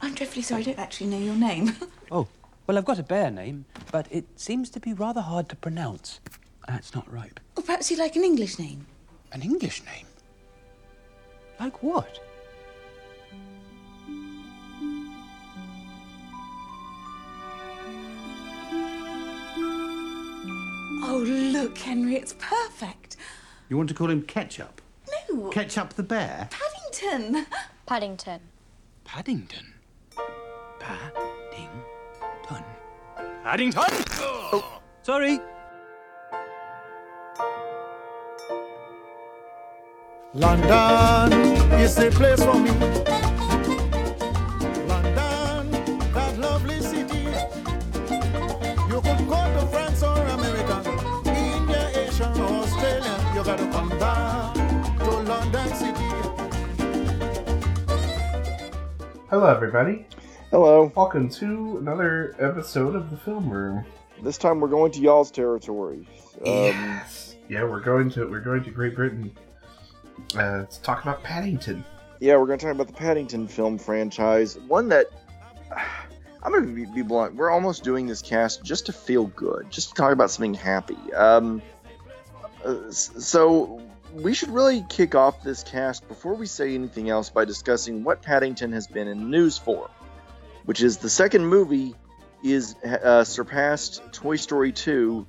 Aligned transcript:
I'm 0.00 0.14
dreadfully 0.14 0.42
sorry, 0.42 0.62
I 0.62 0.64
don't 0.64 0.78
actually 0.78 1.08
know 1.08 1.18
your 1.18 1.34
name. 1.34 1.74
Oh, 2.08 2.28
well, 2.68 2.78
I've 2.78 2.84
got 2.84 3.00
a 3.00 3.02
bear 3.02 3.32
name, 3.32 3.64
but 3.90 4.06
it 4.12 4.26
seems 4.36 4.70
to 4.70 4.78
be 4.78 4.92
rather 4.92 5.20
hard 5.20 5.48
to 5.48 5.56
pronounce. 5.56 6.20
That's 6.68 6.94
not 6.94 7.12
right. 7.12 7.32
or 7.56 7.58
oh, 7.58 7.62
perhaps 7.62 7.90
you'd 7.90 7.98
like 7.98 8.14
an 8.14 8.22
English 8.22 8.60
name. 8.60 8.86
An 9.32 9.42
English 9.42 9.82
name? 9.84 10.06
Like 11.58 11.82
what? 11.82 12.20
Oh, 21.08 21.24
look, 21.26 21.76
Henry, 21.78 22.14
it's 22.16 22.34
perfect. 22.38 23.16
You 23.68 23.76
want 23.76 23.88
to 23.88 23.94
call 23.94 24.10
him 24.10 24.22
Ketchup? 24.22 24.80
No, 25.30 25.50
Ketchup 25.50 25.94
the 25.94 26.02
bear? 26.02 26.48
Paddington. 26.50 27.46
Paddington. 27.86 28.40
Paddington. 29.04 29.74
Paddington. 30.86 32.64
Paddington? 33.42 33.82
Oh, 34.20 34.80
sorry. 35.02 35.40
London 40.32 41.32
is 41.80 41.96
the 41.96 42.10
place 42.12 42.44
for 42.44 42.54
me. 42.54 42.70
London, 44.86 45.70
that 46.14 46.38
lovely 46.38 46.80
city. 46.80 47.24
You 48.88 49.00
could 49.00 49.26
go 49.26 49.40
to 49.58 49.66
France 49.72 50.04
or 50.04 50.22
America, 50.36 50.82
India, 51.26 51.90
Asia, 51.96 52.32
or 52.38 52.62
Australia. 52.62 53.16
You 53.34 53.42
gotta 53.42 53.66
come 53.72 53.88
down 53.98 54.54
to 54.98 55.10
London 55.32 55.68
City. 55.74 56.06
Hello, 59.30 59.46
everybody. 59.46 60.06
Hello. 60.58 60.90
Welcome 60.96 61.28
to 61.32 61.76
another 61.76 62.34
episode 62.38 62.94
of 62.94 63.10
the 63.10 63.16
Film 63.18 63.50
Room. 63.50 63.84
This 64.22 64.38
time 64.38 64.58
we're 64.58 64.68
going 64.68 64.90
to 64.92 65.00
y'all's 65.00 65.30
territory. 65.30 66.08
Um, 66.38 66.46
yes. 66.46 67.36
Yeah, 67.46 67.64
we're 67.64 67.80
going 67.82 68.08
to 68.12 68.24
we're 68.24 68.40
going 68.40 68.64
to 68.64 68.70
Great 68.70 68.96
Britain 68.96 69.36
uh, 70.34 70.64
to 70.64 70.80
talk 70.80 71.02
about 71.02 71.22
Paddington. 71.22 71.84
yeah, 72.20 72.38
we're 72.38 72.46
going 72.46 72.58
to 72.58 72.64
talk 72.64 72.74
about 72.74 72.86
the 72.86 72.94
Paddington 72.94 73.46
film 73.46 73.76
franchise. 73.76 74.56
One 74.60 74.88
that 74.88 75.08
I'm 76.42 76.52
going 76.52 76.64
to 76.64 76.72
be, 76.72 76.86
be 76.86 77.02
blunt. 77.02 77.34
We're 77.34 77.50
almost 77.50 77.84
doing 77.84 78.06
this 78.06 78.22
cast 78.22 78.64
just 78.64 78.86
to 78.86 78.94
feel 78.94 79.26
good, 79.26 79.70
just 79.70 79.90
to 79.90 79.94
talk 79.94 80.12
about 80.12 80.30
something 80.30 80.54
happy. 80.54 81.12
Um, 81.12 81.60
uh, 82.64 82.90
so 82.90 83.82
we 84.14 84.32
should 84.32 84.48
really 84.48 84.84
kick 84.88 85.14
off 85.14 85.42
this 85.42 85.62
cast 85.62 86.08
before 86.08 86.34
we 86.34 86.46
say 86.46 86.74
anything 86.74 87.10
else 87.10 87.28
by 87.28 87.44
discussing 87.44 88.02
what 88.04 88.22
Paddington 88.22 88.72
has 88.72 88.86
been 88.86 89.06
in 89.06 89.18
the 89.18 89.28
news 89.28 89.58
for, 89.58 89.90
which 90.66 90.82
is 90.82 90.98
the 90.98 91.10
second 91.10 91.46
movie 91.46 91.94
is 92.44 92.74
uh, 92.84 93.24
surpassed 93.24 94.02
Toy 94.12 94.36
Story 94.36 94.72
2 94.72 95.26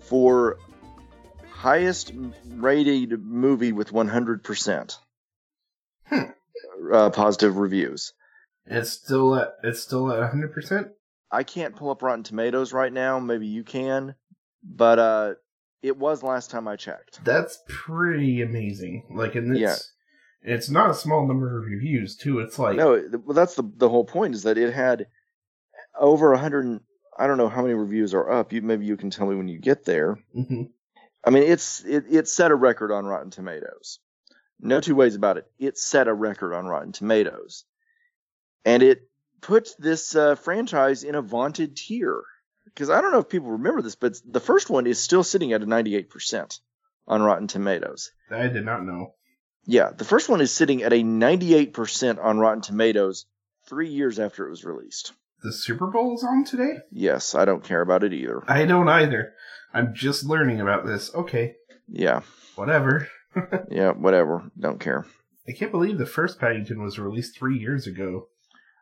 for 0.00 0.58
highest 1.50 2.12
rated 2.48 3.22
movie 3.22 3.72
with 3.72 3.92
100% 3.92 4.96
uh, 6.92 7.10
positive 7.10 7.56
reviews. 7.56 8.12
It's 8.66 8.90
still 8.90 9.36
at 9.36 9.54
it's 9.62 9.80
still 9.80 10.10
at 10.12 10.18
100. 10.18 10.52
percent 10.52 10.88
I 11.30 11.44
can't 11.44 11.76
pull 11.76 11.90
up 11.90 12.02
Rotten 12.02 12.24
Tomatoes 12.24 12.72
right 12.72 12.92
now. 12.92 13.18
Maybe 13.18 13.46
you 13.46 13.64
can, 13.64 14.14
but 14.62 14.98
uh, 14.98 15.34
it 15.82 15.96
was 15.96 16.22
last 16.22 16.50
time 16.50 16.68
I 16.68 16.76
checked. 16.76 17.24
That's 17.24 17.58
pretty 17.68 18.42
amazing. 18.42 19.04
Like, 19.10 19.34
and 19.34 19.52
it's 19.52 19.60
Yeah. 19.60 19.76
It's 20.42 20.70
not 20.70 20.90
a 20.90 20.94
small 20.94 21.26
number 21.26 21.58
of 21.58 21.64
reviews 21.64 22.16
too. 22.16 22.40
It's 22.40 22.58
like 22.58 22.76
No, 22.76 23.02
well, 23.24 23.34
that's 23.34 23.54
the 23.54 23.70
the 23.76 23.88
whole 23.88 24.04
point 24.04 24.34
is 24.34 24.42
that 24.44 24.58
it 24.58 24.72
had 24.72 25.06
over 25.98 26.28
a 26.32 26.36
100. 26.36 26.80
I 27.18 27.26
don't 27.26 27.36
know 27.36 27.48
how 27.48 27.62
many 27.62 27.74
reviews 27.74 28.14
are 28.14 28.30
up. 28.30 28.52
You 28.52 28.62
maybe 28.62 28.86
you 28.86 28.96
can 28.96 29.10
tell 29.10 29.26
me 29.26 29.36
when 29.36 29.48
you 29.48 29.58
get 29.58 29.84
there. 29.84 30.18
Mhm. 30.36 30.70
I 31.24 31.30
mean, 31.30 31.42
it's 31.42 31.84
it, 31.84 32.04
it 32.10 32.28
set 32.28 32.50
a 32.50 32.54
record 32.54 32.92
on 32.92 33.04
Rotten 33.04 33.30
Tomatoes. 33.30 33.98
No 34.58 34.80
two 34.80 34.94
ways 34.94 35.14
about 35.14 35.36
it. 35.38 35.46
It 35.58 35.78
set 35.78 36.08
a 36.08 36.14
record 36.14 36.54
on 36.54 36.66
Rotten 36.66 36.92
Tomatoes, 36.92 37.64
and 38.64 38.82
it 38.82 39.08
put 39.40 39.70
this 39.78 40.14
uh, 40.14 40.34
franchise 40.34 41.02
in 41.02 41.14
a 41.14 41.22
vaunted 41.22 41.76
tier. 41.76 42.22
Because 42.66 42.90
I 42.90 43.00
don't 43.00 43.10
know 43.12 43.18
if 43.18 43.28
people 43.28 43.50
remember 43.52 43.82
this, 43.82 43.96
but 43.96 44.16
the 44.24 44.38
first 44.40 44.70
one 44.70 44.86
is 44.86 44.98
still 44.98 45.24
sitting 45.24 45.52
at 45.52 45.62
a 45.62 45.66
98% 45.66 46.60
on 47.08 47.22
Rotten 47.22 47.48
Tomatoes. 47.48 48.12
I 48.30 48.46
did 48.46 48.64
not 48.64 48.84
know. 48.84 49.14
Yeah, 49.70 49.92
the 49.96 50.04
first 50.04 50.28
one 50.28 50.40
is 50.40 50.52
sitting 50.52 50.82
at 50.82 50.92
a 50.92 51.04
98% 51.04 52.18
on 52.20 52.40
Rotten 52.40 52.60
Tomatoes 52.60 53.26
three 53.68 53.88
years 53.88 54.18
after 54.18 54.44
it 54.44 54.50
was 54.50 54.64
released. 54.64 55.12
The 55.44 55.52
Super 55.52 55.86
Bowl 55.86 56.12
is 56.16 56.24
on 56.24 56.44
today. 56.44 56.78
Yes, 56.90 57.36
I 57.36 57.44
don't 57.44 57.62
care 57.62 57.80
about 57.80 58.02
it 58.02 58.12
either. 58.12 58.42
I 58.48 58.64
don't 58.64 58.88
either. 58.88 59.32
I'm 59.72 59.94
just 59.94 60.24
learning 60.24 60.60
about 60.60 60.86
this. 60.86 61.14
Okay, 61.14 61.54
Yeah, 61.86 62.22
whatever. 62.56 63.06
yeah, 63.70 63.92
whatever. 63.92 64.50
Don't 64.58 64.80
care. 64.80 65.06
I 65.48 65.52
can't 65.52 65.70
believe 65.70 65.98
the 65.98 66.04
first 66.04 66.40
Paddington 66.40 66.82
was 66.82 66.98
released 66.98 67.38
three 67.38 67.56
years 67.56 67.86
ago. 67.86 68.26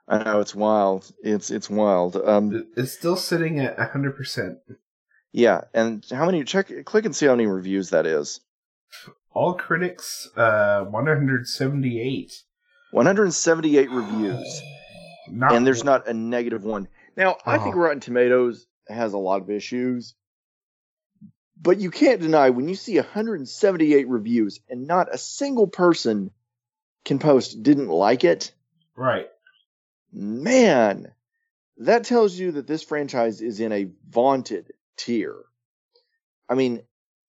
I 0.09 0.25
know 0.25 0.41
it's 0.41 0.55
wild. 0.55 1.13
It's 1.23 1.51
it's 1.51 1.69
wild. 1.69 2.17
Um, 2.17 2.67
It's 2.79 2.93
still 2.93 3.17
sitting 3.17 3.61
at 3.61 3.77
100%. 3.77 4.57
Yeah, 5.33 5.61
and 5.75 6.03
how 6.11 6.25
many? 6.25 6.45
Check, 6.45 6.73
click 6.87 7.05
and 7.05 7.15
see 7.15 7.27
how 7.27 7.35
many 7.35 7.47
reviews 7.47 7.91
that 7.91 8.07
is. 8.07 8.41
All 9.33 9.55
critics, 9.55 10.29
uh, 10.37 10.85
178. 10.85 12.43
178 12.91 13.91
reviews, 13.91 14.63
Not 15.31 15.53
and 15.53 15.67
there's 15.67 15.85
not 15.85 16.09
a 16.09 16.15
negative 16.15 16.65
one. 16.65 16.89
Now, 17.17 17.37
I 17.45 17.59
think 17.59 17.77
Oh. 17.77 17.81
Rotten 17.81 18.01
Tomatoes 18.01 18.67
has 18.89 19.13
a 19.13 19.19
lot 19.19 19.43
of 19.43 19.51
issues, 19.51 20.15
but 21.61 21.79
you 21.79 21.91
can't 21.91 22.21
deny 22.23 22.51
when 22.51 22.69
you 22.69 22.75
see 22.75 22.97
178 22.97 24.09
reviews 24.09 24.61
and 24.71 24.87
not 24.87 25.13
a 25.13 25.19
single 25.19 25.67
person 25.67 26.31
can 27.05 27.19
post 27.19 27.63
didn't 27.63 27.89
like 27.89 28.25
it. 28.25 28.53
right. 28.97 29.29
Man, 30.11 31.13
that 31.77 32.05
tells 32.05 32.35
you 32.39 32.53
that 32.53 32.67
this 32.67 32.83
franchise 32.83 33.43
is 33.43 33.61
in 33.61 33.73
a 33.73 33.91
vaunted 34.09 34.73
tier. 34.97 35.37
I 36.49 36.55
mean, 36.55 36.83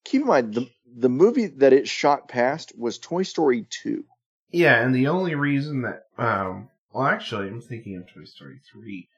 keep 0.04 0.22
in 0.22 0.26
mind 0.26 0.54
the 0.54 0.70
the 0.96 1.08
movie 1.08 1.46
that 1.46 1.72
it 1.72 1.88
shot 1.88 2.28
past 2.28 2.76
was 2.78 2.98
Toy 2.98 3.22
Story 3.22 3.66
2. 3.68 4.04
Yeah, 4.50 4.82
and 4.82 4.94
the 4.94 5.08
only 5.08 5.34
reason 5.34 5.82
that, 5.82 6.04
um, 6.18 6.68
well, 6.92 7.06
actually, 7.06 7.48
I'm 7.48 7.60
thinking 7.60 7.96
of 7.96 8.12
Toy 8.12 8.24
Story 8.24 8.60
3. 8.72 9.08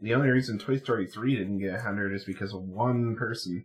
The 0.00 0.14
only 0.14 0.30
reason 0.30 0.58
Toy 0.58 0.78
Story 0.78 1.06
3 1.06 1.36
didn't 1.36 1.58
get 1.58 1.74
100 1.74 2.14
is 2.14 2.24
because 2.24 2.54
of 2.54 2.62
one 2.62 3.16
person. 3.16 3.64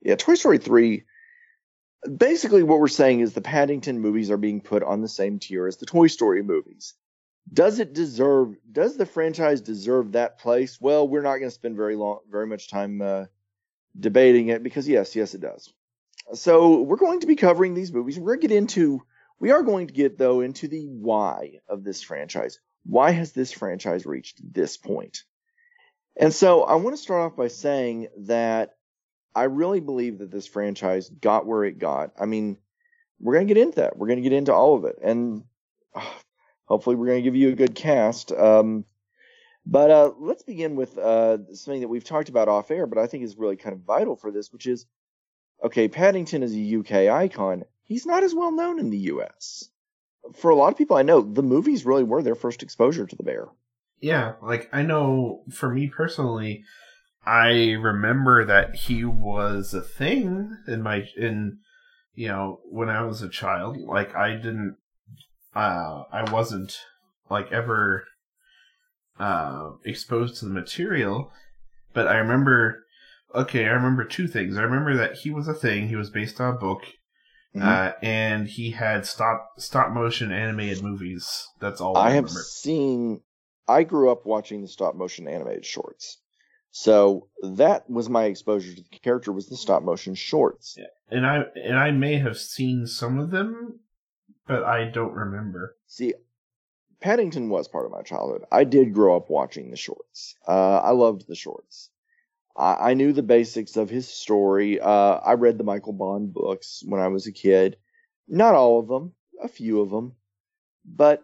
Yeah, 0.00 0.16
Toy 0.16 0.34
Story 0.34 0.58
3. 0.58 1.04
Basically, 2.16 2.62
what 2.62 2.80
we're 2.80 2.88
saying 2.88 3.20
is 3.20 3.34
the 3.34 3.42
Paddington 3.42 4.00
movies 4.00 4.30
are 4.30 4.38
being 4.38 4.62
put 4.62 4.82
on 4.82 5.02
the 5.02 5.08
same 5.08 5.38
tier 5.38 5.66
as 5.66 5.76
the 5.76 5.86
Toy 5.86 6.06
Story 6.06 6.42
movies. 6.42 6.94
Does 7.52 7.78
it 7.78 7.92
deserve? 7.92 8.56
Does 8.70 8.96
the 8.96 9.04
franchise 9.04 9.60
deserve 9.60 10.12
that 10.12 10.38
place? 10.38 10.80
Well, 10.80 11.06
we're 11.06 11.22
not 11.22 11.36
going 11.36 11.50
to 11.50 11.50
spend 11.50 11.76
very 11.76 11.96
long, 11.96 12.20
very 12.30 12.46
much 12.46 12.70
time 12.70 13.02
uh, 13.02 13.26
debating 13.98 14.48
it 14.48 14.62
because 14.62 14.88
yes, 14.88 15.14
yes, 15.14 15.34
it 15.34 15.42
does. 15.42 15.70
So 16.34 16.82
we're 16.82 16.96
going 16.96 17.20
to 17.20 17.26
be 17.26 17.36
covering 17.36 17.74
these 17.74 17.92
movies. 17.92 18.18
We're 18.18 18.36
going 18.36 18.40
to 18.40 18.48
get 18.48 18.56
into. 18.56 19.02
We 19.38 19.52
are 19.52 19.62
going 19.62 19.86
to 19.86 19.94
get 19.94 20.18
though 20.18 20.40
into 20.40 20.68
the 20.68 20.86
why 20.86 21.60
of 21.68 21.82
this 21.84 22.02
franchise. 22.02 22.60
Why 22.84 23.10
has 23.10 23.32
this 23.32 23.52
franchise 23.52 24.06
reached 24.06 24.40
this 24.52 24.76
point? 24.76 25.24
And 26.16 26.34
so 26.34 26.62
I 26.62 26.74
want 26.74 26.96
to 26.96 27.02
start 27.02 27.22
off 27.22 27.36
by 27.36 27.48
saying 27.48 28.08
that 28.26 28.76
I 29.34 29.44
really 29.44 29.80
believe 29.80 30.18
that 30.18 30.30
this 30.30 30.46
franchise 30.46 31.08
got 31.08 31.46
where 31.46 31.64
it 31.64 31.78
got. 31.78 32.12
I 32.18 32.26
mean, 32.26 32.58
we're 33.20 33.34
going 33.34 33.46
to 33.46 33.54
get 33.54 33.62
into 33.62 33.76
that. 33.76 33.96
We're 33.96 34.08
going 34.08 34.22
to 34.22 34.28
get 34.28 34.36
into 34.36 34.52
all 34.52 34.76
of 34.76 34.84
it. 34.84 34.98
And 35.02 35.44
hopefully, 36.64 36.96
we're 36.96 37.06
going 37.06 37.22
to 37.22 37.28
give 37.28 37.36
you 37.36 37.50
a 37.50 37.56
good 37.56 37.74
cast. 37.74 38.32
Um, 38.32 38.84
but 39.66 39.90
uh, 39.90 40.12
let's 40.18 40.42
begin 40.42 40.74
with 40.74 40.96
uh, 40.98 41.38
something 41.54 41.82
that 41.82 41.88
we've 41.88 42.04
talked 42.04 42.28
about 42.28 42.48
off 42.48 42.70
air, 42.70 42.86
but 42.86 42.98
I 42.98 43.06
think 43.06 43.24
is 43.24 43.36
really 43.36 43.56
kind 43.56 43.74
of 43.74 43.82
vital 43.82 44.16
for 44.16 44.30
this, 44.30 44.52
which 44.52 44.66
is 44.66 44.86
okay, 45.64 45.88
Paddington 45.88 46.42
is 46.42 46.54
a 46.54 46.76
UK 46.78 47.12
icon. 47.12 47.64
He's 47.84 48.06
not 48.06 48.22
as 48.22 48.34
well 48.34 48.52
known 48.52 48.78
in 48.78 48.90
the 48.90 48.98
US. 48.98 49.68
For 50.34 50.50
a 50.50 50.54
lot 50.54 50.72
of 50.72 50.78
people 50.78 50.96
I 50.96 51.02
know, 51.02 51.20
the 51.20 51.42
movies 51.42 51.84
really 51.84 52.04
were 52.04 52.22
their 52.22 52.34
first 52.34 52.62
exposure 52.62 53.06
to 53.06 53.16
the 53.16 53.22
bear. 53.22 53.48
Yeah, 54.00 54.34
like, 54.42 54.68
I 54.72 54.82
know 54.82 55.42
for 55.52 55.72
me 55.72 55.88
personally, 55.88 56.64
I 57.26 57.72
remember 57.72 58.44
that 58.46 58.74
he 58.74 59.04
was 59.04 59.74
a 59.74 59.82
thing 59.82 60.56
in 60.66 60.82
my, 60.82 61.06
in, 61.16 61.58
you 62.14 62.28
know, 62.28 62.60
when 62.64 62.88
I 62.88 63.02
was 63.02 63.20
a 63.20 63.28
child. 63.28 63.76
Like, 63.76 64.14
I 64.14 64.36
didn't, 64.36 64.76
uh, 65.54 66.04
I 66.10 66.30
wasn't, 66.30 66.78
like, 67.28 67.52
ever, 67.52 68.04
uh, 69.18 69.72
exposed 69.84 70.36
to 70.36 70.46
the 70.46 70.54
material, 70.54 71.30
but 71.92 72.06
I 72.06 72.16
remember, 72.16 72.84
okay, 73.34 73.64
I 73.64 73.70
remember 73.70 74.04
two 74.04 74.26
things. 74.28 74.56
I 74.56 74.62
remember 74.62 74.96
that 74.96 75.16
he 75.16 75.30
was 75.30 75.48
a 75.48 75.54
thing, 75.54 75.88
he 75.88 75.96
was 75.96 76.10
based 76.10 76.40
on 76.40 76.54
a 76.54 76.58
book, 76.58 76.82
Mhm. 77.54 77.62
uh, 77.62 77.92
and 78.02 78.46
he 78.48 78.70
had 78.72 79.06
stop, 79.06 79.50
stop 79.58 79.92
motion 79.92 80.30
animated 80.32 80.82
movies. 80.82 81.48
That's 81.60 81.80
all 81.80 81.96
I, 81.96 82.06
I 82.08 82.10
have 82.10 82.24
remember. 82.24 82.40
seen 82.40 83.22
I 83.68 83.84
grew 83.84 84.10
up 84.10 84.26
watching 84.26 84.62
the 84.62 84.68
stop 84.68 84.94
motion 84.96 85.28
animated 85.28 85.64
shorts. 85.64 86.18
So 86.72 87.28
that 87.42 87.88
was 87.90 88.08
my 88.08 88.24
exposure 88.24 88.74
to 88.74 88.82
the 88.82 88.98
character 89.00 89.32
was 89.32 89.48
the 89.48 89.56
stop 89.56 89.82
motion 89.82 90.14
shorts. 90.14 90.76
Yeah. 90.78 90.86
And 91.10 91.26
I 91.26 91.42
and 91.56 91.76
I 91.78 91.90
may 91.90 92.16
have 92.18 92.38
seen 92.38 92.86
some 92.86 93.18
of 93.18 93.30
them, 93.30 93.80
but 94.46 94.62
I 94.64 94.84
don't 94.88 95.12
remember. 95.12 95.76
See, 95.86 96.14
Paddington 97.00 97.48
was 97.48 97.66
part 97.66 97.86
of 97.86 97.92
my 97.92 98.02
childhood. 98.02 98.44
I 98.52 98.64
did 98.64 98.92
grow 98.94 99.16
up 99.16 99.30
watching 99.30 99.70
the 99.70 99.76
shorts. 99.76 100.34
Uh, 100.46 100.78
I 100.78 100.90
loved 100.90 101.26
the 101.26 101.34
shorts. 101.34 101.89
I, 102.56 102.90
I 102.90 102.94
knew 102.94 103.12
the 103.12 103.22
basics 103.22 103.76
of 103.76 103.90
his 103.90 104.08
story. 104.08 104.80
Uh, 104.80 104.88
I 105.18 105.34
read 105.34 105.58
the 105.58 105.64
Michael 105.64 105.92
Bond 105.92 106.32
books 106.32 106.82
when 106.86 107.00
I 107.00 107.08
was 107.08 107.26
a 107.26 107.32
kid. 107.32 107.76
Not 108.28 108.54
all 108.54 108.78
of 108.78 108.88
them, 108.88 109.12
a 109.42 109.48
few 109.48 109.80
of 109.80 109.90
them, 109.90 110.14
but 110.84 111.22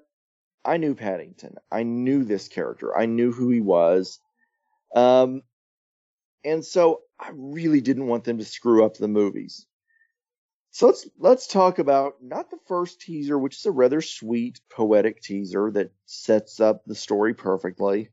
I 0.64 0.76
knew 0.78 0.94
Paddington. 0.94 1.56
I 1.70 1.84
knew 1.84 2.24
this 2.24 2.48
character. 2.48 2.96
I 2.96 3.06
knew 3.06 3.32
who 3.32 3.50
he 3.50 3.60
was. 3.60 4.18
Um, 4.94 5.42
and 6.44 6.64
so 6.64 7.02
I 7.18 7.30
really 7.34 7.80
didn't 7.80 8.06
want 8.08 8.24
them 8.24 8.38
to 8.38 8.44
screw 8.44 8.84
up 8.84 8.96
the 8.96 9.08
movies. 9.08 9.66
So 10.70 10.86
let's 10.86 11.08
let's 11.18 11.46
talk 11.46 11.78
about 11.78 12.16
not 12.20 12.50
the 12.50 12.58
first 12.66 13.00
teaser, 13.00 13.38
which 13.38 13.56
is 13.56 13.66
a 13.66 13.70
rather 13.70 14.02
sweet 14.02 14.60
poetic 14.70 15.22
teaser 15.22 15.70
that 15.72 15.90
sets 16.04 16.60
up 16.60 16.84
the 16.84 16.94
story 16.94 17.32
perfectly 17.32 18.10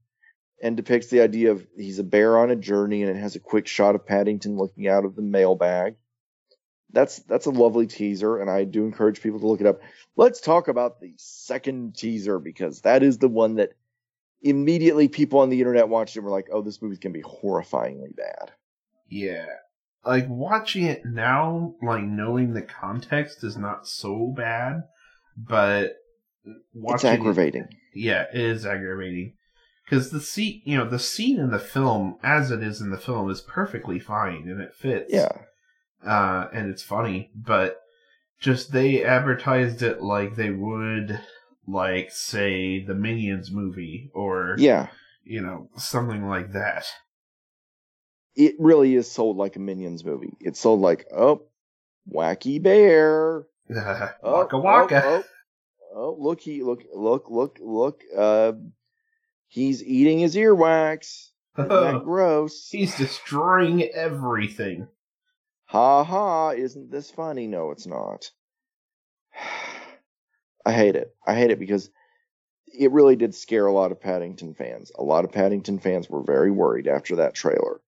and 0.64 0.78
depicts 0.78 1.08
the 1.08 1.20
idea 1.20 1.52
of 1.52 1.68
he's 1.76 2.00
a 2.00 2.04
bear 2.04 2.38
on 2.38 2.50
a 2.50 2.56
journey 2.56 3.04
and 3.04 3.12
it 3.12 3.20
has 3.20 3.36
a 3.36 3.40
quick 3.40 3.68
shot 3.68 3.96
of 3.96 4.08
Paddington 4.08 4.56
looking 4.56 4.88
out 4.88 5.04
of 5.04 5.14
the 5.16 5.22
mailbag. 5.22 5.96
That's 6.90 7.20
that's 7.20 7.48
a 7.48 7.52
lovely 7.52 7.86
teaser 7.86 8.40
and 8.40 8.50
I 8.50 8.64
do 8.64 8.86
encourage 8.86 9.22
people 9.22 9.42
to 9.42 9.48
look 9.48 9.60
it 9.60 9.68
up. 9.68 9.82
Let's 10.16 10.40
talk 10.40 10.70
about 10.70 11.02
the 11.02 11.14
second 11.18 11.98
teaser 11.98 12.40
because 12.40 12.82
that 12.82 13.04
is 13.04 13.18
the 13.18 13.28
one 13.28 13.56
that 13.56 13.74
immediately 14.42 15.10
people 15.10 15.40
on 15.40 15.50
the 15.50 15.60
internet 15.60 15.90
watched 15.90 16.16
it 16.16 16.20
and 16.20 16.26
were 16.26 16.32
like, 16.32 16.48
"Oh, 16.52 16.62
this 16.62 16.82
movie's 16.82 17.00
going 17.00 17.14
to 17.14 17.20
be 17.20 17.26
horrifyingly 17.26 18.16
bad." 18.16 18.52
Yeah. 19.10 19.48
Like 20.06 20.28
watching 20.30 20.86
it 20.86 21.06
now, 21.06 21.76
like 21.82 22.04
knowing 22.04 22.54
the 22.54 22.62
context 22.62 23.44
is 23.44 23.58
not 23.58 23.88
so 23.88 24.34
bad, 24.36 24.84
but 25.36 25.98
watching 26.74 26.96
it's 26.96 27.20
aggravating. 27.20 27.64
It, 27.64 27.76
yeah, 27.96 28.26
it 28.32 28.40
is 28.40 28.66
aggravating 28.66 29.34
because 29.86 30.12
the 30.12 30.22
scene, 30.22 30.62
you 30.66 30.78
know, 30.78 30.88
the 30.88 31.00
scene 31.00 31.40
in 31.40 31.52
the 31.52 31.60
film, 31.60 32.18
as 32.24 32.52
it 32.52 32.64
is 32.64 32.82
in 32.82 32.90
the 32.90 32.98
film, 32.98 33.30
is 33.30 33.42
perfectly 33.42 34.00
fine 34.00 34.48
and 34.48 34.62
it 34.62 34.74
fits. 34.74 35.12
Yeah. 35.14 35.32
Uh, 36.06 36.48
and 36.54 36.70
it's 36.70 36.84
funny, 36.84 37.32
but 37.36 37.82
just 38.40 38.72
they 38.72 39.04
advertised 39.04 39.82
it 39.82 40.02
like 40.02 40.36
they 40.36 40.50
would, 40.50 41.20
like 41.68 42.12
say 42.12 42.84
the 42.84 42.94
Minions 42.94 43.52
movie 43.52 44.12
or 44.14 44.56
yeah, 44.58 44.88
you 45.24 45.42
know, 45.42 45.70
something 45.78 46.28
like 46.28 46.54
that. 46.54 46.86
It 48.36 48.56
really 48.60 48.96
is 48.96 49.10
sold 49.10 49.38
like 49.38 49.56
a 49.56 49.60
Minions 49.60 50.04
movie. 50.04 50.34
It's 50.40 50.60
sold 50.60 50.82
like 50.82 51.06
oh, 51.16 51.44
wacky 52.12 52.62
bear, 52.62 53.46
oh, 53.76 54.10
waka 54.24 54.58
waka. 54.58 55.02
Oh, 55.06 55.24
oh, 55.96 55.96
oh, 55.96 56.18
look 56.20 56.42
he 56.42 56.64
look 56.64 56.84
look 56.94 57.30
look 57.30 57.60
look. 57.62 58.02
Uh, 58.16 58.54
he's 59.54 59.84
eating 59.84 60.20
his 60.20 60.36
earwax. 60.36 61.30
That 61.56 62.02
gross? 62.04 62.70
He's 62.72 62.98
destroying 62.98 63.84
everything. 63.84 64.88
Ha 65.66 66.04
ha, 66.04 66.50
isn't 66.50 66.90
this 66.90 67.12
funny? 67.12 67.46
No, 67.46 67.70
it's 67.70 67.86
not. 67.86 68.32
I 70.66 70.72
hate 70.72 70.96
it. 70.96 71.16
I 71.28 71.36
hate 71.36 71.52
it 71.52 71.60
because 71.60 71.92
it 72.74 72.92
really 72.92 73.16
did 73.16 73.36
scare 73.36 73.68
a 73.68 73.72
lot 73.72 73.92
of 73.92 74.02
Paddington 74.02 74.56
fans. 74.56 74.92
A 74.98 75.04
lot 75.04 75.26
of 75.26 75.32
Paddington 75.32 75.78
fans 75.78 76.10
were 76.10 76.24
very 76.24 76.50
worried 76.50 76.88
after 76.88 77.18
that 77.18 77.36
trailer. 77.36 77.82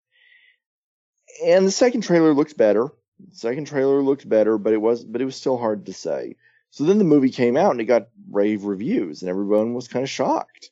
And 1.43 1.65
the 1.65 1.71
second 1.71 2.01
trailer 2.01 2.35
looked 2.35 2.55
better. 2.55 2.89
The 3.29 3.35
second 3.35 3.65
trailer 3.65 4.03
looked 4.03 4.29
better, 4.29 4.59
but 4.59 4.73
it 4.73 4.81
was 4.81 5.03
but 5.03 5.21
it 5.21 5.25
was 5.25 5.35
still 5.35 5.57
hard 5.57 5.87
to 5.87 5.93
say. 5.93 6.35
So 6.69 6.83
then 6.83 6.99
the 6.99 7.03
movie 7.03 7.31
came 7.31 7.57
out 7.57 7.71
and 7.71 7.81
it 7.81 7.85
got 7.85 8.09
rave 8.29 8.65
reviews, 8.65 9.23
and 9.23 9.29
everyone 9.29 9.73
was 9.73 9.87
kind 9.87 10.03
of 10.03 10.09
shocked. 10.09 10.69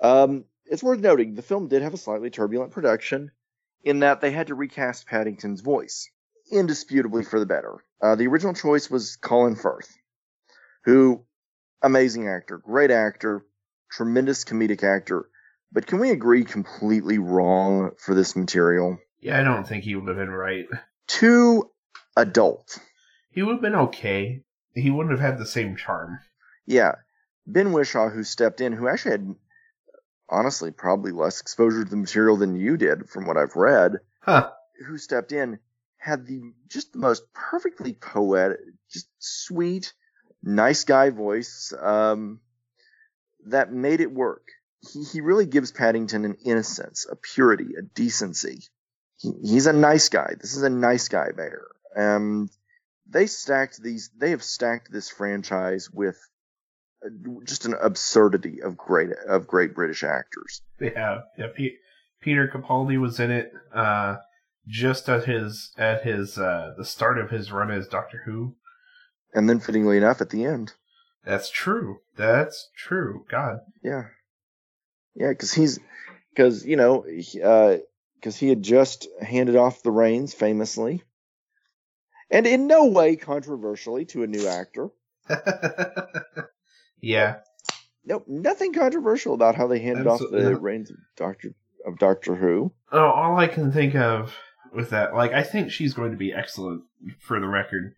Um, 0.00 0.44
it's 0.66 0.82
worth 0.82 1.00
noting 1.00 1.34
the 1.34 1.42
film 1.42 1.68
did 1.68 1.82
have 1.82 1.94
a 1.94 1.98
slightly 1.98 2.30
turbulent 2.30 2.72
production 2.72 3.30
in 3.82 4.00
that 4.00 4.20
they 4.20 4.30
had 4.30 4.48
to 4.48 4.54
recast 4.54 5.06
Paddington's 5.06 5.60
voice, 5.60 6.10
indisputably 6.50 7.22
for 7.22 7.38
the 7.38 7.46
better. 7.46 7.84
Uh, 8.02 8.16
the 8.16 8.26
original 8.26 8.54
choice 8.54 8.90
was 8.90 9.16
Colin 9.16 9.56
Firth, 9.56 9.96
who, 10.84 11.24
amazing 11.82 12.28
actor, 12.28 12.58
great 12.58 12.90
actor, 12.90 13.44
tremendous 13.90 14.44
comedic 14.44 14.82
actor, 14.82 15.28
but 15.72 15.86
can 15.86 15.98
we 15.98 16.10
agree 16.10 16.44
completely 16.44 17.18
wrong 17.18 17.92
for 17.98 18.14
this 18.14 18.36
material? 18.36 18.98
Yeah, 19.20 19.40
I 19.40 19.44
don't 19.44 19.66
think 19.66 19.84
he 19.84 19.94
would 19.94 20.08
have 20.08 20.16
been 20.16 20.30
right. 20.30 20.66
Too 21.06 21.70
adult. 22.16 22.78
He 23.30 23.42
would 23.42 23.52
have 23.52 23.62
been 23.62 23.74
okay. 23.74 24.42
He 24.74 24.90
wouldn't 24.90 25.12
have 25.12 25.20
had 25.20 25.38
the 25.38 25.46
same 25.46 25.76
charm. 25.76 26.18
Yeah. 26.66 26.96
Ben 27.46 27.72
Whishaw, 27.72 28.10
who 28.10 28.24
stepped 28.24 28.60
in, 28.60 28.72
who 28.72 28.88
actually 28.88 29.12
had 29.12 29.34
honestly 30.28 30.70
probably 30.70 31.12
less 31.12 31.40
exposure 31.40 31.84
to 31.84 31.90
the 31.90 31.96
material 31.96 32.36
than 32.36 32.56
you 32.56 32.76
did 32.76 33.08
from 33.08 33.26
what 33.26 33.36
I've 33.36 33.56
read, 33.56 34.00
huh. 34.20 34.50
who 34.86 34.98
stepped 34.98 35.32
in, 35.32 35.58
had 35.96 36.26
the 36.26 36.52
just 36.68 36.92
the 36.92 36.98
most 36.98 37.32
perfectly 37.32 37.92
poetic, 37.92 38.60
just 38.90 39.08
sweet, 39.18 39.92
nice 40.42 40.84
guy 40.84 41.10
voice 41.10 41.72
um, 41.80 42.40
that 43.46 43.72
made 43.72 44.00
it 44.00 44.12
work. 44.12 44.46
He, 44.92 45.02
he 45.04 45.20
really 45.20 45.46
gives 45.46 45.72
Paddington 45.72 46.24
an 46.24 46.36
innocence, 46.44 47.06
a 47.10 47.16
purity, 47.16 47.74
a 47.78 47.82
decency. 47.82 48.62
He, 49.18 49.32
he's 49.42 49.66
a 49.66 49.72
nice 49.72 50.08
guy. 50.08 50.34
This 50.40 50.54
is 50.56 50.62
a 50.62 50.70
nice 50.70 51.08
guy 51.08 51.32
bear. 51.32 51.66
Um, 51.96 52.50
they 53.08 53.26
stacked 53.26 53.82
these. 53.82 54.10
They 54.16 54.30
have 54.30 54.42
stacked 54.42 54.92
this 54.92 55.08
franchise 55.08 55.90
with 55.90 56.18
just 57.44 57.64
an 57.64 57.74
absurdity 57.80 58.62
of 58.62 58.76
great 58.76 59.10
of 59.28 59.46
great 59.46 59.74
British 59.74 60.02
actors. 60.02 60.62
They 60.78 60.90
have. 60.90 61.24
Yeah, 61.38 61.48
P- 61.54 61.76
Peter 62.20 62.48
Capaldi 62.48 63.00
was 63.00 63.20
in 63.20 63.30
it 63.30 63.52
uh, 63.74 64.16
just 64.66 65.08
at 65.08 65.24
his 65.24 65.72
at 65.76 66.02
his 66.02 66.38
uh, 66.38 66.74
the 66.76 66.84
start 66.84 67.18
of 67.18 67.30
his 67.30 67.52
run 67.52 67.70
as 67.70 67.88
Doctor 67.88 68.22
Who, 68.24 68.56
and 69.34 69.48
then 69.48 69.60
fittingly 69.60 69.96
enough 69.96 70.20
at 70.20 70.30
the 70.30 70.44
end. 70.44 70.72
That's 71.24 71.50
true. 71.50 72.00
That's 72.16 72.70
true. 72.76 73.24
God. 73.28 73.60
Yeah. 73.82 74.04
Yeah, 75.14 75.30
because 75.30 75.52
he's 75.52 75.78
because 76.30 76.64
you 76.64 76.76
know 76.76 77.04
because 77.06 78.36
uh, 78.36 78.38
he 78.38 78.48
had 78.48 78.62
just 78.62 79.08
handed 79.20 79.56
off 79.56 79.82
the 79.82 79.90
reins 79.90 80.34
famously, 80.34 81.02
and 82.30 82.46
in 82.46 82.66
no 82.66 82.86
way 82.86 83.16
controversially 83.16 84.04
to 84.06 84.22
a 84.22 84.26
new 84.26 84.46
actor. 84.46 84.90
Yeah. 87.00 87.36
Nope, 88.04 88.24
nothing 88.28 88.72
controversial 88.72 89.34
about 89.34 89.56
how 89.56 89.66
they 89.66 89.80
handed 89.80 90.06
off 90.06 90.20
the 90.20 90.56
reins 90.56 90.90
of 90.90 90.96
Doctor 91.16 91.54
of 91.84 91.98
Doctor 91.98 92.36
Who. 92.36 92.72
Oh, 92.92 93.06
all 93.06 93.36
I 93.36 93.48
can 93.48 93.72
think 93.72 93.94
of 93.94 94.36
with 94.72 94.90
that, 94.90 95.14
like, 95.14 95.32
I 95.32 95.42
think 95.42 95.72
she's 95.72 95.94
going 95.94 96.12
to 96.12 96.16
be 96.16 96.32
excellent 96.32 96.82
for 97.20 97.40
the 97.40 97.48
record. 97.48 97.94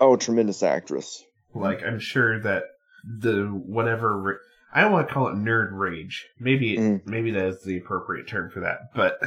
Oh, 0.00 0.16
tremendous 0.16 0.62
actress. 0.62 1.24
Like, 1.54 1.82
I'm 1.82 1.98
sure 1.98 2.40
that 2.40 2.64
the 3.04 3.44
whatever 3.46 4.40
I 4.72 4.82
don't 4.82 4.92
want 4.92 5.08
to 5.08 5.14
call 5.14 5.28
it 5.28 5.36
nerd 5.36 5.70
rage. 5.72 6.26
Maybe 6.38 6.76
mm. 6.76 7.06
maybe 7.06 7.30
that 7.30 7.46
is 7.46 7.62
the 7.62 7.78
appropriate 7.78 8.28
term 8.28 8.50
for 8.50 8.60
that, 8.60 8.92
but 8.94 9.18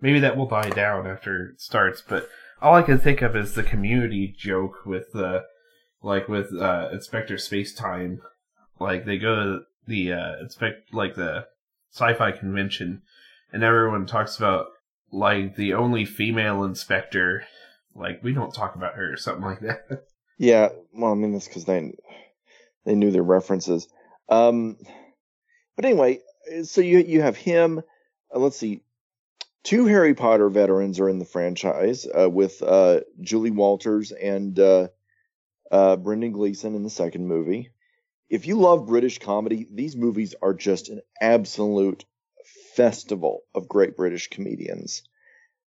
maybe 0.00 0.20
that 0.20 0.36
will 0.36 0.46
die 0.46 0.70
down 0.70 1.06
after 1.06 1.50
it 1.50 1.60
starts. 1.60 2.02
But 2.06 2.28
all 2.60 2.74
I 2.74 2.82
can 2.82 2.98
think 2.98 3.22
of 3.22 3.34
is 3.36 3.54
the 3.54 3.62
community 3.62 4.34
joke 4.36 4.84
with 4.84 5.12
the 5.12 5.26
uh, 5.26 5.42
like 6.02 6.28
with 6.28 6.52
uh, 6.52 6.90
Inspector 6.92 7.34
Spacetime 7.36 8.18
like 8.78 9.04
they 9.04 9.18
go 9.18 9.34
to 9.34 9.60
the 9.86 10.12
uh, 10.12 10.44
expect 10.44 10.92
like 10.92 11.14
the 11.14 11.46
sci-fi 11.92 12.32
convention, 12.32 13.02
and 13.52 13.62
everyone 13.62 14.06
talks 14.06 14.36
about 14.36 14.66
like 15.10 15.56
the 15.56 15.74
only 15.74 16.04
female 16.04 16.64
inspector. 16.64 17.44
Like 17.94 18.22
we 18.22 18.32
don't 18.32 18.54
talk 18.54 18.74
about 18.74 18.94
her 18.94 19.12
or 19.12 19.16
something 19.16 19.44
like 19.44 19.60
that. 19.60 20.04
Yeah, 20.38 20.68
well, 20.92 21.12
I 21.12 21.14
mean 21.14 21.32
that's 21.32 21.48
because 21.48 21.64
they 21.64 21.94
they 22.84 22.94
knew 22.94 23.10
their 23.10 23.22
references. 23.22 23.88
Um, 24.28 24.76
but 25.76 25.86
anyway, 25.86 26.20
so 26.64 26.82
you 26.82 26.98
you 26.98 27.22
have 27.22 27.38
him. 27.38 27.78
Uh, 28.34 28.38
let's 28.38 28.58
see, 28.58 28.82
two 29.62 29.86
Harry 29.86 30.12
Potter 30.12 30.50
veterans 30.50 31.00
are 31.00 31.08
in 31.08 31.18
the 31.18 31.24
franchise 31.24 32.06
uh, 32.06 32.28
with 32.28 32.62
uh, 32.62 33.00
Julie 33.22 33.50
Walters 33.50 34.12
and 34.12 34.58
uh, 34.60 34.88
uh, 35.70 35.96
Brendan 35.96 36.32
Gleeson 36.32 36.74
in 36.74 36.82
the 36.82 36.90
second 36.90 37.26
movie 37.26 37.70
if 38.28 38.46
you 38.46 38.56
love 38.56 38.86
British 38.86 39.18
comedy, 39.18 39.66
these 39.70 39.96
movies 39.96 40.34
are 40.42 40.54
just 40.54 40.88
an 40.88 41.00
absolute 41.20 42.04
festival 42.74 43.42
of 43.54 43.68
great 43.68 43.96
British 43.96 44.28
comedians. 44.28 45.02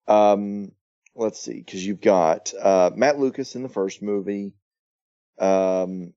Um, 0.07 0.71
let's 1.15 1.39
see, 1.39 1.59
because 1.59 1.85
you've 1.85 2.01
got 2.01 2.53
uh, 2.59 2.91
Matt 2.95 3.19
Lucas 3.19 3.55
in 3.55 3.63
the 3.63 3.69
first 3.69 4.01
movie. 4.01 4.53
Um, 5.39 6.13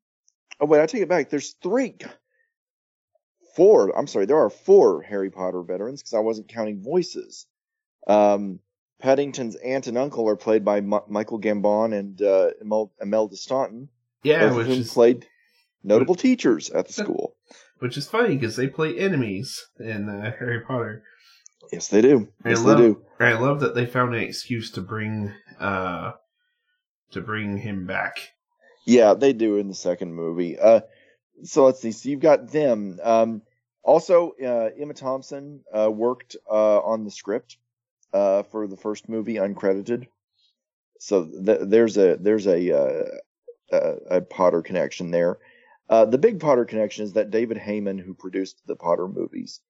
oh 0.61 0.67
wait, 0.67 0.81
I 0.81 0.87
take 0.87 1.03
it 1.03 1.09
back. 1.09 1.31
There's 1.31 1.55
three, 1.63 1.97
four. 3.57 3.97
I'm 3.97 4.07
sorry, 4.07 4.27
there 4.27 4.39
are 4.39 4.51
four 4.51 5.03
Harry 5.03 5.31
Potter 5.31 5.63
veterans 5.63 6.03
because 6.03 6.15
I 6.15 6.21
wasn't 6.21 6.49
counting 6.49 6.83
voices. 6.83 7.47
Um, 8.07 8.61
Paddington's 9.01 9.57
aunt 9.57 9.87
and 9.87 9.99
uncle 9.99 10.29
are 10.29 10.37
played 10.37 10.65
by 10.65 10.79
M- 10.79 11.01
Michael 11.09 11.41
Gambon 11.41 11.97
and 11.97 12.21
uh, 12.21 12.51
Imelda 13.01 13.37
Staunton, 13.37 13.89
Yeah, 14.23 14.41
both 14.41 14.51
of 14.51 14.57
which 14.57 14.67
whom 14.67 14.81
is 14.81 14.93
played 14.93 15.27
notable 15.89 16.15
teachers 16.15 16.71
at 16.71 16.87
the 16.87 16.93
school. 16.93 17.35
which 17.79 17.97
is 17.97 18.09
funny 18.09 18.37
because 18.37 18.57
they 18.57 18.69
play 18.69 18.97
enemies 18.99 19.67
in 19.81 20.09
uh, 20.09 20.33
Harry 20.39 20.61
Potter. 20.61 21.03
Yes, 21.73 21.89
they 21.89 22.01
do. 22.03 22.29
I 22.45 22.51
Yes, 22.51 22.65
love, 22.65 22.79
they 22.79 22.85
do. 22.85 23.03
I 23.21 23.33
love 23.35 23.61
that 23.61 23.75
they 23.75 23.87
found 23.87 24.15
an 24.15 24.23
excuse 24.23 24.71
to 24.73 24.81
bring 24.81 25.33
uh 25.61 26.13
to 27.11 27.21
bring 27.21 27.59
him 27.59 27.87
back. 27.87 28.19
Yeah, 28.87 29.15
they 29.15 29.33
do 29.33 29.57
in 29.57 29.69
the 29.69 29.75
second 29.75 30.15
movie. 30.15 30.59
Uh, 30.59 30.81
so 31.43 31.67
let's 31.67 31.81
see. 31.81 31.93
So 31.93 32.09
you've 32.09 32.21
got 32.21 32.51
them. 32.51 32.99
Um, 33.03 33.43
also, 33.83 34.33
uh, 34.43 34.71
Emma 34.81 34.95
Thompson 34.95 35.63
uh, 35.73 35.91
worked 35.91 36.37
uh, 36.51 36.79
on 36.81 37.05
the 37.05 37.11
script 37.11 37.59
uh, 38.13 38.43
for 38.45 38.67
the 38.67 38.77
first 38.77 39.09
movie, 39.09 39.35
uncredited. 39.35 40.07
So 41.01 41.25
th- 41.27 41.61
there's 41.63 41.97
a 41.97 42.17
there's 42.17 42.47
a, 42.47 42.73
uh, 42.73 43.05
a 43.73 44.17
a 44.17 44.21
Potter 44.23 44.63
connection 44.63 45.11
there. 45.11 45.39
Uh, 45.89 46.05
the 46.05 46.19
big 46.19 46.39
Potter 46.41 46.65
connection 46.65 47.05
is 47.05 47.15
that 47.15 47.31
David 47.31 47.57
Heyman, 47.57 47.99
who 48.01 48.15
produced 48.15 48.61
the 48.67 48.77
Potter 48.77 49.09
movies, 49.09 49.61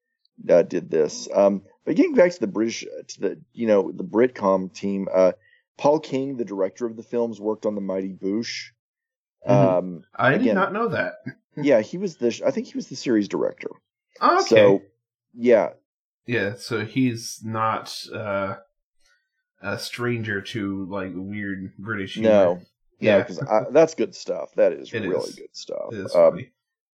uh, 0.48 0.62
did 0.62 0.90
this. 0.90 1.28
Um, 1.32 1.62
but 1.84 1.96
getting 1.96 2.14
back 2.14 2.32
to 2.32 2.40
the 2.40 2.46
British, 2.46 2.84
to 3.08 3.20
the 3.20 3.40
you 3.52 3.66
know 3.66 3.92
the 3.92 4.04
Britcom 4.04 4.72
team, 4.72 5.08
uh, 5.12 5.32
Paul 5.76 6.00
King, 6.00 6.36
the 6.36 6.44
director 6.44 6.86
of 6.86 6.96
the 6.96 7.02
films, 7.02 7.40
worked 7.40 7.66
on 7.66 7.74
the 7.74 7.80
Mighty 7.80 8.12
Boosh. 8.12 8.70
Mhm. 9.48 9.78
Um, 9.78 10.04
I 10.14 10.36
did 10.38 10.54
not 10.54 10.72
know 10.72 10.88
that. 10.88 11.14
yeah, 11.56 11.80
he 11.80 11.98
was 11.98 12.16
the. 12.16 12.42
I 12.44 12.50
think 12.50 12.66
he 12.66 12.74
was 12.76 12.88
the 12.88 12.96
series 12.96 13.28
director. 13.28 13.70
Okay. 14.20 14.44
So, 14.46 14.82
yeah, 15.34 15.70
yeah, 16.26 16.54
so 16.56 16.84
he's 16.84 17.40
not 17.44 17.94
uh 18.12 18.56
a 19.62 19.78
stranger 19.78 20.40
to 20.40 20.86
like 20.86 21.12
weird 21.14 21.72
British 21.78 22.14
humor. 22.14 22.28
no, 22.28 22.60
Yeah. 23.00 23.18
yeah, 23.18 23.22
because 23.24 23.72
that's 23.72 23.94
good 23.94 24.14
stuff. 24.14 24.50
That 24.56 24.72
is 24.72 24.92
It 24.92 25.00
really 25.02 25.28
is. 25.30 25.36
good 25.36 25.54
stuff. 25.56 25.94
Um, 26.14 26.46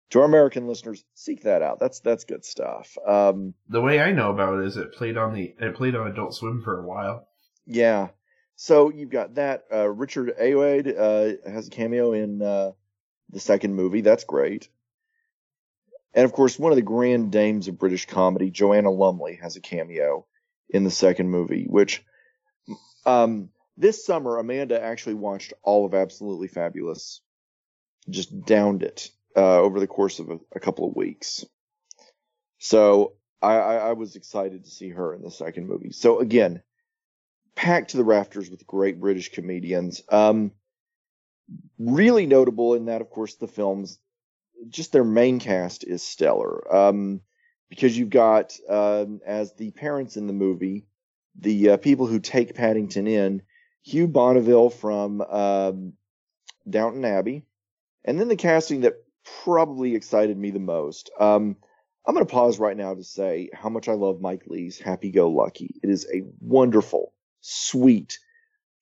to 0.10 0.20
our 0.20 0.26
American 0.26 0.68
listeners, 0.68 1.04
seek 1.16 1.44
that 1.44 1.62
out. 1.62 1.80
That's 1.80 2.00
that's 2.02 2.26
good 2.26 2.46
stuff. 2.46 2.96
Um, 3.08 3.54
the 3.70 3.82
way 3.82 4.00
I 4.00 4.12
know 4.12 4.30
about 4.32 4.60
it 4.60 4.68
is 4.68 4.78
it 4.78 4.94
played 4.94 5.18
on 5.18 5.34
the 5.34 5.56
it 5.60 5.76
played 5.76 5.96
on 5.96 6.08
Adult 6.08 6.36
Swim 6.36 6.62
for 6.62 6.80
a 6.80 6.86
while. 6.86 7.28
yeah. 7.66 8.10
So 8.56 8.92
you've 8.92 9.10
got 9.10 9.36
that. 9.36 9.64
Uh, 9.74 9.90
Richard 9.90 10.36
Ayoade 10.40 10.88
uh, 10.96 11.50
has 11.52 11.68
a 11.68 11.72
cameo 11.72 12.14
in 12.14 12.40
uh, 12.42 12.72
the 13.32 13.40
second 13.40 13.74
movie. 13.74 14.02
That's 14.02 14.26
great. 14.26 14.70
And 16.14 16.24
of 16.26 16.34
course, 16.34 16.60
one 16.60 16.72
of 16.72 16.76
the 16.76 16.84
grand 16.84 17.32
dames 17.32 17.68
of 17.68 17.80
British 17.80 18.06
comedy, 18.06 18.52
Joanna 18.52 18.92
Lumley, 18.92 19.40
has 19.42 19.56
a 19.56 19.60
cameo 19.62 20.28
in 20.70 20.84
the 20.84 20.92
second 20.92 21.30
movie, 21.32 21.66
which 21.68 22.06
um, 23.08 23.50
this 23.78 24.06
summer 24.06 24.38
Amanda 24.38 24.82
actually 24.82 25.16
watched 25.16 25.54
all 25.64 25.86
of 25.86 25.94
Absolutely 25.94 26.48
Fabulous, 26.48 27.22
just 28.10 28.46
downed 28.46 28.84
it 28.84 29.10
uh, 29.36 29.60
over 29.60 29.80
the 29.80 29.88
course 29.88 30.20
of 30.20 30.30
a, 30.30 30.40
a 30.56 30.60
couple 30.60 30.88
of 30.88 30.96
weeks. 30.96 31.46
So 32.60 33.14
I, 33.42 33.56
I, 33.56 33.76
I 33.76 33.94
was 33.94 34.16
excited 34.16 34.64
to 34.64 34.70
see 34.70 34.90
her 34.90 35.14
in 35.14 35.22
the 35.22 35.32
second 35.32 35.68
movie. 35.68 35.92
So 35.92 36.20
again, 36.20 36.62
packed 37.56 37.92
to 37.92 37.98
the 37.98 38.04
rafters 38.04 38.50
with 38.50 38.68
great 38.68 39.00
British 39.00 39.32
comedians. 39.32 40.02
Um, 40.10 40.52
really 41.78 42.26
notable 42.26 42.74
in 42.76 42.86
that, 42.86 43.02
of 43.02 43.10
course, 43.10 43.36
the 43.36 43.48
films, 43.48 44.00
just 44.70 44.92
their 44.92 45.04
main 45.04 45.40
cast 45.40 45.84
is 45.84 46.04
stellar. 46.04 46.74
Um, 46.74 47.22
because 47.70 47.98
you've 47.98 48.12
got 48.12 48.56
um, 48.70 49.20
as 49.26 49.56
the 49.56 49.72
parents 49.72 50.16
in 50.16 50.28
the 50.28 50.34
movie, 50.34 50.86
the 51.40 51.72
uh, 51.72 51.78
people 51.78 52.06
who 52.06 52.20
take 52.20 52.54
Paddington 52.54 53.08
in, 53.08 53.42
Hugh 53.84 54.08
Bonneville 54.08 54.70
from 54.70 55.22
um, 55.22 55.94
Downton 56.70 57.06
Abbey, 57.06 57.44
and 58.04 58.20
then 58.20 58.30
the 58.30 58.36
casting 58.36 58.82
that 58.82 58.96
probably 59.44 59.96
excited 59.96 60.38
me 60.38 60.52
the 60.52 60.60
most. 60.60 61.12
Um, 61.20 61.58
I'm 62.06 62.14
going 62.14 62.26
to 62.26 62.32
pause 62.32 62.60
right 62.60 62.76
now 62.76 62.94
to 62.94 63.04
say 63.04 63.50
how 63.54 63.70
much 63.70 63.88
I 63.88 63.94
love 63.94 64.20
Mike 64.20 64.44
Leigh's 64.48 64.80
Happy 64.80 65.12
Go 65.12 65.30
Lucky. 65.30 65.80
It 65.82 65.90
is 65.90 66.06
a 66.14 66.24
wonderful, 66.42 67.14
sweet, 67.42 68.20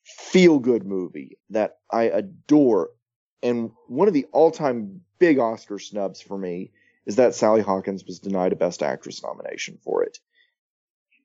feel 0.04 0.60
good 0.60 0.86
movie 0.86 1.38
that 1.52 1.78
I 1.92 2.04
adore. 2.04 2.90
And 3.44 3.72
one 3.88 4.08
of 4.08 4.14
the 4.14 4.26
all 4.32 4.52
time 4.52 5.02
big 5.20 5.40
Oscar 5.40 5.78
snubs 5.78 6.22
for 6.22 6.38
me 6.38 6.72
is 7.06 7.18
that 7.18 7.36
Sally 7.36 7.62
Hawkins 7.62 8.06
was 8.06 8.20
denied 8.20 8.54
a 8.54 8.56
Best 8.56 8.82
Actress 8.84 9.24
nomination 9.24 9.78
for 9.84 10.04
it. 10.04 10.20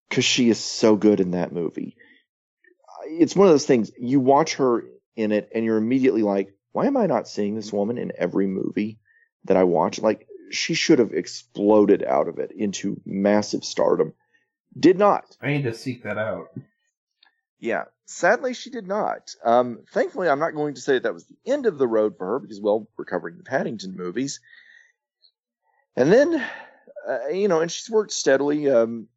Because 0.09 0.25
she 0.25 0.51
is 0.51 0.59
so 0.59 0.97
good 0.97 1.21
in 1.21 1.33
that 1.33 1.53
movie. 1.53 1.97
It's 3.09 3.37
one 3.37 3.47
of 3.47 3.53
those 3.53 3.67
things, 3.67 3.91
you 3.99 4.21
watch 4.21 4.57
her 4.57 4.85
in 5.17 5.33
it 5.33 5.51
and 5.55 5.65
you're 5.65 5.79
immediately 5.79 6.23
like, 6.23 6.55
why 6.73 6.87
am 6.87 6.97
I 6.97 7.07
not 7.07 7.29
seeing 7.29 7.55
this 7.55 7.73
woman 7.73 7.97
in 7.97 8.13
every 8.19 8.47
movie 8.47 8.99
that 9.45 9.57
I 9.57 9.65
watch? 9.65 10.01
Like, 10.01 10.27
she 10.51 10.75
should 10.75 10.99
have 10.99 11.13
exploded 11.13 12.05
out 12.05 12.29
of 12.29 12.39
it 12.39 12.53
into 12.53 13.01
massive 13.05 13.65
stardom. 13.65 14.13
Did 14.79 14.99
not. 14.99 15.37
I 15.41 15.49
need 15.49 15.65
to 15.65 15.75
seek 15.75 16.03
that 16.03 16.19
out. 16.19 16.49
Yeah, 17.59 17.85
sadly, 18.05 18.53
she 18.53 18.71
did 18.71 18.87
not. 18.87 19.35
Um, 19.43 19.81
thankfully, 19.91 20.29
I'm 20.29 20.39
not 20.39 20.55
going 20.55 20.75
to 20.75 20.81
say 20.81 20.95
that, 20.95 21.05
that 21.05 21.15
was 21.15 21.27
the 21.27 21.51
end 21.51 21.67
of 21.67 21.79
the 21.79 21.89
road 21.89 22.19
for 22.19 22.27
her 22.27 22.39
because, 22.39 22.61
well, 22.61 22.87
we're 22.99 23.07
covering 23.07 23.39
the 23.39 23.45
Paddington 23.45 23.97
movies. 23.97 24.41
And 25.97 26.13
then, 26.13 26.45
uh, 27.09 27.29
you 27.29 27.49
know, 27.49 27.63
and 27.63 27.73
she's 27.73 27.91
worked 27.91 28.13
steadily. 28.13 28.69
Um, 28.69 29.09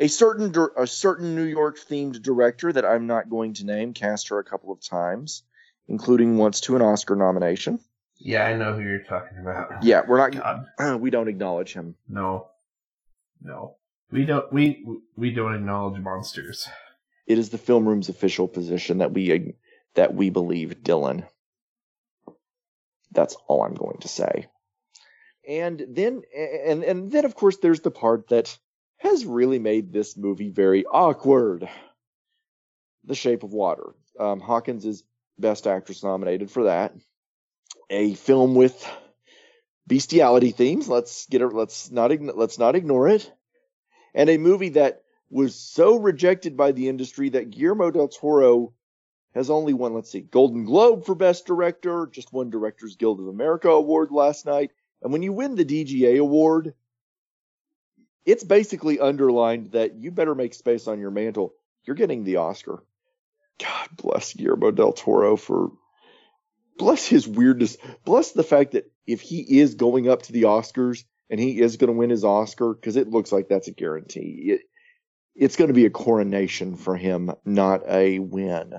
a 0.00 0.08
certain 0.08 0.52
a 0.76 0.86
certain 0.86 1.36
New 1.36 1.44
York 1.44 1.78
themed 1.78 2.20
director 2.22 2.72
that 2.72 2.84
I'm 2.86 3.06
not 3.06 3.28
going 3.28 3.54
to 3.54 3.66
name 3.66 3.92
cast 3.92 4.28
her 4.28 4.38
a 4.38 4.44
couple 4.44 4.72
of 4.72 4.80
times, 4.80 5.42
including 5.86 6.38
once 6.38 6.60
to 6.62 6.74
an 6.74 6.82
Oscar 6.82 7.14
nomination. 7.14 7.78
Yeah, 8.18 8.46
I 8.46 8.56
know 8.56 8.74
who 8.74 8.82
you're 8.82 9.04
talking 9.04 9.38
about. 9.38 9.84
Yeah, 9.84 10.02
we're 10.08 10.28
not. 10.28 10.66
We 11.00 11.10
don't 11.10 11.28
acknowledge 11.28 11.74
him. 11.74 11.94
no, 12.08 12.48
no, 13.42 13.76
we 14.10 14.24
don't. 14.24 14.50
We 14.52 14.84
we 15.16 15.30
don't 15.30 15.54
acknowledge 15.54 16.00
monsters. 16.00 16.66
It 17.26 17.38
is 17.38 17.50
the 17.50 17.58
film 17.58 17.86
room's 17.88 18.08
official 18.08 18.48
position 18.48 18.98
that 18.98 19.12
we 19.12 19.54
that 19.94 20.14
we 20.14 20.30
believe 20.30 20.82
Dylan. 20.82 21.28
That's 23.12 23.36
all 23.46 23.62
I'm 23.62 23.74
going 23.74 23.98
to 24.00 24.08
say. 24.08 24.46
And 25.46 25.84
then 25.88 26.22
and 26.34 26.84
and 26.84 27.12
then 27.12 27.24
of 27.24 27.34
course 27.34 27.58
there's 27.58 27.80
the 27.80 27.90
part 27.90 28.28
that 28.28 28.56
has 29.00 29.24
really 29.24 29.58
made 29.58 29.92
this 29.92 30.16
movie 30.16 30.50
very 30.50 30.84
awkward. 30.84 31.68
The 33.04 33.14
Shape 33.14 33.42
of 33.42 33.52
Water. 33.52 33.94
Um, 34.18 34.40
Hawkins 34.40 34.84
is 34.84 35.02
Best 35.38 35.66
Actress 35.66 36.04
nominated 36.04 36.50
for 36.50 36.64
that. 36.64 36.94
A 37.88 38.14
film 38.14 38.54
with 38.54 38.86
bestiality 39.86 40.50
themes. 40.50 40.86
Let's 40.86 41.26
get 41.26 41.40
it. 41.40 41.52
Let's 41.52 41.90
not 41.90 42.10
ign- 42.10 42.36
let's 42.36 42.58
not 42.58 42.76
ignore 42.76 43.08
it. 43.08 43.32
And 44.14 44.28
a 44.28 44.36
movie 44.36 44.70
that 44.70 45.02
was 45.30 45.54
so 45.54 45.96
rejected 45.96 46.56
by 46.56 46.72
the 46.72 46.88
industry 46.88 47.30
that 47.30 47.50
Guillermo 47.50 47.90
del 47.90 48.08
Toro 48.08 48.74
has 49.34 49.48
only 49.48 49.72
won, 49.72 49.94
let's 49.94 50.10
see, 50.10 50.20
Golden 50.20 50.64
Globe 50.64 51.06
for 51.06 51.14
Best 51.14 51.46
Director, 51.46 52.06
just 52.12 52.32
won 52.32 52.50
Directors 52.50 52.96
Guild 52.96 53.20
of 53.20 53.28
America 53.28 53.68
award 53.68 54.10
last 54.10 54.44
night. 54.44 54.72
And 55.02 55.12
when 55.12 55.22
you 55.22 55.32
win 55.32 55.54
the 55.54 55.64
DGA 55.64 56.18
award, 56.18 56.74
it's 58.24 58.44
basically 58.44 59.00
underlined 59.00 59.72
that 59.72 59.94
you 59.96 60.10
better 60.10 60.34
make 60.34 60.54
space 60.54 60.86
on 60.86 61.00
your 61.00 61.10
mantle. 61.10 61.54
You're 61.84 61.96
getting 61.96 62.24
the 62.24 62.36
Oscar. 62.36 62.82
God 63.58 63.88
bless 63.96 64.34
Guillermo 64.34 64.70
del 64.70 64.92
Toro 64.92 65.36
for 65.36 65.72
bless 66.78 67.06
his 67.06 67.28
weirdness. 67.28 67.76
Bless 68.04 68.32
the 68.32 68.42
fact 68.42 68.72
that 68.72 68.90
if 69.06 69.20
he 69.20 69.60
is 69.60 69.74
going 69.74 70.08
up 70.08 70.22
to 70.22 70.32
the 70.32 70.44
Oscars 70.44 71.04
and 71.28 71.38
he 71.38 71.60
is 71.60 71.76
going 71.76 71.92
to 71.92 71.98
win 71.98 72.10
his 72.10 72.24
Oscar, 72.24 72.74
because 72.74 72.96
it 72.96 73.08
looks 73.08 73.32
like 73.32 73.48
that's 73.48 73.68
a 73.68 73.72
guarantee. 73.72 74.52
It, 74.52 74.62
it's 75.36 75.56
going 75.56 75.68
to 75.68 75.74
be 75.74 75.86
a 75.86 75.90
coronation 75.90 76.76
for 76.76 76.96
him, 76.96 77.32
not 77.44 77.82
a 77.88 78.18
win. 78.18 78.74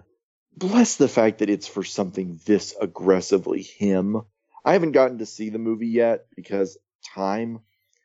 Bless 0.56 0.98
the 0.98 1.08
fact 1.08 1.40
that 1.40 1.50
it's 1.50 1.68
for 1.68 1.84
something 1.84 2.40
this 2.46 2.76
aggressively 2.80 3.62
him. 3.62 4.22
I 4.66 4.74
haven't 4.74 4.92
gotten 4.92 5.20
to 5.20 5.26
see 5.26 5.50
the 5.50 5.60
movie 5.60 5.88
yet 5.88 6.26
because 6.36 6.78
time, 7.16 7.62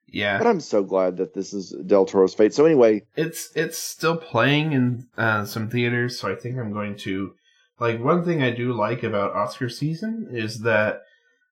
Yeah, 0.08 0.38
but 0.38 0.46
I'm 0.46 0.60
so 0.60 0.82
glad 0.82 1.16
that 1.16 1.34
this 1.34 1.52
is 1.52 1.74
Del 1.86 2.06
Toro's 2.06 2.34
fate. 2.34 2.54
So 2.54 2.64
anyway, 2.64 3.02
it's 3.16 3.50
it's 3.54 3.78
still 3.78 4.16
playing 4.16 4.72
in 4.72 5.06
uh, 5.18 5.44
some 5.44 5.68
theaters, 5.68 6.18
so 6.18 6.30
I 6.30 6.34
think 6.34 6.58
I'm 6.58 6.72
going 6.72 6.96
to 6.98 7.34
like 7.80 8.02
one 8.02 8.24
thing 8.24 8.42
I 8.42 8.50
do 8.50 8.72
like 8.72 9.02
about 9.02 9.34
Oscar 9.34 9.68
season 9.68 10.28
is 10.30 10.60
that 10.60 11.02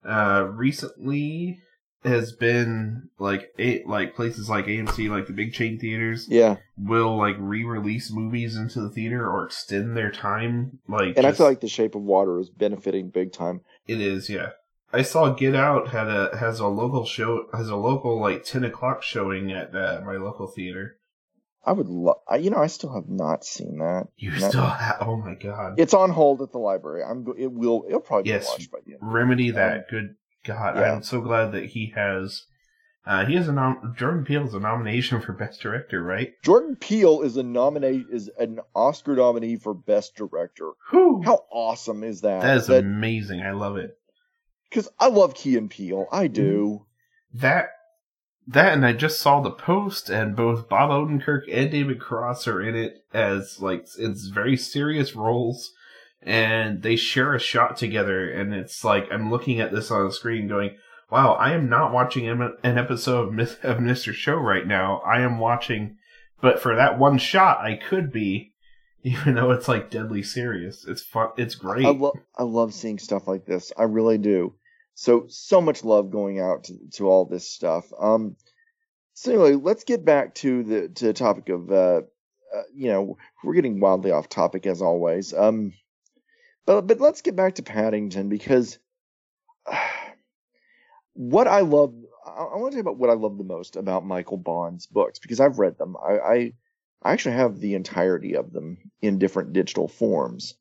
uh, 0.04 0.46
recently 0.50 1.60
has 2.04 2.32
been 2.32 3.08
like 3.18 3.48
eight 3.58 3.86
like 3.86 4.14
places 4.14 4.48
like 4.48 4.66
AMC, 4.66 5.08
like 5.08 5.26
the 5.26 5.32
big 5.32 5.52
chain 5.52 5.78
theaters, 5.78 6.26
yeah, 6.28 6.56
will 6.78 7.16
like 7.16 7.36
re-release 7.38 8.10
movies 8.12 8.56
into 8.56 8.80
the 8.80 8.90
theater 8.90 9.28
or 9.28 9.46
extend 9.46 9.96
their 9.96 10.10
time. 10.10 10.78
Like, 10.86 11.16
and 11.16 11.26
I 11.26 11.32
feel 11.32 11.46
like 11.46 11.60
The 11.60 11.68
Shape 11.68 11.94
of 11.94 12.02
Water 12.02 12.38
is 12.38 12.50
benefiting 12.50 13.08
big 13.08 13.32
time. 13.32 13.62
it 13.86 14.00
is, 14.00 14.28
yeah. 14.28 14.50
I 14.94 15.02
saw 15.02 15.30
Get 15.30 15.54
Out 15.54 15.88
had 15.88 16.08
a 16.08 16.36
has 16.38 16.60
a 16.60 16.66
local 16.66 17.04
show 17.04 17.46
has 17.52 17.68
a 17.68 17.76
local 17.76 18.20
like 18.20 18.44
ten 18.44 18.64
o'clock 18.64 19.02
showing 19.02 19.52
at 19.52 19.74
uh, 19.74 20.00
my 20.04 20.16
local 20.16 20.46
theater. 20.46 20.96
I 21.66 21.72
would 21.72 21.88
love. 21.88 22.16
You 22.38 22.50
know, 22.50 22.58
I 22.58 22.66
still 22.66 22.94
have 22.94 23.08
not 23.08 23.44
seen 23.44 23.78
that. 23.78 24.08
You 24.16 24.32
That- 24.38 24.50
still 24.50 24.66
have 24.66 24.98
oh 25.00 25.16
my 25.16 25.34
god. 25.34 25.74
It's 25.78 25.94
on 25.94 26.10
hold 26.10 26.42
at 26.42 26.52
the 26.52 26.58
library. 26.58 27.02
I'm. 27.02 27.26
It 27.38 27.50
will. 27.52 27.84
It'll 27.88 28.00
probably 28.00 28.30
Yes. 28.30 28.46
be 28.46 28.50
watched 28.52 28.70
by 28.70 28.78
the 28.84 28.92
end. 28.92 29.00
Remedy 29.02 29.50
that. 29.52 29.88
Good 29.88 30.16
God, 30.44 30.76
Yeah. 30.76 30.92
I'm 30.92 31.02
so 31.02 31.20
glad 31.22 31.52
that 31.52 31.64
he 31.66 31.92
has. 31.96 32.44
Uh, 33.06 33.26
he 33.26 33.34
has 33.34 33.48
a 33.48 33.52
nom- 33.52 33.94
Jordan 33.98 34.24
Peele 34.24 34.46
is 34.46 34.54
a 34.54 34.60
nomination 34.60 35.20
for 35.20 35.32
best 35.34 35.60
director, 35.60 36.02
right? 36.02 36.32
Jordan 36.42 36.74
Peele 36.76 37.20
is 37.22 37.36
a 37.36 37.42
nominee. 37.42 38.04
Is 38.10 38.30
an 38.38 38.60
Oscar 38.74 39.14
nominee 39.16 39.56
for 39.56 39.74
best 39.74 40.16
director. 40.16 40.70
Whew. 40.90 41.22
How 41.24 41.44
awesome 41.50 42.02
is 42.04 42.22
that? 42.22 42.42
that 42.42 42.56
is 42.58 42.68
amazing. 42.70 43.42
I 43.42 43.52
love 43.52 43.76
it. 43.76 43.96
Because 44.74 44.90
I 44.98 45.06
love 45.06 45.34
Key 45.34 45.56
and 45.56 45.70
Peele. 45.70 46.08
I 46.10 46.24
mm-hmm. 46.24 46.34
do. 46.34 46.86
That 47.32 47.68
that 48.46 48.74
and 48.74 48.84
I 48.84 48.92
just 48.92 49.20
saw 49.20 49.40
the 49.40 49.50
post, 49.50 50.10
and 50.10 50.36
both 50.36 50.68
Bob 50.68 50.90
Odenkirk 50.90 51.42
and 51.50 51.70
David 51.70 52.00
Cross 52.00 52.48
are 52.48 52.60
in 52.60 52.74
it 52.74 53.04
as 53.12 53.60
like 53.60 53.86
it's 53.98 54.26
very 54.26 54.56
serious 54.56 55.14
roles, 55.14 55.72
and 56.20 56.82
they 56.82 56.96
share 56.96 57.34
a 57.34 57.40
shot 57.40 57.76
together, 57.76 58.28
and 58.28 58.52
it's 58.52 58.84
like 58.84 59.06
I'm 59.12 59.30
looking 59.30 59.60
at 59.60 59.72
this 59.72 59.90
on 59.90 60.06
the 60.06 60.12
screen, 60.12 60.48
going, 60.48 60.76
"Wow, 61.10 61.34
I 61.34 61.52
am 61.52 61.68
not 61.68 61.92
watching 61.92 62.28
an 62.28 62.52
episode 62.64 63.28
of, 63.28 63.34
Mis- 63.34 63.58
of 63.62 63.78
Mr. 63.78 64.12
Show 64.12 64.36
right 64.36 64.66
now. 64.66 64.98
I 65.06 65.20
am 65.20 65.38
watching, 65.38 65.98
but 66.40 66.60
for 66.60 66.74
that 66.74 66.98
one 66.98 67.18
shot, 67.18 67.58
I 67.60 67.76
could 67.76 68.12
be." 68.12 68.50
Even 69.04 69.34
though 69.34 69.50
it's 69.50 69.68
like 69.68 69.90
deadly 69.90 70.22
serious, 70.22 70.86
it's 70.86 71.02
fun. 71.02 71.28
It's 71.36 71.54
great. 71.54 71.84
I 71.84 71.90
love. 71.90 72.16
I 72.38 72.42
love 72.42 72.72
seeing 72.72 72.98
stuff 72.98 73.28
like 73.28 73.44
this. 73.44 73.70
I 73.76 73.82
really 73.82 74.16
do. 74.16 74.54
So 74.94 75.26
so 75.28 75.60
much 75.60 75.84
love 75.84 76.10
going 76.10 76.40
out 76.40 76.64
to, 76.64 76.74
to 76.94 77.08
all 77.08 77.24
this 77.24 77.48
stuff. 77.48 77.92
Um. 77.98 78.36
So 79.14 79.32
anyway, 79.32 79.54
let's 79.54 79.84
get 79.84 80.04
back 80.04 80.34
to 80.36 80.62
the 80.62 80.88
to 80.88 81.06
the 81.06 81.12
topic 81.12 81.48
of 81.48 81.70
uh, 81.70 82.02
uh 82.54 82.62
you 82.74 82.90
know 82.90 83.16
we're 83.42 83.54
getting 83.54 83.80
wildly 83.80 84.12
off 84.12 84.28
topic 84.28 84.66
as 84.66 84.82
always. 84.82 85.32
Um. 85.32 85.74
But 86.66 86.82
but 86.82 87.00
let's 87.00 87.22
get 87.22 87.36
back 87.36 87.56
to 87.56 87.62
Paddington 87.62 88.28
because 88.28 88.78
what 91.14 91.48
I 91.48 91.60
love. 91.60 91.94
I, 92.24 92.30
I 92.30 92.56
want 92.56 92.72
to 92.72 92.78
talk 92.78 92.82
about 92.82 92.98
what 92.98 93.10
I 93.10 93.14
love 93.14 93.36
the 93.36 93.44
most 93.44 93.76
about 93.76 94.06
Michael 94.06 94.38
Bond's 94.38 94.86
books 94.86 95.18
because 95.18 95.40
I've 95.40 95.58
read 95.58 95.76
them. 95.76 95.96
I, 95.96 96.18
I 96.18 96.52
I 97.04 97.12
actually 97.12 97.36
have 97.36 97.60
the 97.60 97.74
entirety 97.74 98.36
of 98.36 98.52
them 98.52 98.78
in 99.02 99.18
different 99.18 99.52
digital 99.52 99.88
forms. 99.88 100.54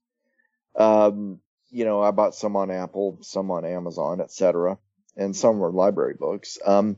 Um, 0.75 1.39
you 1.73 1.85
know, 1.85 2.01
I 2.01 2.11
bought 2.11 2.35
some 2.35 2.55
on 2.55 2.71
Apple, 2.71 3.19
some 3.21 3.51
on 3.51 3.65
Amazon, 3.65 4.21
etc., 4.21 4.77
and 5.17 5.35
some 5.35 5.59
were 5.59 5.71
library 5.71 6.15
books. 6.19 6.57
Um, 6.65 6.97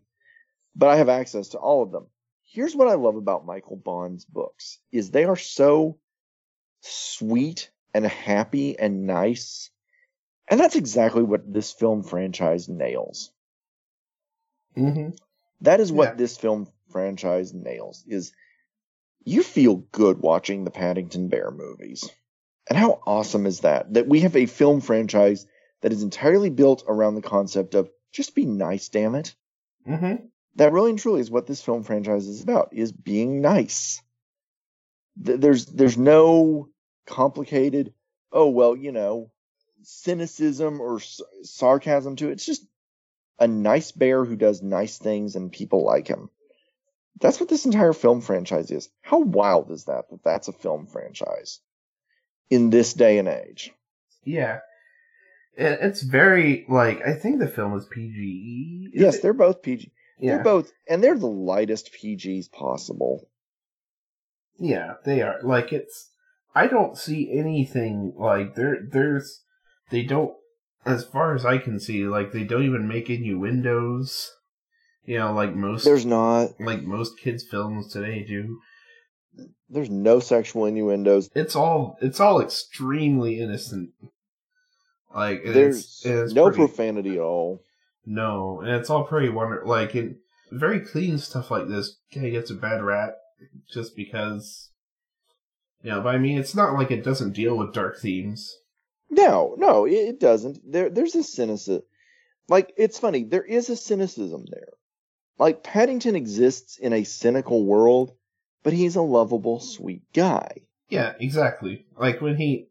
but 0.75 0.89
I 0.89 0.97
have 0.97 1.09
access 1.09 1.49
to 1.49 1.57
all 1.57 1.83
of 1.83 1.91
them. 1.91 2.07
Here's 2.43 2.75
what 2.75 2.87
I 2.87 2.95
love 2.95 3.15
about 3.15 3.45
Michael 3.45 3.77
Bond's 3.77 4.25
books 4.25 4.79
is 4.91 5.11
they 5.11 5.25
are 5.25 5.35
so 5.35 5.97
sweet 6.81 7.71
and 7.93 8.05
happy 8.05 8.77
and 8.77 9.07
nice. 9.07 9.71
And 10.47 10.59
that's 10.59 10.75
exactly 10.75 11.23
what 11.23 11.51
this 11.51 11.71
film 11.71 12.03
franchise 12.03 12.69
nails. 12.69 13.31
hmm 14.75 15.09
That 15.61 15.79
is 15.79 15.91
what 15.91 16.09
Yeah. 16.09 16.15
this 16.15 16.37
film 16.37 16.67
franchise 16.91 17.53
nails 17.53 18.03
is 18.07 18.33
you 19.23 19.41
feel 19.41 19.77
good 19.77 20.19
watching 20.19 20.63
the 20.63 20.71
Paddington 20.71 21.29
Bear 21.29 21.51
movies. 21.51 22.09
And 22.67 22.77
how 22.77 23.01
awesome 23.05 23.45
is 23.45 23.61
that? 23.61 23.93
That 23.93 24.07
we 24.07 24.21
have 24.21 24.35
a 24.35 24.45
film 24.45 24.81
franchise 24.81 25.45
that 25.81 25.93
is 25.93 26.03
entirely 26.03 26.49
built 26.49 26.83
around 26.87 27.15
the 27.15 27.21
concept 27.21 27.75
of 27.75 27.89
just 28.11 28.33
be 28.35 28.45
nice, 28.45 28.89
damn 28.89 29.15
it. 29.15 29.35
hmm 29.85 30.15
That 30.55 30.71
really 30.73 30.91
and 30.91 30.99
truly 30.99 31.21
is 31.21 31.29
what 31.29 31.45
this 31.47 31.61
film 31.61 31.83
franchise 31.83 32.27
is 32.27 32.41
about, 32.41 32.69
is 32.71 32.91
being 32.91 33.41
nice. 33.41 34.01
Th- 35.23 35.39
There's 35.39 35.65
there's 35.65 35.97
no 35.97 36.69
complicated, 37.05 37.93
oh 38.31 38.49
well, 38.49 38.75
you 38.75 38.91
know, 38.91 39.31
cynicism 39.83 40.81
or 40.81 40.97
s- 40.97 41.21
sarcasm 41.43 42.15
to 42.17 42.29
it. 42.29 42.33
It's 42.33 42.45
just 42.45 42.65
a 43.39 43.47
nice 43.47 43.91
bear 43.91 44.25
who 44.25 44.35
does 44.35 44.61
nice 44.61 44.97
things 44.97 45.35
and 45.35 45.51
people 45.51 45.83
like 45.83 46.07
him. 46.07 46.29
That's 47.21 47.39
what 47.39 47.49
this 47.49 47.65
entire 47.65 47.93
film 47.93 48.21
franchise 48.21 48.71
is. 48.71 48.89
How 49.01 49.19
wild 49.19 49.71
is 49.71 49.85
that 49.85 50.09
that 50.09 50.23
that's 50.23 50.47
a 50.47 50.53
film 50.53 50.87
franchise 50.87 51.59
in 52.49 52.69
this 52.69 52.93
day 52.93 53.17
and 53.17 53.27
age? 53.27 53.71
Yeah. 54.23 54.59
It's 55.57 56.01
very 56.01 56.65
like 56.67 57.01
I 57.05 57.13
think 57.13 57.39
the 57.39 57.47
film 57.47 57.77
is 57.77 57.85
PG. 57.85 58.89
Is 58.93 59.01
yes, 59.01 59.15
it? 59.15 59.21
they're 59.21 59.33
both 59.33 59.61
PG. 59.61 59.91
yeah, 60.19 60.35
They're 60.35 60.43
both 60.43 60.71
and 60.89 61.03
they're 61.03 61.17
the 61.17 61.27
lightest 61.27 61.91
PGs 61.93 62.51
possible. 62.51 63.27
yeah, 64.59 64.95
they 65.05 65.21
are. 65.21 65.39
Like 65.43 65.71
it's 65.71 66.09
I 66.53 66.67
don't 66.67 66.97
see 66.97 67.31
anything 67.31 68.13
like 68.17 68.55
there 68.55 68.79
there's 68.91 69.43
they 69.91 70.03
don't 70.03 70.33
as 70.85 71.03
far 71.05 71.33
as 71.35 71.45
I 71.45 71.57
can 71.57 71.79
see, 71.79 72.05
like 72.05 72.31
they 72.31 72.43
don't 72.43 72.63
even 72.65 72.87
make 72.87 73.09
innuendos. 73.09 74.31
You 75.05 75.19
know, 75.19 75.33
like 75.33 75.55
most 75.55 75.85
There's 75.85 76.05
not 76.05 76.59
like 76.59 76.83
most 76.83 77.17
kids' 77.19 77.43
films 77.49 77.93
today 77.93 78.25
do. 78.27 78.59
There's 79.69 79.89
no 79.89 80.19
sexual 80.19 80.65
innuendos. 80.65 81.29
It's 81.35 81.55
all 81.55 81.97
it's 82.01 82.19
all 82.19 82.41
extremely 82.41 83.39
innocent. 83.39 83.91
Like 85.13 85.43
There's 85.45 85.77
it's, 85.79 86.05
it's 86.05 86.33
no 86.33 86.45
pretty- 86.45 86.57
profanity 86.57 87.11
at 87.15 87.19
all. 87.19 87.61
No, 88.05 88.61
and 88.61 88.69
it's 88.69 88.89
all 88.89 89.03
pretty 89.05 89.29
wonder 89.29 89.63
like 89.65 89.95
it 89.95 90.17
very 90.51 90.79
clean 90.79 91.17
stuff 91.17 91.49
like 91.49 91.67
this 91.67 91.97
kind 92.13 92.25
of 92.27 92.31
gets 92.33 92.51
a 92.51 92.55
bad 92.55 92.83
rap 92.83 93.15
just 93.71 93.95
because 93.95 94.69
you 95.81 95.89
know, 95.91 96.01
but 96.01 96.13
I 96.13 96.17
mean 96.19 96.37
it's 96.37 96.53
not 96.55 96.73
like 96.73 96.91
it 96.91 97.03
doesn't 97.03 97.33
deal 97.33 97.57
with 97.57 97.73
dark 97.73 97.99
themes. 97.99 98.57
No, 99.09 99.55
no, 99.57 99.85
it, 99.85 99.93
it 99.93 100.19
doesn't. 100.19 100.59
There, 100.69 100.89
there's 100.89 101.15
a 101.15 101.23
cynicism. 101.23 101.83
Like 102.47 102.73
it's 102.77 102.99
funny. 102.99 103.23
There 103.23 103.43
is 103.43 103.69
a 103.69 103.75
cynicism 103.75 104.45
there. 104.51 104.73
Like 105.39 105.63
Paddington 105.63 106.15
exists 106.15 106.77
in 106.77 106.93
a 106.93 107.03
cynical 107.03 107.65
world, 107.65 108.13
but 108.65 108.73
he's 108.73 108.97
a 108.97 109.01
lovable, 109.01 109.61
sweet 109.61 110.01
guy. 110.13 110.49
Yeah, 110.89 111.13
exactly. 111.19 111.85
Like 111.97 112.19
when 112.19 112.35
he 112.35 112.67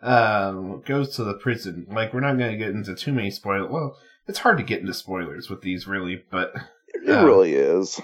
um 0.00 0.82
goes 0.86 1.16
to 1.16 1.24
the 1.24 1.34
prison, 1.34 1.86
like 1.90 2.14
we're 2.14 2.20
not 2.20 2.38
gonna 2.38 2.56
get 2.56 2.70
into 2.70 2.94
too 2.94 3.12
many 3.12 3.30
spoilers. 3.32 3.70
Well, 3.70 3.96
it's 4.28 4.38
hard 4.38 4.58
to 4.58 4.62
get 4.64 4.80
into 4.80 4.94
spoilers 4.94 5.48
with 5.50 5.62
these 5.62 5.88
really, 5.88 6.22
but 6.30 6.52
It 6.94 7.08
really 7.08 7.54
is. 7.54 8.00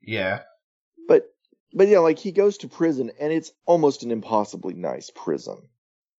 yeah. 0.00 0.42
But, 1.08 1.24
but 1.74 1.88
yeah, 1.88 1.98
like 1.98 2.18
he 2.18 2.30
goes 2.32 2.58
to 2.58 2.68
prison, 2.68 3.10
and 3.20 3.32
it's 3.32 3.50
almost 3.66 4.02
an 4.04 4.10
impossibly 4.12 4.74
nice 4.74 5.10
prison. 5.14 5.68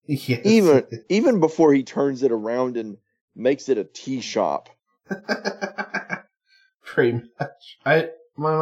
Yes. 0.05 0.45
Even, 0.45 0.85
even 1.09 1.39
before 1.39 1.73
he 1.73 1.83
turns 1.83 2.23
it 2.23 2.31
around 2.31 2.75
and 2.77 2.97
makes 3.35 3.69
it 3.69 3.77
a 3.77 3.83
tea 3.85 4.19
shop. 4.21 4.69
Pretty 6.85 7.13
much. 7.39 7.77
I 7.85 7.95
of 7.95 8.09
my 8.37 8.57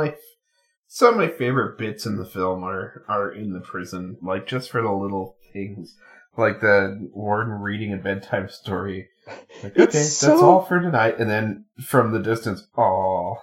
some 0.96 1.16
of 1.16 1.18
my 1.18 1.28
favorite 1.28 1.78
bits 1.78 2.06
in 2.06 2.16
the 2.16 2.26
film 2.26 2.64
are 2.64 3.04
are 3.10 3.30
in 3.30 3.52
the 3.52 3.60
prison, 3.60 4.16
like 4.22 4.48
just 4.48 4.72
for 4.72 4.82
the 4.82 4.90
little 4.94 5.36
things, 5.52 5.98
like 6.38 6.62
the 6.62 7.10
warden 7.12 7.56
reading 7.56 7.92
a 7.92 7.98
bedtime 7.98 8.48
story. 8.48 9.10
Like, 9.62 9.78
okay, 9.78 10.04
so- 10.04 10.28
that's 10.28 10.42
all 10.42 10.64
for 10.64 10.80
tonight, 10.80 11.20
and 11.20 11.30
then 11.30 11.66
from 11.84 12.14
the 12.14 12.22
distance, 12.22 12.66
oh, 12.78 13.42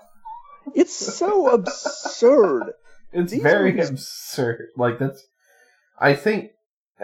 It's 0.75 0.95
so 0.95 1.51
absurd. 1.51 2.73
it's 3.13 3.33
These 3.33 3.43
very 3.43 3.79
absurd. 3.79 4.69
Like 4.79 4.99
that's, 4.99 5.27
I 6.01 6.15
think, 6.15 6.53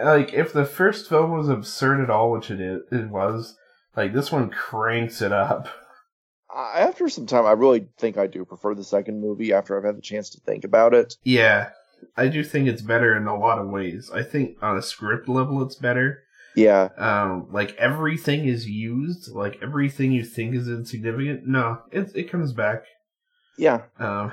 like 0.03 0.33
if 0.33 0.51
the 0.51 0.65
first 0.65 1.07
film 1.07 1.37
was 1.37 1.47
absurd 1.47 2.01
at 2.01 2.09
all, 2.09 2.31
which 2.31 2.49
it 2.49 2.59
is, 2.59 2.81
it 2.91 3.11
was, 3.11 3.55
like 3.95 4.13
this 4.15 4.31
one 4.31 4.49
cranks 4.49 5.21
it 5.21 5.31
up. 5.31 5.69
After 6.55 7.07
some 7.09 7.25
time, 7.25 7.45
I 7.45 7.51
really 7.51 7.87
think 7.97 8.17
I 8.17 8.27
do 8.27 8.43
prefer 8.45 8.73
the 8.73 8.83
second 8.83 9.21
movie 9.21 9.53
after 9.53 9.77
I've 9.77 9.83
had 9.83 9.97
the 9.97 10.01
chance 10.01 10.29
to 10.31 10.39
think 10.41 10.63
about 10.63 10.93
it. 10.93 11.15
Yeah, 11.23 11.69
I 12.17 12.27
do 12.27 12.43
think 12.43 12.67
it's 12.67 12.81
better 12.81 13.15
in 13.15 13.27
a 13.27 13.37
lot 13.37 13.59
of 13.59 13.69
ways. 13.69 14.09
I 14.13 14.23
think 14.23 14.57
on 14.61 14.77
a 14.77 14.81
script 14.81 15.29
level, 15.29 15.61
it's 15.61 15.75
better. 15.75 16.23
Yeah, 16.55 16.89
Um, 16.97 17.47
like 17.51 17.75
everything 17.75 18.45
is 18.45 18.67
used, 18.67 19.31
like 19.31 19.59
everything 19.61 20.11
you 20.11 20.25
think 20.25 20.55
is 20.55 20.67
insignificant. 20.67 21.47
No, 21.47 21.79
it 21.91 22.11
it 22.15 22.31
comes 22.31 22.51
back. 22.53 22.83
yeah, 23.57 23.83
Um, 23.99 24.31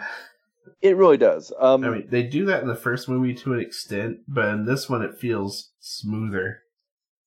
it 0.81 0.97
really 0.97 1.19
does. 1.19 1.53
Um, 1.59 1.85
I 1.85 1.91
mean, 1.91 2.07
they 2.11 2.23
do 2.23 2.47
that 2.47 2.63
in 2.63 2.69
the 2.69 2.75
first 2.75 3.09
movie 3.09 3.35
to 3.35 3.53
an 3.53 3.61
extent, 3.61 4.21
but 4.27 4.49
in 4.49 4.65
this 4.65 4.89
one, 4.89 5.03
it 5.03 5.19
feels 5.19 5.73
smoother. 5.81 6.63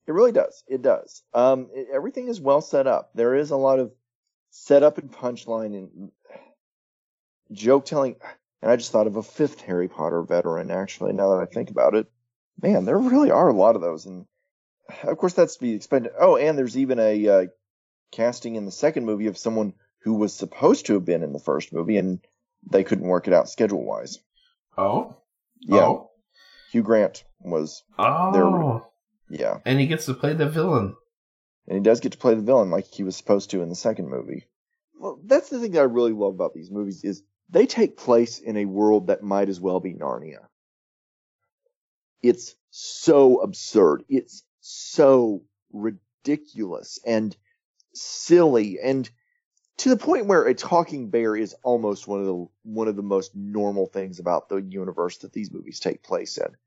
It 0.07 0.11
really 0.13 0.31
does. 0.31 0.63
It 0.67 0.81
does. 0.81 1.21
Um, 1.35 1.69
it, 1.73 1.87
everything 1.93 2.27
is 2.27 2.41
well 2.41 2.61
set 2.61 2.87
up. 2.87 3.11
There 3.13 3.35
is 3.35 3.51
a 3.51 3.57
lot 3.57 3.77
of 3.79 3.91
setup 4.51 4.97
and 4.97 5.11
punchline 5.11 5.75
and 5.75 6.11
joke 7.51 7.85
telling. 7.85 8.15
And 8.61 8.71
I 8.71 8.75
just 8.75 8.91
thought 8.91 9.07
of 9.07 9.15
a 9.15 9.23
fifth 9.23 9.61
Harry 9.61 9.87
Potter 9.87 10.21
veteran. 10.21 10.71
Actually, 10.71 11.13
now 11.13 11.35
that 11.35 11.41
I 11.41 11.45
think 11.45 11.69
about 11.69 11.95
it, 11.95 12.07
man, 12.61 12.85
there 12.85 12.97
really 12.97 13.31
are 13.31 13.47
a 13.47 13.53
lot 13.53 13.75
of 13.75 13.81
those. 13.81 14.05
And 14.05 14.25
of 15.03 15.17
course, 15.17 15.33
that's 15.33 15.55
to 15.55 15.61
be 15.61 15.73
expected. 15.73 16.11
Oh, 16.19 16.35
and 16.35 16.57
there's 16.57 16.77
even 16.77 16.99
a 16.99 17.27
uh, 17.27 17.45
casting 18.11 18.55
in 18.55 18.65
the 18.65 18.71
second 18.71 19.05
movie 19.05 19.27
of 19.27 19.37
someone 19.37 19.73
who 20.03 20.15
was 20.15 20.33
supposed 20.33 20.85
to 20.87 20.93
have 20.93 21.05
been 21.05 21.23
in 21.23 21.33
the 21.33 21.39
first 21.39 21.73
movie, 21.73 21.97
and 21.97 22.19
they 22.69 22.83
couldn't 22.83 23.07
work 23.07 23.27
it 23.27 23.33
out 23.33 23.49
schedule 23.49 23.83
wise. 23.83 24.19
Oh, 24.77 25.17
Yeah, 25.59 25.81
oh, 25.81 26.11
Hugh 26.71 26.83
Grant 26.83 27.23
was 27.39 27.83
oh, 27.97 28.31
yeah, 29.29 29.59
and 29.65 29.79
he 29.79 29.87
gets 29.87 30.05
to 30.05 30.13
play 30.13 30.33
the 30.33 30.49
villain. 30.49 30.95
And 31.69 31.77
he 31.77 31.83
does 31.83 31.99
get 31.99 32.13
to 32.13 32.17
play 32.17 32.33
the 32.33 32.41
villain 32.41 32.71
like 32.71 32.87
he 32.87 33.03
was 33.03 33.15
supposed 33.15 33.51
to 33.51 33.61
in 33.61 33.69
the 33.69 33.75
second 33.75 34.09
movie. 34.09 34.47
Well, 34.99 35.19
that's 35.23 35.49
the 35.49 35.59
thing 35.59 35.71
that 35.73 35.81
I 35.81 35.83
really 35.83 36.11
love 36.11 36.33
about 36.33 36.53
these 36.53 36.71
movies 36.71 37.03
is 37.03 37.23
they 37.49 37.67
take 37.67 37.95
place 37.95 38.39
in 38.39 38.57
a 38.57 38.65
world 38.65 39.07
that 39.07 39.23
might 39.23 39.49
as 39.49 39.61
well 39.61 39.79
be 39.79 39.93
Narnia. 39.93 40.47
It's 42.21 42.55
so 42.71 43.41
absurd. 43.41 44.03
It's 44.09 44.43
so 44.61 45.43
ridiculous 45.71 46.99
and 47.05 47.35
silly 47.93 48.79
and 48.79 49.09
to 49.77 49.89
the 49.89 49.97
point 49.97 50.25
where 50.25 50.45
a 50.45 50.53
talking 50.53 51.09
bear 51.09 51.35
is 51.35 51.55
almost 51.63 52.07
one 52.07 52.19
of 52.19 52.25
the 52.25 52.47
one 52.63 52.87
of 52.87 52.95
the 52.95 53.01
most 53.01 53.35
normal 53.35 53.85
things 53.85 54.19
about 54.19 54.49
the 54.49 54.57
universe 54.57 55.19
that 55.19 55.31
these 55.31 55.51
movies 55.51 55.79
take 55.79 56.03
place 56.03 56.37
in. 56.37 56.57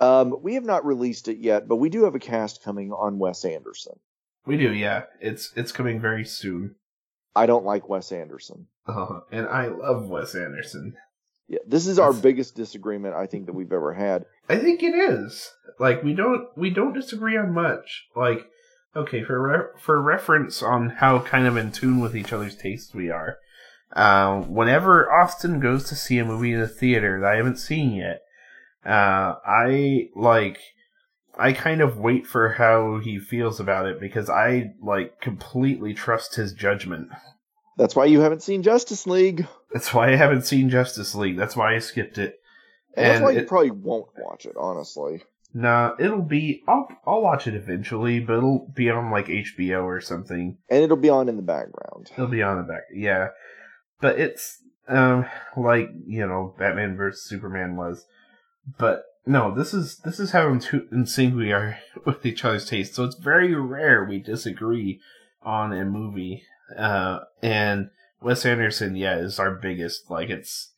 Um, 0.00 0.36
we 0.42 0.54
have 0.54 0.64
not 0.64 0.86
released 0.86 1.28
it 1.28 1.38
yet, 1.38 1.68
but 1.68 1.76
we 1.76 1.90
do 1.90 2.04
have 2.04 2.14
a 2.14 2.20
cast 2.20 2.64
coming 2.64 2.90
on 2.90 3.18
Wes 3.18 3.44
Anderson. 3.44 4.00
We 4.46 4.56
do, 4.56 4.72
yeah. 4.72 5.04
It's 5.20 5.52
it's 5.54 5.72
coming 5.72 6.00
very 6.00 6.24
soon. 6.24 6.76
I 7.36 7.46
don't 7.46 7.64
like 7.64 7.88
Wes 7.88 8.10
Anderson. 8.10 8.66
Uh, 8.86 9.20
and 9.30 9.46
I 9.46 9.68
love 9.68 10.08
Wes 10.08 10.34
Anderson. 10.34 10.94
Yeah, 11.46 11.58
this 11.66 11.86
is 11.86 11.98
our 11.98 12.12
biggest 12.12 12.54
disagreement 12.54 13.14
I 13.14 13.26
think 13.26 13.46
that 13.46 13.54
we've 13.54 13.72
ever 13.72 13.92
had. 13.92 14.24
I 14.48 14.56
think 14.56 14.82
it 14.82 14.94
is. 14.94 15.50
Like 15.78 16.02
we 16.02 16.14
don't 16.14 16.46
we 16.56 16.70
don't 16.70 16.94
disagree 16.94 17.36
on 17.36 17.52
much. 17.52 18.06
Like 18.16 18.46
okay, 18.96 19.22
for 19.22 19.42
re- 19.42 19.80
for 19.80 20.00
reference 20.00 20.62
on 20.62 20.90
how 20.90 21.20
kind 21.20 21.46
of 21.46 21.56
in 21.56 21.72
tune 21.72 22.00
with 22.00 22.16
each 22.16 22.32
other's 22.32 22.56
tastes 22.56 22.94
we 22.94 23.10
are. 23.10 23.38
Uh, 23.92 24.42
whenever 24.42 25.10
Austin 25.12 25.58
goes 25.58 25.84
to 25.88 25.96
see 25.96 26.18
a 26.18 26.24
movie 26.24 26.52
in 26.52 26.60
a 26.60 26.68
theater 26.68 27.20
that 27.20 27.32
I 27.32 27.36
haven't 27.36 27.58
seen 27.58 27.92
yet, 27.92 28.22
uh, 28.84 29.34
I 29.44 30.08
like 30.14 30.58
I 31.38 31.52
kind 31.52 31.80
of 31.80 31.98
wait 31.98 32.26
for 32.26 32.50
how 32.50 32.98
he 32.98 33.18
feels 33.18 33.60
about 33.60 33.86
it 33.86 34.00
because 34.00 34.28
I 34.28 34.74
like 34.82 35.20
completely 35.20 35.94
trust 35.94 36.34
his 36.34 36.52
judgment. 36.52 37.08
That's 37.76 37.96
why 37.96 38.06
you 38.06 38.20
haven't 38.20 38.42
seen 38.42 38.62
Justice 38.62 39.06
League. 39.06 39.46
That's 39.72 39.94
why 39.94 40.12
I 40.12 40.16
haven't 40.16 40.44
seen 40.44 40.68
Justice 40.68 41.14
League. 41.14 41.36
That's 41.38 41.56
why 41.56 41.74
I 41.74 41.78
skipped 41.78 42.18
it. 42.18 42.40
And, 42.94 43.06
that's 43.06 43.16
And 43.16 43.24
why 43.24 43.30
you 43.30 43.44
probably 43.44 43.70
won't 43.70 44.08
watch 44.18 44.44
it, 44.44 44.56
honestly. 44.58 45.22
Nah, 45.54 45.92
it'll 45.98 46.22
be. 46.22 46.62
I'll 46.68 46.88
I'll 47.06 47.22
watch 47.22 47.46
it 47.46 47.54
eventually, 47.54 48.20
but 48.20 48.38
it'll 48.38 48.68
be 48.74 48.90
on 48.90 49.10
like 49.10 49.26
HBO 49.26 49.82
or 49.82 50.00
something. 50.00 50.58
And 50.68 50.82
it'll 50.82 50.96
be 50.96 51.08
on 51.08 51.28
in 51.28 51.36
the 51.36 51.42
background. 51.42 52.10
It'll 52.12 52.28
be 52.28 52.42
on 52.42 52.58
the 52.58 52.62
back, 52.62 52.82
yeah. 52.94 53.28
But 54.00 54.18
it's 54.18 54.58
um 54.88 55.26
like 55.56 55.90
you 56.06 56.26
know 56.26 56.54
Batman 56.58 56.96
vs 56.96 57.24
Superman 57.24 57.76
was, 57.76 58.04
but 58.78 59.04
no, 59.26 59.54
this 59.54 59.74
is 59.74 59.98
this 59.98 60.18
is 60.18 60.30
how 60.32 60.48
in, 60.48 61.06
sync 61.06 61.34
we 61.34 61.52
are 61.52 61.78
with 62.04 62.24
each 62.24 62.44
other's 62.44 62.68
taste. 62.68 62.94
So 62.94 63.04
it's 63.04 63.16
very 63.16 63.54
rare 63.54 64.04
we 64.04 64.18
disagree 64.18 65.00
on 65.42 65.72
a 65.72 65.84
movie. 65.84 66.44
Uh, 66.76 67.20
and 67.42 67.90
Wes 68.20 68.44
Anderson, 68.46 68.96
yeah, 68.96 69.16
is 69.16 69.38
our 69.38 69.52
biggest. 69.52 70.10
Like 70.10 70.30
it's 70.30 70.72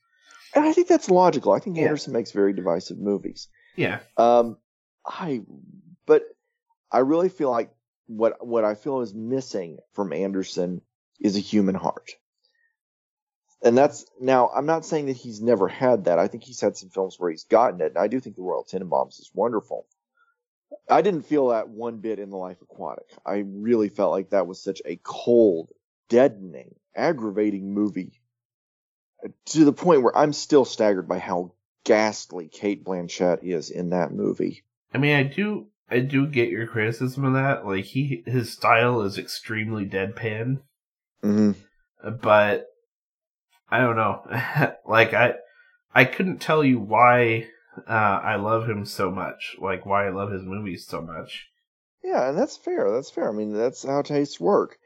And 0.55 0.65
I 0.65 0.73
think 0.73 0.89
that's 0.89 1.11
logical. 1.11 1.53
I 1.53 1.59
think 1.59 1.77
Yeah. 1.77 1.85
Anderson 1.85 2.13
makes 2.13 2.33
very 2.33 2.53
divisive 2.53 2.99
movies. 2.99 3.49
yeah, 3.77 4.01
Um, 4.17 4.59
I, 5.07 5.43
but 6.07 6.23
I 6.91 6.99
really 6.99 7.29
feel 7.29 7.51
like 7.51 7.71
what 8.07 8.47
what 8.47 8.65
I 8.65 8.75
feel 8.75 9.01
is 9.01 9.15
missing 9.15 9.79
from 9.93 10.13
Anderson 10.13 10.83
is 11.21 11.37
a 11.37 11.41
human 11.41 11.75
heart. 11.75 12.13
And 13.65 13.79
that's 13.79 14.07
now 14.21 14.49
I'm 14.49 14.67
not 14.67 14.85
saying 14.85 15.07
that 15.07 15.17
he's 15.17 15.41
never 15.41 15.69
had 15.69 16.05
that. 16.05 16.19
I 16.19 16.27
think 16.27 16.43
he's 16.43 16.61
had 16.61 16.77
some 16.77 16.89
films 16.89 17.19
where 17.19 17.31
he's 17.31 17.45
gotten 17.45 17.81
it, 17.81 17.89
and 17.89 17.99
I 17.99 18.09
do 18.09 18.19
think 18.19 18.37
the 18.37 18.43
Royal 18.43 18.65
Tenenbaums 18.65 19.21
is 19.21 19.31
wonderful. 19.35 19.87
I 20.89 21.03
didn't 21.03 21.23
feel 21.23 21.49
that 21.49 21.69
one 21.69 21.99
bit 21.99 22.19
in 22.19 22.31
The 22.31 22.37
Life 22.37 22.61
Aquatic. 22.63 23.07
I 23.25 23.45
really 23.47 23.89
felt 23.89 24.11
like 24.11 24.31
that 24.31 24.47
was 24.47 24.63
such 24.63 24.83
a 24.85 24.99
cold, 25.03 25.71
deadening, 26.09 26.75
aggravating 26.95 27.73
movie 27.73 28.21
uh, 29.25 29.29
to 29.47 29.65
the 29.65 29.73
point 29.73 30.03
where 30.03 30.17
I'm 30.17 30.33
still 30.33 30.65
staggered 30.65 31.07
by 31.07 31.19
how 31.19 31.53
ghastly 31.85 32.49
Cate 32.49 32.85
Blanchett 32.85 33.45
is 33.45 33.71
in 33.71 33.91
that 33.91 34.13
movie. 34.13 34.65
I 34.93 34.99
mean, 34.99 35.15
I 35.15 35.23
do, 35.23 35.69
I 35.89 36.01
do 36.01 36.27
get 36.27 36.51
your 36.51 36.67
criticism 36.67 37.25
of 37.25 37.35
that. 37.35 37.65
Like 37.67 37.85
he, 37.85 38.25
his 38.27 38.53
style 38.53 39.03
is 39.03 39.19
extremely 39.19 39.87
deadpan, 39.87 40.63
hmm 41.23 41.53
but 42.21 42.72
I 43.73 43.79
don't 43.79 43.97
know. 43.97 44.23
like 44.87 45.15
I, 45.15 45.37
I 45.95 46.05
couldn't 46.05 46.41
tell 46.41 46.63
you 46.63 46.79
why 46.79 47.47
uh, 47.89 47.91
I 47.91 48.37
love 48.37 48.69
him 48.69 48.85
so 48.85 49.11
much. 49.11 49.57
Like 49.59 49.87
why 49.87 50.07
I 50.07 50.11
love 50.11 50.31
his 50.31 50.43
movies 50.43 50.87
so 50.87 51.01
much. 51.01 51.49
Yeah, 52.05 52.29
and 52.29 52.39
that's 52.39 52.59
fair. 52.59 52.91
That's 52.91 53.09
fair. 53.09 53.31
I 53.31 53.33
mean, 53.33 53.55
that's 53.55 53.83
how 53.83 54.03
tastes 54.03 54.39
work. 54.39 54.79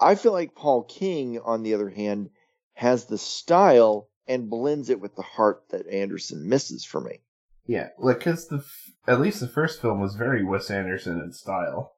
I 0.00 0.14
feel 0.14 0.30
like 0.30 0.54
Paul 0.54 0.84
King, 0.84 1.40
on 1.40 1.64
the 1.64 1.74
other 1.74 1.90
hand, 1.90 2.30
has 2.74 3.06
the 3.06 3.18
style 3.18 4.08
and 4.28 4.48
blends 4.48 4.88
it 4.88 5.00
with 5.00 5.16
the 5.16 5.22
heart 5.22 5.64
that 5.70 5.88
Anderson 5.88 6.48
misses 6.48 6.84
for 6.84 7.00
me. 7.00 7.18
Yeah, 7.66 7.88
like 7.98 8.18
because 8.18 8.46
the 8.46 8.58
f- 8.58 8.92
at 9.08 9.20
least 9.20 9.40
the 9.40 9.48
first 9.48 9.80
film 9.80 10.00
was 10.00 10.14
very 10.14 10.44
Wes 10.44 10.70
Anderson 10.70 11.20
in 11.20 11.32
style. 11.32 11.96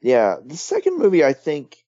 Yeah, 0.00 0.36
the 0.42 0.56
second 0.56 0.98
movie 0.98 1.22
I 1.22 1.34
think 1.34 1.84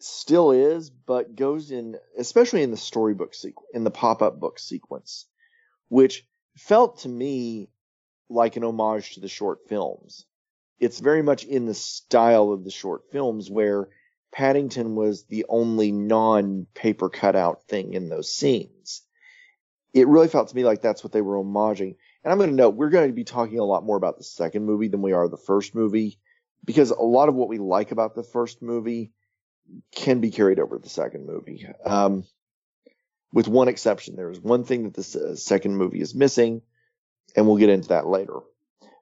still 0.00 0.50
is, 0.50 0.90
but 0.90 1.36
goes 1.36 1.70
in, 1.70 1.96
especially 2.18 2.62
in 2.62 2.70
the 2.70 2.76
storybook 2.76 3.34
sequence, 3.34 3.68
in 3.72 3.84
the 3.84 3.90
pop-up 3.90 4.38
book 4.38 4.58
sequence, 4.58 5.26
which 5.88 6.26
felt 6.56 7.00
to 7.00 7.08
me 7.08 7.68
like 8.28 8.56
an 8.56 8.64
homage 8.64 9.14
to 9.14 9.20
the 9.20 9.28
short 9.28 9.68
films. 9.68 10.26
It's 10.78 11.00
very 11.00 11.22
much 11.22 11.44
in 11.44 11.66
the 11.66 11.74
style 11.74 12.50
of 12.50 12.64
the 12.64 12.70
short 12.70 13.10
films 13.10 13.50
where 13.50 13.88
Paddington 14.32 14.94
was 14.94 15.24
the 15.24 15.46
only 15.48 15.92
non-paper 15.92 17.08
cutout 17.08 17.62
thing 17.64 17.94
in 17.94 18.08
those 18.08 18.32
scenes. 18.32 19.02
It 19.94 20.08
really 20.08 20.28
felt 20.28 20.48
to 20.48 20.56
me 20.56 20.64
like 20.64 20.82
that's 20.82 21.02
what 21.02 21.12
they 21.12 21.22
were 21.22 21.36
homaging. 21.36 21.96
And 22.22 22.32
I'm 22.32 22.36
going 22.36 22.50
to 22.50 22.56
note, 22.56 22.74
we're 22.74 22.90
going 22.90 23.08
to 23.08 23.14
be 23.14 23.24
talking 23.24 23.58
a 23.58 23.64
lot 23.64 23.84
more 23.84 23.96
about 23.96 24.18
the 24.18 24.24
second 24.24 24.66
movie 24.66 24.88
than 24.88 25.00
we 25.00 25.12
are 25.12 25.28
the 25.28 25.38
first 25.38 25.74
movie 25.74 26.18
because 26.64 26.90
a 26.90 27.00
lot 27.00 27.30
of 27.30 27.34
what 27.34 27.48
we 27.48 27.56
like 27.58 27.92
about 27.92 28.14
the 28.14 28.22
first 28.22 28.60
movie 28.60 29.12
can 29.94 30.20
be 30.20 30.30
carried 30.30 30.58
over 30.58 30.76
to 30.76 30.82
the 30.82 30.88
second 30.88 31.26
movie. 31.26 31.66
Um, 31.84 32.24
with 33.32 33.48
one 33.48 33.68
exception, 33.68 34.16
there 34.16 34.30
is 34.30 34.40
one 34.40 34.64
thing 34.64 34.84
that 34.84 34.94
the 34.94 35.00
s- 35.32 35.42
second 35.42 35.76
movie 35.76 36.00
is 36.00 36.14
missing, 36.14 36.62
and 37.34 37.46
we'll 37.46 37.56
get 37.56 37.70
into 37.70 37.88
that 37.88 38.06
later. 38.06 38.38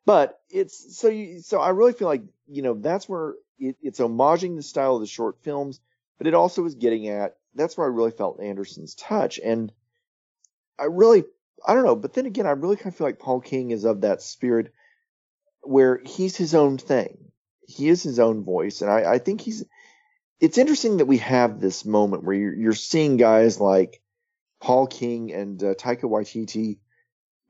But 0.07 0.41
it's 0.51 0.99
so 0.99 1.09
you, 1.09 1.41
so 1.41 1.61
I 1.61 1.71
really 1.71 1.93
feel 1.93 2.09
like 2.09 2.23
you 2.47 2.63
know 2.63 2.75
that's 2.75 3.09
where 3.09 3.35
it, 3.59 3.77
it's 3.81 4.01
homaging 4.01 4.57
the 4.57 4.63
style 4.63 4.97
of 4.97 5.01
the 5.01 5.07
short 5.07 5.43
films, 5.43 5.81
but 6.19 6.27
it 6.27 6.35
also 6.35 6.65
is 6.65 6.75
getting 6.75 7.09
at 7.09 7.37
that's 7.55 7.77
where 7.77 7.87
I 7.87 7.91
really 7.91 8.11
felt 8.11 8.41
Anderson's 8.41 8.95
touch, 8.95 9.39
and 9.39 9.73
I 10.79 10.85
really 10.85 11.25
I 11.67 11.75
don't 11.75 11.85
know, 11.85 11.97
but 11.97 12.13
then 12.13 12.27
again, 12.27 12.47
I 12.47 12.51
really 12.51 12.77
kind 12.77 12.89
of 12.89 12.97
feel 12.97 13.07
like 13.07 13.19
Paul 13.19 13.41
King 13.41 13.71
is 13.71 13.85
of 13.85 14.03
that 14.03 14.21
spirit 14.21 14.73
where 15.63 16.01
he's 16.05 16.37
his 16.37 16.55
own 16.55 16.77
thing. 16.77 17.31
He 17.67 17.89
is 17.89 18.03
his 18.03 18.19
own 18.19 18.45
voice, 18.45 18.83
and 18.83 18.91
I, 18.91 19.13
I 19.13 19.19
think 19.19 19.41
he's. 19.41 19.65
It's 20.45 20.59
interesting 20.59 20.99
that 20.99 21.07
we 21.07 21.17
have 21.19 21.59
this 21.59 21.87
moment 21.87 22.23
where 22.23 22.37
you're, 22.37 22.55
you're 22.55 22.73
seeing 22.75 23.17
guys 23.17 23.59
like 23.59 24.03
Paul 24.61 24.87
King 24.87 25.33
and 25.33 25.63
uh, 25.63 25.75
Taika 25.75 26.03
Waititi, 26.03 26.81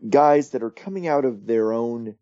guys 0.08 0.50
that 0.50 0.62
are 0.62 0.70
coming 0.70 1.08
out 1.08 1.24
of 1.24 1.44
their 1.44 1.72
own 1.72 2.14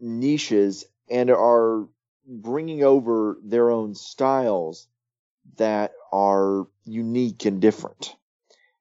niches 0.00 0.84
and 1.08 1.30
are 1.30 1.86
bringing 2.26 2.82
over 2.82 3.38
their 3.44 3.70
own 3.70 3.94
styles 3.94 4.88
that 5.56 5.92
are 6.12 6.66
unique 6.84 7.44
and 7.44 7.60
different, 7.60 8.16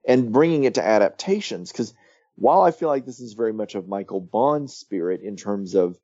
and 0.04 0.32
bringing 0.32 0.64
it 0.64 0.74
to 0.74 0.84
adaptations. 0.84 1.72
Because 1.72 1.94
while 2.34 2.64
I 2.64 2.72
feel 2.72 2.90
like 2.90 3.06
this 3.06 3.20
is 3.20 3.34
very 3.34 3.54
much 3.54 3.76
of 3.76 3.88
Michael 3.88 4.22
Bond's 4.22 4.74
spirit 4.74 5.22
in 5.22 5.36
terms 5.36 5.76
of 5.76 6.00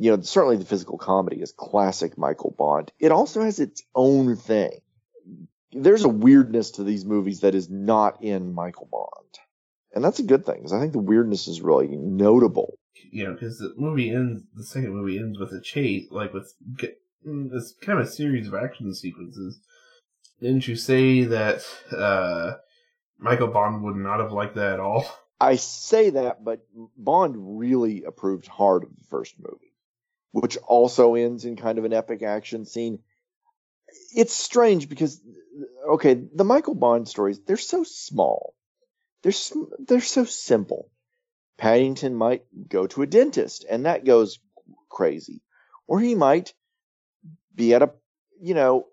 you 0.00 0.16
know, 0.16 0.22
certainly 0.22 0.56
the 0.56 0.64
physical 0.64 0.96
comedy 0.96 1.42
is 1.42 1.52
classic 1.52 2.16
Michael 2.16 2.54
Bond. 2.56 2.90
It 2.98 3.12
also 3.12 3.42
has 3.42 3.60
its 3.60 3.82
own 3.94 4.34
thing. 4.34 4.80
There's 5.72 6.04
a 6.04 6.08
weirdness 6.08 6.70
to 6.72 6.84
these 6.84 7.04
movies 7.04 7.40
that 7.40 7.54
is 7.54 7.68
not 7.68 8.24
in 8.24 8.54
Michael 8.54 8.88
Bond. 8.90 9.38
And 9.94 10.02
that's 10.02 10.18
a 10.18 10.22
good 10.22 10.46
thing 10.46 10.56
because 10.56 10.72
I 10.72 10.80
think 10.80 10.92
the 10.92 11.00
weirdness 11.00 11.48
is 11.48 11.60
really 11.60 11.88
notable. 11.88 12.78
You 13.12 13.24
know, 13.24 13.34
because 13.34 13.58
the 13.58 13.74
movie 13.76 14.08
ends, 14.08 14.42
the 14.54 14.64
second 14.64 14.94
movie 14.94 15.18
ends 15.18 15.38
with 15.38 15.52
a 15.52 15.60
chase, 15.60 16.06
like 16.10 16.32
with 16.32 16.50
this 17.22 17.74
kind 17.82 18.00
of 18.00 18.06
a 18.06 18.10
series 18.10 18.48
of 18.48 18.54
action 18.54 18.94
sequences. 18.94 19.60
Didn't 20.40 20.66
you 20.66 20.76
say 20.76 21.24
that 21.24 21.62
uh, 21.94 22.52
Michael 23.18 23.48
Bond 23.48 23.82
would 23.82 23.96
not 23.96 24.20
have 24.20 24.32
liked 24.32 24.54
that 24.54 24.72
at 24.72 24.80
all? 24.80 25.04
I 25.38 25.56
say 25.56 26.08
that, 26.10 26.42
but 26.42 26.66
Bond 26.96 27.58
really 27.58 28.04
approved 28.04 28.46
hard 28.46 28.84
of 28.84 28.96
the 28.96 29.04
first 29.10 29.34
movie. 29.38 29.69
Which 30.32 30.56
also 30.58 31.14
ends 31.14 31.44
in 31.44 31.56
kind 31.56 31.78
of 31.78 31.84
an 31.84 31.92
epic 31.92 32.22
action 32.22 32.64
scene. 32.64 33.00
It's 34.14 34.34
strange 34.34 34.88
because, 34.88 35.20
okay, 35.88 36.14
the 36.14 36.44
Michael 36.44 36.74
Bond 36.74 37.08
stories, 37.08 37.40
they're 37.40 37.56
so 37.56 37.84
small. 37.84 38.54
They're, 39.22 39.32
they're 39.78 40.00
so 40.00 40.24
simple. 40.24 40.90
Paddington 41.58 42.14
might 42.14 42.44
go 42.68 42.86
to 42.86 43.02
a 43.02 43.06
dentist 43.06 43.66
and 43.68 43.86
that 43.86 44.04
goes 44.04 44.38
crazy. 44.88 45.42
Or 45.86 46.00
he 46.00 46.14
might 46.14 46.54
be 47.54 47.74
at 47.74 47.82
a, 47.82 47.90
you 48.40 48.54
know, 48.54 48.86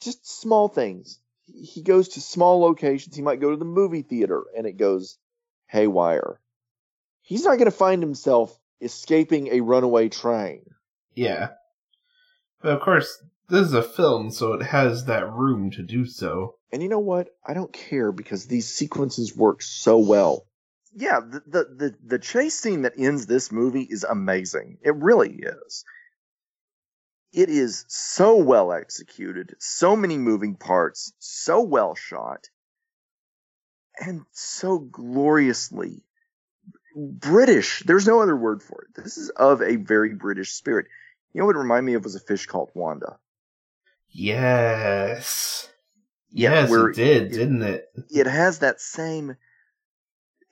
just 0.00 0.40
small 0.40 0.68
things. 0.68 1.18
He 1.46 1.82
goes 1.82 2.10
to 2.10 2.20
small 2.20 2.60
locations. 2.60 3.16
He 3.16 3.22
might 3.22 3.40
go 3.40 3.50
to 3.50 3.56
the 3.56 3.64
movie 3.64 4.02
theater 4.02 4.44
and 4.56 4.66
it 4.66 4.76
goes 4.76 5.18
haywire. 5.66 6.40
He's 7.22 7.44
not 7.44 7.58
going 7.58 7.70
to 7.70 7.72
find 7.72 8.02
himself 8.02 8.58
escaping 8.80 9.48
a 9.48 9.60
runaway 9.60 10.08
train. 10.08 10.62
Yeah. 11.14 11.50
But 12.60 12.72
of 12.72 12.80
course, 12.80 13.22
this 13.48 13.66
is 13.66 13.74
a 13.74 13.82
film, 13.82 14.30
so 14.30 14.52
it 14.52 14.62
has 14.62 15.06
that 15.06 15.30
room 15.30 15.70
to 15.72 15.82
do 15.82 16.04
so. 16.04 16.56
And 16.72 16.82
you 16.82 16.88
know 16.88 16.98
what? 16.98 17.30
I 17.46 17.54
don't 17.54 17.72
care 17.72 18.12
because 18.12 18.46
these 18.46 18.68
sequences 18.68 19.36
work 19.36 19.62
so 19.62 19.98
well. 19.98 20.46
Yeah, 20.94 21.20
the, 21.20 21.42
the 21.46 21.64
the 21.76 21.94
the 22.04 22.18
chase 22.18 22.58
scene 22.58 22.82
that 22.82 22.98
ends 22.98 23.26
this 23.26 23.52
movie 23.52 23.86
is 23.88 24.04
amazing. 24.04 24.78
It 24.82 24.96
really 24.96 25.32
is. 25.32 25.84
It 27.32 27.50
is 27.50 27.84
so 27.88 28.36
well 28.36 28.72
executed, 28.72 29.54
so 29.58 29.96
many 29.96 30.16
moving 30.16 30.56
parts, 30.56 31.12
so 31.18 31.62
well 31.62 31.94
shot, 31.94 32.48
and 33.98 34.22
so 34.32 34.78
gloriously 34.78 36.02
British. 36.98 37.82
There's 37.86 38.06
no 38.06 38.20
other 38.20 38.36
word 38.36 38.62
for 38.62 38.82
it. 38.82 39.02
This 39.02 39.16
is 39.16 39.28
of 39.30 39.62
a 39.62 39.76
very 39.76 40.14
British 40.14 40.52
spirit. 40.52 40.86
You 41.32 41.40
know 41.40 41.46
what 41.46 41.54
it 41.56 41.60
reminded 41.60 41.86
me 41.86 41.94
of 41.94 42.04
was 42.04 42.16
a 42.16 42.20
fish 42.20 42.46
called 42.46 42.70
Wanda. 42.74 43.18
Yes. 44.10 45.68
Yes, 46.30 46.68
where 46.70 46.88
it 46.88 46.96
did, 46.96 47.22
it- 47.24 47.28
didn't 47.36 47.62
it? 47.62 47.88
it 48.10 48.26
has 48.26 48.58
that 48.60 48.80
same 48.80 49.36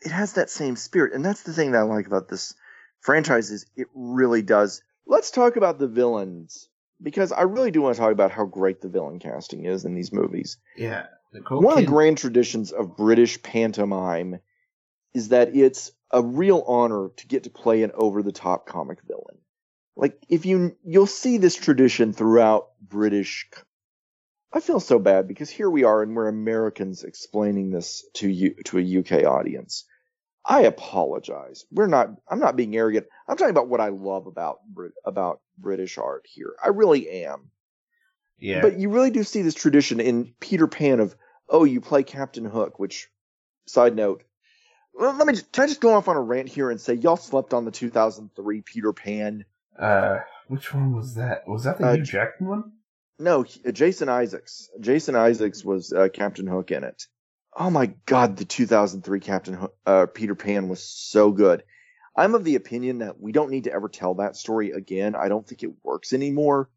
it 0.00 0.10
has 0.12 0.34
that 0.34 0.48
same 0.50 0.76
spirit 0.76 1.12
and 1.14 1.24
that's 1.24 1.42
the 1.42 1.52
thing 1.52 1.72
that 1.72 1.78
i 1.78 1.82
like 1.82 2.06
about 2.06 2.28
this 2.28 2.54
franchise 3.00 3.50
is 3.50 3.66
it 3.76 3.86
really 3.94 4.42
does 4.42 4.82
let's 5.06 5.30
talk 5.30 5.56
about 5.56 5.78
the 5.78 5.86
villains 5.86 6.68
because 7.02 7.30
i 7.32 7.42
really 7.42 7.70
do 7.70 7.82
want 7.82 7.94
to 7.94 8.00
talk 8.00 8.12
about 8.12 8.30
how 8.30 8.44
great 8.44 8.80
the 8.80 8.88
villain 8.88 9.18
casting 9.18 9.64
is 9.66 9.84
in 9.84 9.94
these 9.94 10.12
movies 10.12 10.56
Yeah. 10.76 11.06
Nicole 11.32 11.60
one 11.62 11.74
of 11.78 11.80
the 11.84 11.86
grand 11.90 12.18
traditions 12.18 12.72
of 12.72 12.96
british 12.96 13.42
pantomime 13.42 14.40
is 15.14 15.28
that 15.28 15.54
it's 15.56 15.92
a 16.10 16.22
real 16.22 16.62
honor 16.66 17.10
to 17.16 17.26
get 17.26 17.44
to 17.44 17.50
play 17.50 17.82
an 17.82 17.92
over 17.94 18.22
the 18.22 18.32
top 18.32 18.66
comic 18.66 18.98
villain 19.06 19.38
like 19.96 20.16
if 20.28 20.46
you 20.46 20.76
you'll 20.84 21.06
see 21.06 21.38
this 21.38 21.56
tradition 21.56 22.12
throughout 22.12 22.68
british 22.80 23.48
I 24.56 24.60
feel 24.60 24.80
so 24.80 24.98
bad 24.98 25.28
because 25.28 25.50
here 25.50 25.68
we 25.68 25.84
are 25.84 26.02
and 26.02 26.16
we're 26.16 26.28
Americans 26.28 27.04
explaining 27.04 27.70
this 27.70 28.06
to 28.14 28.26
you 28.26 28.54
to 28.64 28.78
a 28.78 28.98
UK 29.00 29.26
audience. 29.26 29.84
I 30.46 30.62
apologize. 30.62 31.66
We're 31.70 31.88
not 31.88 32.10
I'm 32.26 32.38
not 32.38 32.56
being 32.56 32.74
arrogant. 32.74 33.06
I'm 33.28 33.36
talking 33.36 33.50
about 33.50 33.68
what 33.68 33.82
I 33.82 33.88
love 33.88 34.26
about 34.26 34.60
about 35.04 35.40
British 35.58 35.98
art 35.98 36.24
here. 36.26 36.54
I 36.64 36.68
really 36.68 37.24
am. 37.24 37.50
Yeah. 38.38 38.62
But 38.62 38.78
you 38.78 38.88
really 38.88 39.10
do 39.10 39.24
see 39.24 39.42
this 39.42 39.54
tradition 39.54 40.00
in 40.00 40.32
Peter 40.40 40.66
Pan 40.66 41.00
of 41.00 41.14
oh, 41.50 41.64
you 41.64 41.82
play 41.82 42.02
Captain 42.02 42.46
Hook, 42.46 42.78
which 42.78 43.08
side 43.66 43.94
note 43.94 44.22
let 44.98 45.26
me 45.26 45.34
just, 45.34 45.52
can 45.52 45.64
I 45.64 45.66
just 45.66 45.80
go 45.80 45.94
off 45.94 46.08
on 46.08 46.16
a 46.16 46.20
rant 46.20 46.48
here 46.48 46.70
and 46.70 46.80
say 46.80 46.94
y'all 46.94 47.16
slept 47.16 47.52
on 47.54 47.64
the 47.64 47.70
2003 47.70 48.62
Peter 48.62 48.92
Pan 48.92 49.44
uh, 49.78 50.18
which 50.48 50.72
one 50.72 50.94
was 50.94 51.14
that? 51.16 51.46
Was 51.46 51.64
that 51.64 51.78
the 51.78 51.86
Uh, 51.86 51.94
Hugh 51.96 52.02
Jackman 52.04 52.48
one? 52.50 52.72
No, 53.18 53.44
uh, 53.66 53.72
Jason 53.72 54.08
Isaacs. 54.08 54.68
Jason 54.80 55.16
Isaacs 55.16 55.64
was 55.64 55.92
uh, 55.92 56.08
Captain 56.12 56.46
Hook 56.46 56.70
in 56.70 56.84
it. 56.84 57.06
Oh 57.58 57.70
my 57.70 57.86
God, 58.04 58.36
the 58.36 58.44
2003 58.44 59.20
Captain 59.20 59.54
Hook, 59.54 59.74
uh, 59.86 60.06
Peter 60.06 60.34
Pan 60.34 60.68
was 60.68 60.82
so 60.82 61.30
good. 61.30 61.62
I'm 62.14 62.34
of 62.34 62.44
the 62.44 62.54
opinion 62.56 62.98
that 62.98 63.20
we 63.20 63.32
don't 63.32 63.50
need 63.50 63.64
to 63.64 63.72
ever 63.72 63.88
tell 63.88 64.14
that 64.14 64.36
story 64.36 64.70
again. 64.70 65.14
I 65.14 65.28
don't 65.28 65.46
think 65.46 65.62
it 65.62 65.72
works 65.82 66.12
anymore. 66.12 66.70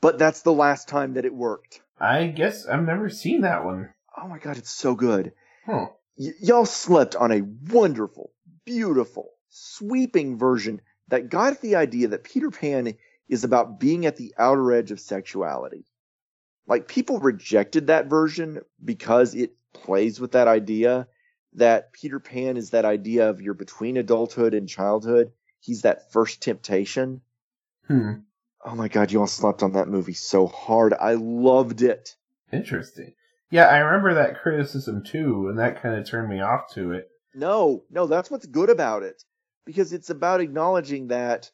But 0.00 0.18
that's 0.18 0.42
the 0.42 0.52
last 0.52 0.88
time 0.88 1.14
that 1.14 1.24
it 1.24 1.34
worked. 1.34 1.82
I 2.00 2.26
guess 2.26 2.66
I've 2.66 2.84
never 2.84 3.08
seen 3.08 3.40
that 3.42 3.64
one. 3.64 3.90
Oh 4.16 4.28
my 4.28 4.38
God, 4.38 4.56
it's 4.56 4.70
so 4.70 4.94
good. 4.94 5.32
Huh. 5.66 5.88
Y- 6.18 6.32
y'all 6.40 6.66
slept 6.66 7.16
on 7.16 7.32
a 7.32 7.42
wonderful, 7.70 8.32
beautiful, 8.64 9.30
sweeping 9.50 10.36
version 10.36 10.80
that 11.08 11.30
got 11.30 11.54
at 11.54 11.60
the 11.60 11.76
idea 11.76 12.08
that 12.08 12.24
Peter 12.24 12.50
Pan 12.50 12.94
is 13.28 13.44
about 13.44 13.78
being 13.78 14.06
at 14.06 14.16
the 14.16 14.34
outer 14.38 14.72
edge 14.72 14.90
of 14.90 15.00
sexuality. 15.00 15.84
Like 16.66 16.88
people 16.88 17.18
rejected 17.18 17.86
that 17.86 18.06
version 18.06 18.60
because 18.84 19.34
it 19.34 19.56
plays 19.72 20.20
with 20.20 20.32
that 20.32 20.48
idea 20.48 21.08
that 21.54 21.92
Peter 21.92 22.20
Pan 22.20 22.56
is 22.56 22.70
that 22.70 22.84
idea 22.84 23.30
of 23.30 23.40
you're 23.40 23.54
between 23.54 23.96
adulthood 23.96 24.54
and 24.54 24.68
childhood. 24.68 25.32
He's 25.60 25.82
that 25.82 26.12
first 26.12 26.42
temptation. 26.42 27.22
Hmm. 27.86 28.12
Oh 28.64 28.74
my 28.74 28.88
god, 28.88 29.12
you 29.12 29.20
all 29.20 29.26
slept 29.26 29.62
on 29.62 29.72
that 29.72 29.88
movie 29.88 30.12
so 30.12 30.46
hard. 30.46 30.92
I 30.92 31.14
loved 31.14 31.82
it. 31.82 32.16
Interesting. 32.52 33.14
Yeah, 33.50 33.64
I 33.64 33.78
remember 33.78 34.14
that 34.14 34.40
criticism 34.40 35.02
too, 35.04 35.48
and 35.48 35.58
that 35.58 35.82
kind 35.82 35.94
of 35.94 36.06
turned 36.06 36.28
me 36.28 36.40
off 36.40 36.72
to 36.74 36.92
it. 36.92 37.08
No, 37.34 37.84
no, 37.90 38.06
that's 38.06 38.30
what's 38.30 38.46
good 38.46 38.70
about 38.70 39.02
it. 39.02 39.22
Because 39.64 39.92
it's 39.92 40.10
about 40.10 40.40
acknowledging 40.40 41.08
that 41.08 41.50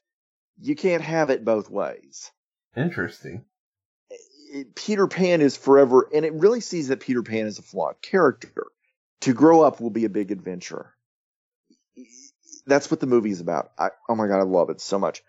you 0.61 0.77
can't 0.77 1.03
have 1.03 1.31
it 1.31 1.45
both 1.45 1.71
ways. 1.71 2.31
Interesting. 2.77 3.45
Peter 4.77 5.07
Pan 5.07 5.41
is 5.41 5.57
forever, 5.57 6.09
and 6.15 6.25
it 6.25 6.33
really 6.35 6.61
sees 6.61 6.89
that 6.89 7.01
Peter 7.01 7.23
Pan 7.23 7.47
is 7.47 7.59
a 7.59 7.63
flawed 7.63 8.01
character. 8.01 8.67
To 9.23 9.33
grow 9.33 9.63
up 9.63 9.81
will 9.81 9.91
be 9.91 10.05
a 10.05 10.11
big 10.11 10.31
adventure. 10.31 10.95
That's 12.67 12.91
what 12.91 13.01
the 13.01 13.07
movie's 13.07 13.41
about. 13.41 13.73
I, 13.79 13.91
oh 14.09 14.15
my 14.15 14.29
god, 14.29 14.41
I 14.41 14.45
love 14.45 14.71
it 14.71 14.81
so 14.81 14.99
much. 14.99 15.23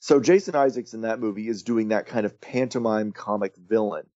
So 0.00 0.20
Jason 0.20 0.54
Isaacs 0.54 0.94
in 0.94 1.00
that 1.00 1.18
movie 1.18 1.48
is 1.48 1.64
doing 1.64 1.88
that 1.88 2.06
kind 2.06 2.24
of 2.24 2.40
pantomime 2.40 3.12
comic 3.12 3.54
villain. 3.56 4.06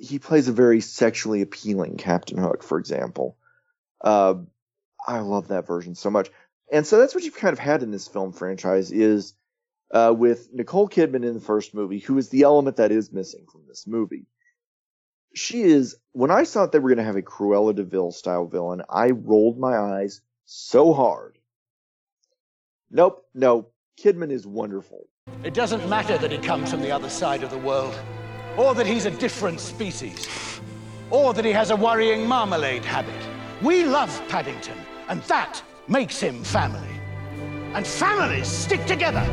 He 0.00 0.18
plays 0.18 0.48
a 0.48 0.52
very 0.52 0.80
sexually 0.80 1.42
appealing 1.42 1.96
Captain 1.96 2.38
Hook, 2.38 2.62
for 2.62 2.78
example. 2.78 3.36
Uh, 4.00 4.34
I 5.06 5.20
love 5.20 5.48
that 5.48 5.66
version 5.66 5.94
so 5.94 6.10
much. 6.10 6.30
And 6.70 6.86
so 6.86 6.98
that's 6.98 7.14
what 7.14 7.24
you've 7.24 7.36
kind 7.36 7.52
of 7.52 7.58
had 7.58 7.82
in 7.82 7.90
this 7.90 8.08
film 8.08 8.32
franchise 8.32 8.92
is 8.92 9.34
uh, 9.92 10.14
with 10.16 10.52
Nicole 10.52 10.88
Kidman 10.88 11.24
in 11.24 11.34
the 11.34 11.40
first 11.40 11.74
movie, 11.74 11.98
who 11.98 12.18
is 12.18 12.28
the 12.28 12.42
element 12.42 12.76
that 12.76 12.92
is 12.92 13.12
missing 13.12 13.46
from 13.50 13.62
this 13.66 13.86
movie. 13.86 14.26
She 15.34 15.62
is, 15.62 15.96
when 16.12 16.30
I 16.30 16.44
thought 16.44 16.72
they 16.72 16.78
were 16.78 16.90
going 16.90 16.98
to 16.98 17.04
have 17.04 17.16
a 17.16 17.22
Cruella 17.22 17.74
de 17.74 17.84
Vil 17.84 18.10
style 18.10 18.46
villain, 18.46 18.82
I 18.88 19.10
rolled 19.10 19.58
my 19.58 19.76
eyes 19.76 20.20
so 20.44 20.92
hard. 20.92 21.38
Nope, 22.90 23.24
no, 23.34 23.68
Kidman 24.02 24.30
is 24.30 24.46
wonderful. 24.46 25.08
It 25.44 25.54
doesn't 25.54 25.88
matter 25.88 26.16
that 26.18 26.32
he 26.32 26.38
comes 26.38 26.70
from 26.70 26.80
the 26.80 26.90
other 26.90 27.10
side 27.10 27.42
of 27.42 27.50
the 27.50 27.58
world, 27.58 27.94
or 28.58 28.74
that 28.74 28.86
he's 28.86 29.06
a 29.06 29.10
different 29.12 29.60
species, 29.60 30.60
or 31.10 31.32
that 31.32 31.44
he 31.44 31.52
has 31.52 31.70
a 31.70 31.76
worrying 31.76 32.26
marmalade 32.26 32.84
habit. 32.84 33.14
We 33.62 33.84
love 33.84 34.10
Paddington, 34.28 34.76
and 35.08 35.22
that 35.22 35.62
makes 35.86 36.18
him 36.18 36.42
family. 36.42 36.90
And 37.72 37.86
families 37.86 38.48
stick 38.48 38.84
together. 38.84 39.24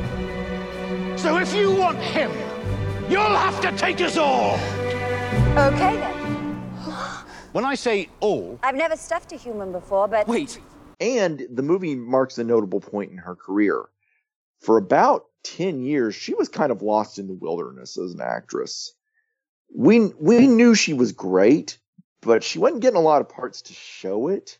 So 1.17 1.38
if 1.39 1.55
you 1.55 1.75
want 1.75 1.97
him, 1.97 2.31
you'll 3.09 3.23
have 3.23 3.59
to 3.61 3.75
take 3.75 3.99
us 3.99 4.15
all. 4.15 4.59
Okay 5.57 5.97
then. 5.97 6.13
When 7.51 7.65
I 7.65 7.73
say 7.73 8.09
all, 8.19 8.59
I've 8.61 8.75
never 8.75 8.95
stuffed 8.95 9.31
a 9.31 9.38
human 9.38 9.71
before, 9.71 10.07
but 10.07 10.27
Wait, 10.27 10.59
And 10.99 11.47
the 11.51 11.63
movie 11.63 11.95
marks 11.95 12.38
a 12.38 12.43
notable 12.43 12.79
point 12.79 13.11
in 13.11 13.17
her 13.17 13.35
career. 13.35 13.85
For 14.59 14.77
about 14.77 15.25
10 15.43 15.81
years, 15.81 16.13
she 16.15 16.33
was 16.33 16.47
kind 16.47 16.71
of 16.71 16.81
lost 16.81 17.17
in 17.17 17.27
the 17.27 17.33
wilderness 17.33 17.97
as 17.97 18.13
an 18.13 18.21
actress. 18.21 18.93
We, 19.73 19.99
we 20.19 20.47
knew 20.47 20.75
she 20.75 20.93
was 20.93 21.12
great, 21.12 21.78
but 22.21 22.43
she 22.43 22.60
wasn't 22.60 22.82
getting 22.82 22.97
a 22.97 23.01
lot 23.01 23.21
of 23.21 23.30
parts 23.30 23.63
to 23.63 23.73
show 23.73 24.30
it. 24.30 24.58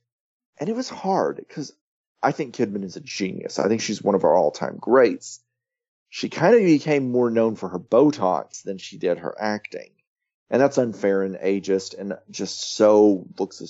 And 0.58 0.70
it 0.70 0.76
was 0.76 0.90
hard 0.90 1.38
because 1.38 1.74
I 2.22 2.32
think 2.32 2.56
Kidman 2.56 2.84
is 2.84 2.96
a 2.96 3.02
genius. 3.02 3.60
I 3.60 3.68
think 3.68 3.82
she's 3.82 4.02
one 4.02 4.16
of 4.16 4.24
our 4.24 4.36
all 4.36 4.52
time 4.52 4.78
greats. 4.80 5.42
She 6.10 6.30
kind 6.30 6.56
of 6.56 6.62
became 6.62 7.12
more 7.12 7.30
known 7.30 7.56
for 7.56 7.70
her 7.70 7.80
Botox 7.80 8.64
than 8.64 8.78
she 8.78 8.98
did 8.98 9.20
her 9.20 9.36
acting. 9.40 9.92
And 10.50 10.62
that's 10.62 10.78
unfair 10.78 11.24
and 11.24 11.36
ageist 11.36 11.98
and 11.98 12.14
just 12.30 12.76
so 12.76 13.28
looks 13.38 13.62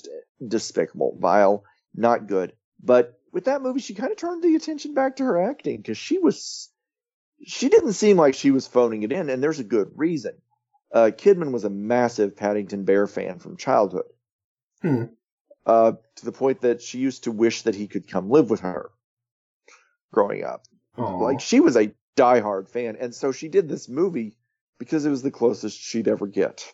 despicable, 0.46 1.16
vile, 1.18 1.64
not 1.94 2.26
good. 2.26 2.52
But 2.82 3.18
with 3.32 3.46
that 3.46 3.62
movie, 3.62 3.80
she 3.80 3.94
kind 3.94 4.12
of 4.12 4.18
turned 4.18 4.42
the 4.42 4.56
attention 4.56 4.94
back 4.94 5.16
to 5.16 5.24
her 5.24 5.50
acting 5.50 5.78
because 5.78 5.98
she 5.98 6.18
was, 6.18 6.68
she 7.44 7.68
didn't 7.68 7.94
seem 7.94 8.16
like 8.16 8.34
she 8.34 8.50
was 8.50 8.66
phoning 8.66 9.02
it 9.02 9.12
in, 9.12 9.30
and 9.30 9.42
there's 9.42 9.60
a 9.60 9.64
good 9.64 9.90
reason. 9.96 10.34
Uh, 10.92 11.10
Kidman 11.16 11.52
was 11.52 11.64
a 11.64 11.70
massive 11.70 12.36
Paddington 12.36 12.84
Bear 12.84 13.06
fan 13.06 13.38
from 13.38 13.56
childhood. 13.56 14.06
Hmm. 14.82 15.04
Uh, 15.64 15.92
to 16.16 16.24
the 16.24 16.32
point 16.32 16.60
that 16.60 16.80
she 16.80 16.98
used 16.98 17.24
to 17.24 17.32
wish 17.32 17.62
that 17.62 17.74
he 17.74 17.88
could 17.88 18.08
come 18.08 18.30
live 18.30 18.50
with 18.50 18.60
her 18.60 18.90
growing 20.12 20.44
up. 20.44 20.64
Aw. 20.96 21.18
Like 21.18 21.40
she 21.40 21.60
was 21.60 21.76
a 21.76 21.92
diehard 22.16 22.68
fan, 22.68 22.96
and 22.98 23.14
so 23.14 23.32
she 23.32 23.48
did 23.48 23.68
this 23.68 23.88
movie 23.88 24.36
because 24.78 25.04
it 25.04 25.10
was 25.10 25.22
the 25.22 25.30
closest 25.30 25.78
she'd 25.78 26.08
ever 26.08 26.26
get. 26.26 26.72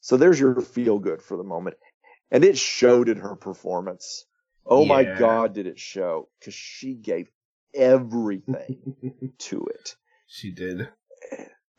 So 0.00 0.16
there's 0.16 0.40
your 0.40 0.60
feel 0.60 0.98
good 0.98 1.22
for 1.22 1.36
the 1.36 1.44
moment, 1.44 1.76
and 2.30 2.44
it 2.44 2.58
showed 2.58 3.08
in 3.08 3.18
her 3.18 3.36
performance. 3.36 4.24
Oh 4.66 4.84
my 4.84 5.04
God, 5.04 5.54
did 5.54 5.66
it 5.66 5.78
show? 5.78 6.28
Because 6.38 6.54
she 6.54 6.94
gave 6.94 7.30
everything 7.74 9.34
to 9.38 9.66
it. 9.66 9.96
She 10.26 10.52
did. 10.52 10.88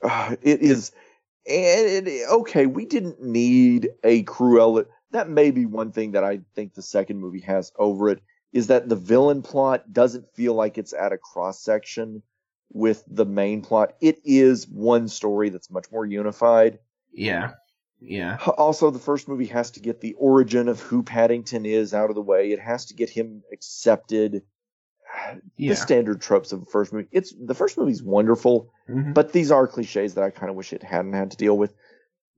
Uh, 0.02 0.36
it 0.42 0.62
is, 0.62 0.92
and 1.48 2.08
it, 2.08 2.30
okay, 2.30 2.66
we 2.66 2.86
didn't 2.86 3.22
need 3.22 3.90
a 4.04 4.24
Cruella. 4.24 4.86
That 5.12 5.30
may 5.30 5.52
be 5.52 5.66
one 5.66 5.92
thing 5.92 6.12
that 6.12 6.24
I 6.24 6.42
think 6.56 6.74
the 6.74 6.82
second 6.82 7.20
movie 7.20 7.42
has 7.42 7.72
over 7.78 8.10
it 8.10 8.22
is 8.52 8.68
that 8.68 8.90
the 8.90 8.96
villain 8.96 9.42
plot 9.42 9.92
doesn't 9.92 10.34
feel 10.34 10.54
like 10.54 10.78
it's 10.78 10.94
at 10.94 11.14
a 11.14 11.18
cross 11.18 11.62
section 11.62 12.24
with 12.72 13.04
the 13.08 13.26
main 13.26 13.62
plot. 13.62 13.96
It 14.02 14.20
is 14.24 14.68
one 14.68 15.08
story 15.08 15.50
that's 15.50 15.70
much 15.70 15.92
more 15.92 16.06
unified. 16.06 16.80
Yeah. 17.14 17.52
Yeah. 18.02 18.38
Also, 18.58 18.92
the 18.92 19.00
first 19.00 19.28
movie 19.28 19.46
has 19.48 19.72
to 19.72 19.80
get 19.80 20.02
the 20.02 20.14
origin 20.14 20.68
of 20.68 20.80
who 20.80 21.04
Paddington 21.04 21.66
is 21.66 21.94
out 21.94 22.10
of 22.10 22.16
the 22.16 22.22
way. 22.22 22.52
It 22.52 22.60
has 22.60 22.86
to 22.88 22.94
get 22.94 23.10
him 23.10 23.44
accepted. 23.52 24.44
Yeah. 25.58 25.70
The 25.70 25.76
standard 25.76 26.22
tropes 26.22 26.52
of 26.52 26.60
the 26.60 26.66
first 26.68 26.94
movie. 26.94 27.08
It's 27.12 27.34
the 27.40 27.54
first 27.56 27.78
movie's 27.78 28.04
wonderful, 28.04 28.70
Mhm. 28.90 29.14
but 29.14 29.32
these 29.32 29.52
are 29.52 29.68
cliches 29.68 30.14
that 30.16 30.24
I 30.24 30.30
kind 30.30 30.50
of 30.50 30.56
wish 30.56 30.74
it 30.74 30.84
hadn't 30.84 31.14
had 31.14 31.32
to 31.32 31.38
deal 31.38 31.58
with. 31.58 31.74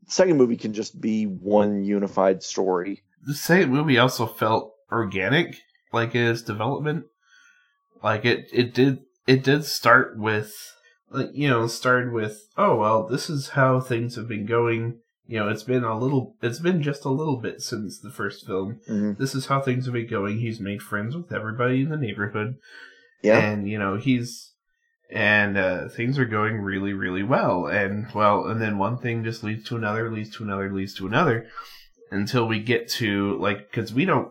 Second 0.08 0.38
movie 0.38 0.56
can 0.58 0.73
just 0.73 0.99
be 1.01 1.25
one 1.25 1.84
unified 1.84 2.43
story. 2.43 3.03
the 3.25 3.34
second 3.34 3.71
movie 3.71 3.97
also 3.97 4.25
felt 4.25 4.73
organic, 4.91 5.58
like 5.91 6.15
in 6.15 6.27
its 6.27 6.41
development. 6.43 7.06
Like 8.03 8.23
it, 8.25 8.47
it 8.53 8.73
did, 8.73 8.99
it 9.25 9.43
did 9.43 9.65
start 9.65 10.17
with, 10.17 10.53
like 11.10 11.32
you 11.34 11.49
know, 11.49 11.67
started 11.67 12.13
with, 12.13 12.47
oh 12.58 12.75
well, 12.77 13.06
this 13.08 13.30
is 13.30 13.49
how 13.49 13.80
things 13.82 14.15
have 14.15 14.27
been 14.30 14.45
going. 14.45 14.99
You 15.28 15.40
know, 15.40 15.50
it's 15.50 15.63
been 15.63 15.84
a 15.84 15.98
little, 15.98 16.36
it's 16.42 16.60
been 16.60 16.82
just 16.82 17.04
a 17.06 17.10
little 17.10 17.36
bit 17.38 17.62
since 17.62 18.00
the 18.00 18.10
first 18.12 18.46
film. 18.46 18.80
Mhm. 18.90 19.18
This 19.18 19.36
is 19.36 19.48
how 19.48 19.60
things 19.62 19.86
have 19.86 19.94
been 19.94 20.08
going. 20.08 20.40
He's 20.40 20.60
made 20.60 20.82
friends 20.82 21.16
with 21.16 21.32
everybody 21.34 21.82
in 21.82 21.90
the 21.90 21.98
neighborhood, 21.98 22.56
Yeah, 23.22 23.38
and 23.40 23.68
you 23.70 23.78
know 23.78 23.98
he's 23.98 24.54
and 25.10 25.58
uh, 25.58 25.88
things 25.90 26.18
are 26.20 26.26
going 26.26 26.58
really 26.62 26.92
really 26.94 27.24
well 27.24 27.66
and 27.66 28.08
well 28.13 28.46
and 28.46 28.62
then 28.62 28.78
one 28.78 28.98
thing 28.98 29.24
just 29.24 29.42
leads 29.44 29.63
to 29.70 29.78
another 29.78 30.12
leads 30.12 30.36
to 30.36 30.44
another 30.44 30.70
leads 30.74 30.94
to 30.96 31.08
another 31.08 31.48
until 32.12 32.46
we 32.46 32.60
get 32.60 32.90
to 32.90 33.38
like 33.40 33.72
because 33.72 33.94
we 33.94 34.04
don't 34.04 34.30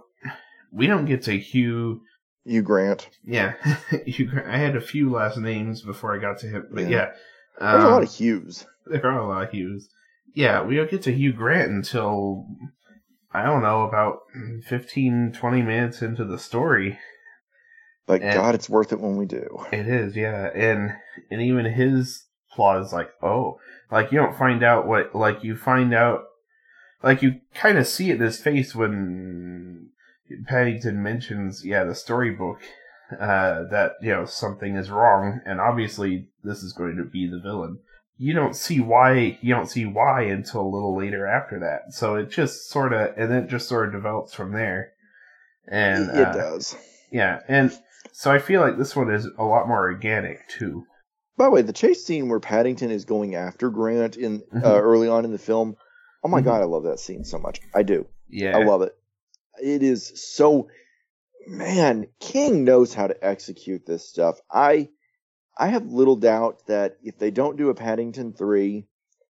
we 0.71 0.87
don't 0.87 1.07
get 1.07 1.23
to 1.23 1.39
hugh 1.39 2.03
you 2.45 2.61
Grant. 2.61 3.09
yeah 3.25 3.55
Hugh 4.07 4.27
Grant- 4.27 4.49
i 4.49 4.59
had 4.59 4.77
a 4.77 4.81
few 4.83 5.11
last 5.11 5.39
names 5.39 5.81
before 5.81 6.15
i 6.15 6.21
got 6.21 6.39
to 6.41 6.47
him 6.47 6.67
but 6.71 6.83
Yeah. 6.85 6.91
yeah, 6.91 7.11
There's 7.59 7.85
a 7.85 7.89
lot 7.89 7.97
um, 7.99 8.03
of 8.03 8.13
Hughes. 8.15 8.67
there 8.85 9.07
are 9.07 9.19
a 9.19 9.27
lot 9.27 9.45
of 9.45 9.51
Hughes. 9.53 9.89
Yeah, 10.37 10.63
we 10.63 10.77
don't 10.77 10.91
get 10.91 11.01
to 11.05 11.13
Hugh 11.13 11.33
Grant 11.33 11.71
until 11.71 12.47
I 13.33 13.43
don't 13.43 13.63
know 13.63 13.85
about 13.85 14.19
15, 14.67 15.33
20 15.33 15.63
minutes 15.63 16.03
into 16.03 16.27
the 16.27 16.39
story. 16.39 16.99
But 18.07 18.21
and- 18.21 18.35
God, 18.35 18.55
it's 18.55 18.69
worth 18.69 18.93
it 18.93 19.01
when 19.01 19.17
we 19.17 19.25
do. 19.25 19.65
It 19.73 19.89
is, 19.89 20.15
yeah, 20.15 20.51
and 20.55 20.93
and 21.31 21.41
even 21.41 21.65
his 21.65 22.27
plot 22.53 22.83
is 22.83 22.93
like, 22.93 23.09
oh, 23.23 23.59
like 23.91 24.13
you 24.13 24.19
don't 24.19 24.37
find 24.37 24.63
out 24.63 24.87
what, 24.87 25.15
like 25.15 25.43
you 25.43 25.57
find 25.57 25.95
out, 25.95 26.25
like 27.03 27.23
you 27.23 27.41
kind 27.55 27.79
of 27.79 27.87
see 27.87 28.11
it 28.11 28.17
in 28.17 28.21
his 28.21 28.39
face 28.39 28.75
when 28.75 29.89
Paddington 30.47 31.03
mentions, 31.03 31.65
yeah, 31.65 31.83
the 31.85 31.95
storybook, 31.95 32.61
uh, 33.11 33.65
that 33.71 33.93
you 34.03 34.11
know 34.11 34.27
something 34.27 34.77
is 34.77 34.91
wrong, 34.91 35.41
and 35.47 35.63
obviously 35.63 36.29
this 36.45 36.63
is 36.63 36.75
going 36.75 36.97
to 36.99 37.05
be 37.05 37.27
the 37.27 37.41
villain. 37.41 37.79
You 38.19 38.33
don't 38.33 38.57
see 38.57 38.81
why, 38.81 39.39
you 39.43 39.55
don't 39.55 39.69
see 39.71 39.85
why 39.85 40.23
until 40.23 40.63
a 40.63 40.69
little 40.75 40.97
later 40.97 41.27
after 41.27 41.61
that. 41.61 41.93
So 41.93 42.15
it 42.17 42.31
just 42.31 42.71
sort 42.71 42.93
of, 42.93 43.17
and 43.17 43.31
then 43.31 43.45
it 43.45 43.51
just 43.51 43.69
sort 43.69 43.87
of 43.89 43.93
develops 43.93 44.33
from 44.33 44.53
there. 44.53 44.93
And 45.69 46.09
it 46.11 46.29
uh, 46.29 46.33
does. 46.33 46.77
yeah, 47.11 47.41
and 47.49 47.77
so 48.13 48.31
I 48.31 48.39
feel 48.39 48.61
like 48.61 48.79
this 48.79 48.95
one 48.97 49.13
is 49.13 49.27
a 49.37 49.45
lot 49.45 49.69
more 49.69 49.83
organic 49.91 50.49
too. 50.49 50.87
By 51.37 51.45
the 51.47 51.51
way, 51.51 51.63
the 51.63 51.73
chase 51.73 52.05
scene 52.07 52.29
where 52.29 52.41
Paddington 52.41 52.91
is 52.91 53.05
going 53.05 53.35
after 53.35 53.69
Grant 53.69 54.17
in 54.17 54.43
uh, 54.55 54.59
Mhm. 54.61 54.81
early 54.81 55.09
on 55.09 55.25
in 55.25 55.33
the 55.33 55.39
film. 55.39 55.77
Oh 56.25 56.29
my 56.29 56.41
Mhm. 56.41 56.45
God, 56.45 56.63
I 56.63 56.65
love 56.65 56.85
that 56.85 57.01
scene 57.01 57.25
so 57.25 57.39
much. 57.39 57.61
I 57.75 57.83
do. 57.83 58.07
Yeah, 58.29 58.57
I 58.57 58.65
love 58.65 58.83
it. 58.83 58.97
It 59.63 59.83
is 59.83 60.13
so 60.35 60.69
man, 61.47 62.07
King 62.21 62.65
knows 62.65 62.95
how 62.95 63.07
to 63.07 63.25
execute 63.25 63.87
this 63.87 64.09
stuff. 64.09 64.41
I 64.51 64.89
I 65.57 65.69
have 65.69 65.87
little 65.87 66.17
doubt 66.17 66.67
that 66.67 66.99
if 67.03 67.19
they 67.19 67.31
don't 67.31 67.57
do 67.57 67.71
a 67.71 67.75
Paddington 67.75 68.33
3, 68.33 68.87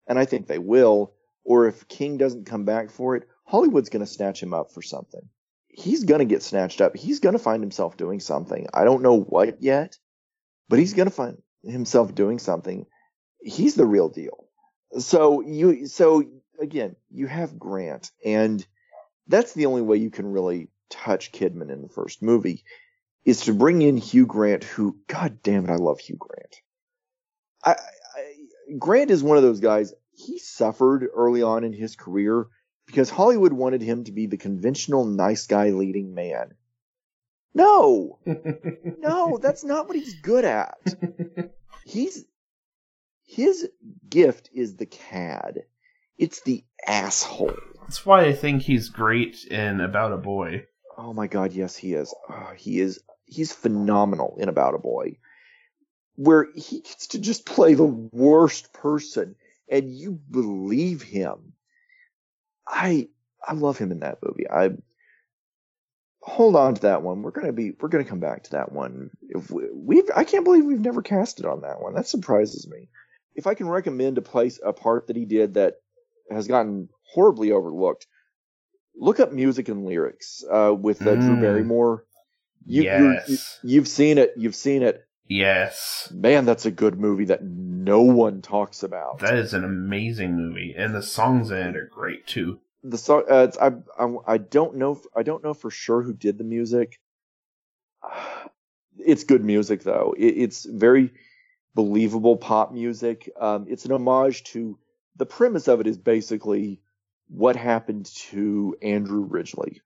and 0.08 0.20
I 0.20 0.26
think 0.26 0.48
they 0.48 0.60
will, 0.60 1.14
or 1.44 1.68
if 1.68 1.88
King 1.88 2.18
doesn't 2.18 2.46
come 2.46 2.66
back 2.66 2.92
for 2.92 3.16
it, 3.16 3.28
Hollywood's 3.46 3.90
going 3.90 4.06
to 4.06 4.12
snatch 4.12 4.42
him 4.42 4.54
up 4.54 4.72
for 4.72 4.82
something. 4.82 5.28
He's 5.68 6.04
going 6.04 6.20
to 6.20 6.26
get 6.26 6.44
snatched 6.44 6.82
up. 6.82 6.96
He's 6.96 7.20
going 7.20 7.34
to 7.34 7.40
find 7.40 7.62
himself 7.62 7.98
doing 7.98 8.20
something. 8.20 8.68
I 8.74 8.84
don't 8.84 9.02
know 9.02 9.20
what 9.20 9.62
yet, 9.62 9.98
but 10.70 10.80
he's 10.80 10.94
going 10.94 11.10
to 11.10 11.16
find 11.16 11.42
himself 11.64 12.16
doing 12.16 12.40
something. 12.40 12.86
He's 13.42 13.76
the 13.76 13.86
real 13.86 14.10
deal. 14.10 14.46
So 15.00 15.42
you 15.42 15.88
so 15.88 16.24
again, 16.60 16.96
you 17.10 17.28
have 17.28 17.58
Grant 17.58 18.12
and 18.24 18.66
that's 19.28 19.54
the 19.54 19.66
only 19.66 19.82
way 19.82 19.98
you 19.98 20.12
can 20.12 20.32
really 20.32 20.70
touch 20.90 21.32
Kidman 21.32 21.72
in 21.72 21.82
the 21.82 21.90
first 21.90 22.22
movie 22.22 22.64
is 23.26 23.42
to 23.42 23.54
bring 23.54 23.82
in 23.82 23.98
Hugh 23.98 24.26
Grant, 24.26 24.64
who, 24.64 24.98
God 25.08 25.40
damn 25.44 25.66
it, 25.66 25.72
I 25.72 25.76
love 25.76 26.00
Hugh 26.00 26.18
Grant. 26.18 26.62
I, 27.64 27.72
I, 27.72 28.76
Grant 28.78 29.12
is 29.12 29.24
one 29.24 29.38
of 29.38 29.44
those 29.44 29.60
guys. 29.60 29.94
He 30.16 30.40
suffered 30.40 31.08
early 31.14 31.42
on 31.42 31.64
in 31.64 31.74
his 31.74 31.96
career 31.96 32.48
because 32.86 33.10
Hollywood 33.10 33.54
wanted 33.54 33.82
him 33.82 34.04
to 34.06 34.12
be 34.12 34.28
the 34.28 34.38
conventional 34.38 35.06
nice 35.06 35.48
guy 35.48 35.70
leading 35.70 36.14
man. 36.14 36.54
No, 37.54 38.20
no, 38.26 39.38
that's 39.42 39.64
not 39.64 39.88
what 39.88 39.96
he's 39.96 40.16
good 40.16 40.44
at. 40.44 40.78
He's 41.86 42.26
his 43.26 43.70
gift 44.08 44.50
is 44.54 44.76
the 44.76 44.86
cad. 44.86 45.64
It's 46.18 46.42
the 46.42 46.64
asshole. 46.88 47.56
That's 47.82 48.06
why 48.06 48.26
I 48.26 48.34
think 48.34 48.62
he's 48.62 48.90
great 48.90 49.44
in 49.46 49.82
About 49.82 50.14
a 50.14 50.18
Boy. 50.18 50.68
Oh 50.98 51.14
my 51.14 51.28
god, 51.28 51.52
yes, 51.52 51.76
he 51.76 51.94
is. 51.94 52.14
Oh, 52.30 52.52
he 52.56 52.80
is. 52.80 53.00
He's 53.26 53.52
phenomenal 53.54 54.38
in 54.40 54.50
About 54.50 54.76
a 54.76 54.80
Boy, 54.80 55.18
where 56.16 56.48
he 56.56 56.82
gets 56.82 57.08
to 57.08 57.20
just 57.20 57.46
play 57.46 57.74
the 57.74 57.84
worst 57.86 58.74
person, 58.74 59.36
and 59.70 59.92
you 59.92 60.12
believe 60.12 61.02
him. 61.02 61.54
I 62.68 63.10
I 63.46 63.54
love 63.54 63.78
him 63.78 63.92
in 63.92 64.00
that 64.02 64.20
movie. 64.24 64.50
I 64.50 64.72
hold 66.22 66.56
on 66.56 66.76
to 66.76 66.82
that 66.84 67.02
one. 67.02 67.22
We're 67.22 67.32
gonna 67.32 67.52
be 67.54 67.72
we're 67.80 67.90
gonna 67.90 68.06
come 68.06 68.20
back 68.20 68.44
to 68.44 68.52
that 68.52 68.72
one. 68.72 69.10
If 69.30 69.52
we, 69.52 69.64
we've 69.74 70.10
I 70.16 70.24
can't 70.24 70.46
believe 70.46 70.66
we've 70.66 70.80
never 70.80 71.02
casted 71.02 71.46
on 71.46 71.62
that 71.62 71.82
one. 71.82 71.94
That 71.96 72.08
surprises 72.08 72.68
me. 72.68 72.90
If 73.36 73.48
I 73.48 73.56
can 73.56 73.68
recommend 73.68 74.18
a 74.18 74.22
place 74.22 74.60
a 74.64 74.74
part 74.74 75.08
that 75.08 75.16
he 75.16 75.26
did 75.26 75.56
that 75.56 75.76
has 76.30 76.48
gotten 76.48 76.90
horribly 77.14 77.52
overlooked, 77.52 78.08
look 78.96 79.20
up 79.20 79.32
music 79.34 79.70
and 79.70 79.86
lyrics 79.86 80.44
uh, 80.50 80.74
with 80.74 81.02
uh, 81.02 81.16
Drew 81.16 81.38
Mm. 81.38 81.42
Barrymore. 81.42 82.06
You, 82.66 82.84
Yes. 82.84 83.60
you've 83.64 83.88
seen 83.88 84.18
it. 84.18 84.34
You've 84.38 84.56
seen 84.56 84.84
it. 84.84 85.06
Yes, 85.28 86.12
Man, 86.14 86.46
that's 86.46 86.66
a 86.66 86.72
good 86.72 87.00
movie 87.00 87.26
that 87.26 87.42
no 87.44 88.02
one 88.02 88.42
talks 88.42 88.84
about. 88.84 89.20
that 89.20 89.36
is 89.36 89.54
an 89.54 89.64
amazing 89.64 90.36
movie, 90.36 90.76
and 90.78 90.94
the 90.94 91.02
songs 91.02 91.50
in 91.50 91.58
it 91.58 91.78
are 91.78 91.90
great 91.92 92.28
too. 92.28 92.60
the 92.84 92.98
song 92.98 93.24
uh, 93.32 93.46
it's, 93.48 93.58
I, 93.58 93.72
I 93.98 94.16
I 94.28 94.38
don't 94.38 94.76
know 94.76 95.02
I 95.16 95.24
don't 95.24 95.42
know 95.44 95.54
for 95.54 95.72
sure 95.72 96.02
who 96.02 96.14
did 96.14 96.38
the 96.38 96.44
music. 96.44 97.00
It's 99.00 99.24
good 99.24 99.44
music 99.44 99.82
though. 99.84 100.14
It, 100.18 100.28
it's 100.38 100.66
very 100.66 101.12
believable 101.74 102.38
pop 102.38 102.72
music. 102.72 103.30
Um, 103.40 103.66
it's 103.68 103.86
an 103.86 103.92
homage 103.92 104.44
to 104.54 104.78
the 105.16 105.26
premise 105.26 105.68
of 105.68 105.80
it 105.82 105.88
is 105.88 105.98
basically 105.98 106.80
what 107.28 107.56
happened 107.56 108.06
to 108.30 108.76
Andrew 108.84 109.26
Ridgeley 109.28 109.82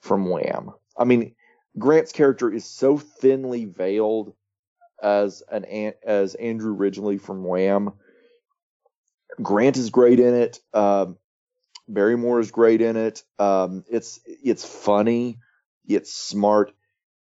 from 0.00 0.28
Wham. 0.28 0.72
I 0.98 1.04
mean, 1.04 1.34
Grant's 1.78 2.12
character 2.12 2.52
is 2.52 2.64
so 2.64 2.98
thinly 2.98 3.64
veiled 3.64 4.34
as 5.02 5.42
an 5.50 5.92
as 6.04 6.34
Andrew 6.34 6.74
Ridgeley 6.74 7.18
from 7.18 7.44
Wham. 7.44 7.92
Grant 9.40 9.76
is 9.76 9.90
great 9.90 10.20
in 10.20 10.34
it. 10.34 10.60
Um, 10.74 11.16
Barrymore 11.88 12.40
is 12.40 12.50
great 12.50 12.80
in 12.80 12.96
it. 12.96 13.22
Um, 13.38 13.84
it's 13.88 14.20
it's 14.26 14.64
funny, 14.64 15.38
it's 15.86 16.12
smart. 16.12 16.72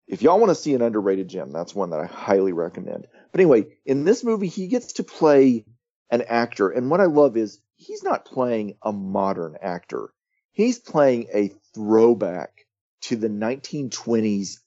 If 0.07 0.23
y'all 0.23 0.41
want 0.41 0.51
to 0.51 0.55
see 0.55 0.75
an 0.75 0.83
underrated 0.83 1.29
gem, 1.29 1.53
that's 1.53 1.75
one 1.75 1.91
that 1.91 2.01
I 2.01 2.07
highly 2.07 2.53
recommend. 2.53 3.07
But 3.31 3.41
anyway, 3.41 3.67
in 3.85 4.05
this 4.05 4.25
movie, 4.25 4.49
he 4.49 4.69
gets 4.69 4.95
to 4.95 5.05
play 5.05 5.67
an 6.11 6.23
actor, 6.23 6.71
and 6.71 6.91
what 6.91 7.01
I 7.01 7.07
love 7.07 7.37
is 7.37 7.61
he's 7.77 8.03
not 8.03 8.25
playing 8.25 8.77
a 8.83 8.93
modern 8.93 9.57
actor. 9.61 10.11
He's 10.53 10.79
playing 10.79 11.29
a 11.33 11.53
throwback 11.75 12.67
to 13.03 13.17
the 13.17 13.29
1920s, 13.29 14.59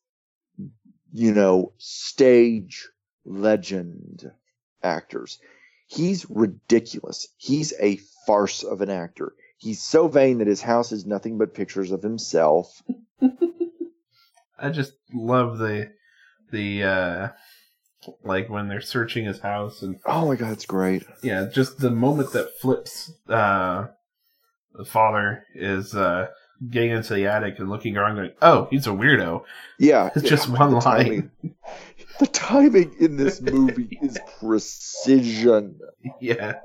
you 1.14 1.34
know, 1.34 1.74
stage 1.78 2.88
legend. 3.26 4.32
actors. 4.84 5.40
He's 5.88 6.26
ridiculous. 6.30 7.28
He's 7.38 7.74
a 7.80 8.00
farce 8.26 8.64
of 8.64 8.82
an 8.82 8.90
actor. 8.90 9.34
He's 9.58 9.84
so 9.84 10.08
vain 10.08 10.40
that 10.40 10.48
his 10.48 10.62
house 10.62 10.92
is 10.92 11.06
nothing 11.06 11.38
but 11.38 11.54
pictures 11.54 11.92
of 11.92 12.02
himself. 12.02 12.82
I 14.58 14.70
just 14.70 14.94
love 15.14 15.58
the 15.58 15.92
the 16.52 16.84
uh 16.84 17.28
like 18.24 18.50
when 18.50 18.68
they're 18.68 18.82
searching 18.82 19.26
his 19.26 19.40
house 19.42 19.82
and 19.84 19.98
Oh 20.06 20.28
my 20.28 20.36
god, 20.36 20.54
it's 20.54 20.66
great. 20.66 21.04
yeah, 21.22 21.46
just 21.52 21.78
the 21.80 21.92
moment 21.92 22.32
that 22.34 22.58
flips 22.60 23.12
uh 23.28 23.88
the 24.74 24.86
father 24.86 25.44
is 25.54 25.94
uh 25.94 26.28
getting 26.70 26.92
into 26.92 27.14
the 27.14 27.28
attic 27.28 27.60
and 27.60 27.70
looking 27.70 27.98
around 27.98 28.16
going, 28.16 28.32
Oh, 28.42 28.68
he's 28.70 28.88
a 28.88 28.92
weirdo. 28.92 29.44
Yeah, 29.80 30.10
It's 30.16 30.28
just 30.28 30.48
yeah, 30.50 30.60
one 30.60 30.70
the 30.72 30.76
line. 30.78 30.84
timing- 31.06 31.32
The 32.20 32.28
timing 32.28 32.96
in 33.00 33.18
this 33.18 33.42
movie 33.42 33.98
is 34.02 34.18
precision. 34.40 35.80
Yeah. 36.20 36.60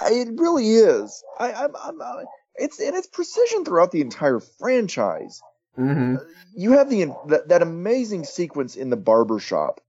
I, 0.00 0.10
it 0.12 0.28
really 0.38 0.68
is. 0.68 1.22
I, 1.38 1.52
I'm, 1.52 1.74
I'm, 1.76 2.00
uh, 2.00 2.22
it's 2.56 2.78
and 2.80 2.94
it's 2.96 3.06
precision 3.06 3.64
throughout 3.64 3.92
the 3.92 4.00
entire 4.02 4.40
franchise. 4.40 5.40
hmm 5.76 6.16
You 6.54 6.72
have 6.72 6.90
the 6.90 7.14
that, 7.28 7.48
that 7.48 7.62
amazing 7.62 8.24
sequence 8.24 8.76
in 8.76 8.90
the 8.90 8.96
barber 8.96 9.38
shop, 9.38 9.80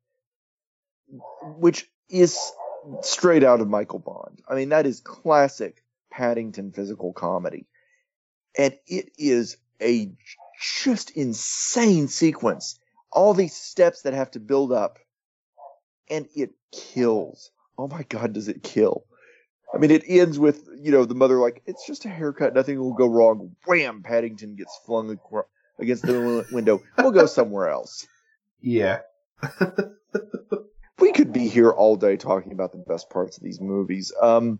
which 1.57 1.89
is 2.09 2.37
straight 3.01 3.43
out 3.43 3.61
of 3.61 3.67
Michael 3.67 3.99
Bond. 3.99 4.41
I 4.47 4.55
mean, 4.55 4.69
that 4.69 4.85
is 4.85 4.99
classic 5.01 5.83
Paddington 6.11 6.71
physical 6.71 7.13
comedy, 7.13 7.65
and 8.57 8.73
it 8.87 9.11
is 9.17 9.57
a 9.81 10.11
just 10.83 11.11
insane 11.11 12.07
sequence. 12.07 12.79
All 13.11 13.33
these 13.33 13.55
steps 13.55 14.03
that 14.03 14.13
have 14.13 14.31
to 14.31 14.39
build 14.39 14.71
up, 14.71 14.99
and 16.09 16.27
it 16.35 16.51
kills. 16.71 17.51
Oh 17.77 17.87
my 17.87 18.03
God, 18.03 18.33
does 18.33 18.47
it 18.47 18.63
kill? 18.63 19.05
I 19.73 19.77
mean, 19.77 19.91
it 19.91 20.03
ends 20.07 20.37
with 20.37 20.67
you 20.77 20.91
know 20.91 21.05
the 21.05 21.15
mother 21.15 21.37
like 21.37 21.61
it's 21.65 21.85
just 21.85 22.05
a 22.05 22.09
haircut, 22.09 22.53
nothing 22.53 22.79
will 22.79 22.93
go 22.93 23.07
wrong. 23.07 23.55
Wham! 23.65 24.03
Paddington 24.03 24.55
gets 24.55 24.77
flung 24.85 25.17
against 25.79 26.03
the 26.03 26.45
window. 26.51 26.81
We'll 26.97 27.11
go 27.11 27.25
somewhere 27.25 27.69
else. 27.69 28.07
Yeah. 28.61 28.99
We 31.01 31.11
could 31.11 31.33
be 31.33 31.47
here 31.47 31.71
all 31.71 31.95
day 31.95 32.15
talking 32.15 32.51
about 32.51 32.73
the 32.73 32.77
best 32.77 33.09
parts 33.09 33.35
of 33.35 33.43
these 33.43 33.59
movies. 33.59 34.13
Um, 34.21 34.59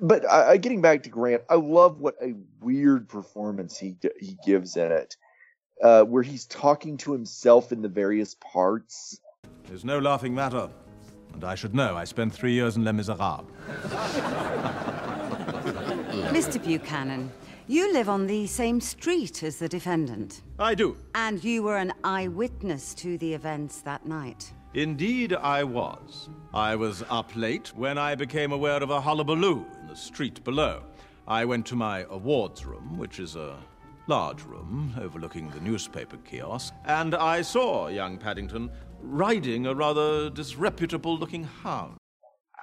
but 0.00 0.28
I, 0.28 0.50
I, 0.50 0.56
getting 0.56 0.80
back 0.80 1.02
to 1.04 1.10
Grant, 1.10 1.42
I 1.48 1.54
love 1.54 2.00
what 2.00 2.16
a 2.22 2.34
weird 2.60 3.08
performance 3.08 3.78
he 3.78 3.96
he 4.18 4.36
gives 4.44 4.76
in 4.76 4.92
it, 4.92 5.16
uh, 5.82 6.02
where 6.04 6.22
he's 6.22 6.46
talking 6.46 6.96
to 6.98 7.12
himself 7.12 7.72
in 7.72 7.82
the 7.82 7.88
various 7.88 8.36
parts. 8.36 9.20
There's 9.64 9.84
no 9.84 9.98
laughing 9.98 10.34
matter. 10.34 10.70
And 11.34 11.44
I 11.44 11.54
should 11.54 11.74
know. 11.74 11.94
I 11.94 12.04
spent 12.04 12.32
three 12.32 12.52
years 12.52 12.76
in 12.76 12.84
Les 12.84 12.92
Miserables. 12.92 13.46
Mr. 16.32 16.62
Buchanan, 16.62 17.30
you 17.66 17.92
live 17.92 18.08
on 18.08 18.26
the 18.26 18.46
same 18.46 18.80
street 18.80 19.42
as 19.42 19.58
the 19.58 19.68
defendant. 19.68 20.42
I 20.58 20.74
do. 20.74 20.96
And 21.14 21.42
you 21.44 21.62
were 21.62 21.76
an 21.76 21.92
eyewitness 22.02 22.94
to 22.94 23.18
the 23.18 23.34
events 23.34 23.82
that 23.82 24.06
night. 24.06 24.52
Indeed, 24.74 25.32
I 25.32 25.64
was. 25.64 26.28
I 26.52 26.76
was 26.76 27.04
up 27.10 27.34
late 27.36 27.68
when 27.76 27.98
I 27.98 28.14
became 28.14 28.52
aware 28.52 28.82
of 28.82 28.90
a 28.90 29.00
hullabaloo 29.00 29.64
in 29.77 29.77
the 29.88 29.96
street 29.96 30.42
below. 30.44 30.82
I 31.26 31.44
went 31.44 31.66
to 31.66 31.76
my 31.76 32.06
awards 32.10 32.64
room, 32.64 32.98
which 32.98 33.18
is 33.18 33.36
a 33.36 33.56
large 34.06 34.42
room 34.44 34.94
overlooking 35.00 35.50
the 35.50 35.60
newspaper 35.60 36.16
kiosk, 36.18 36.72
and 36.86 37.14
I 37.14 37.42
saw 37.42 37.88
young 37.88 38.18
Paddington 38.18 38.70
riding 39.00 39.66
a 39.66 39.74
rather 39.74 40.30
disreputable 40.30 41.18
looking 41.18 41.44
hound. 41.44 41.96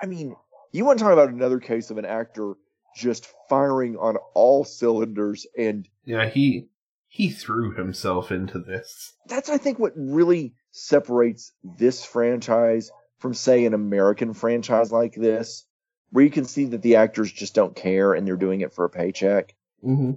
I 0.01 0.05
mean, 0.07 0.35
you 0.71 0.85
want 0.85 0.99
to 0.99 1.03
talk 1.03 1.13
about 1.13 1.29
another 1.29 1.59
case 1.59 1.89
of 1.91 1.97
an 1.97 2.05
actor 2.05 2.53
just 2.95 3.27
firing 3.49 3.97
on 3.97 4.17
all 4.33 4.63
cylinders 4.63 5.45
and 5.57 5.87
Yeah, 6.05 6.29
he 6.29 6.67
he 7.07 7.29
threw 7.29 7.73
himself 7.75 8.31
into 8.31 8.59
this. 8.59 9.13
that's 9.27 9.49
I 9.49 9.57
think 9.57 9.79
what 9.79 9.93
really 9.95 10.53
separates 10.71 11.53
this 11.77 12.03
franchise 12.03 12.91
from 13.19 13.33
say 13.33 13.65
an 13.65 13.73
American 13.73 14.33
franchise 14.33 14.91
like 14.91 15.13
this, 15.15 15.65
where 16.11 16.23
you 16.23 16.31
can 16.31 16.45
see 16.45 16.65
that 16.65 16.81
the 16.81 16.95
actors 16.95 17.31
just 17.31 17.53
don't 17.53 17.75
care 17.75 18.13
and 18.13 18.25
they're 18.25 18.37
doing 18.37 18.61
it 18.61 18.73
for 18.73 18.85
a 18.85 18.89
paycheck. 18.89 19.53
Mm-hmm. 19.83 20.13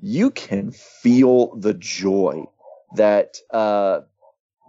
You 0.00 0.30
can 0.30 0.72
feel 0.72 1.56
the 1.56 1.74
joy 1.74 2.44
that 2.96 3.36
uh, 3.50 4.00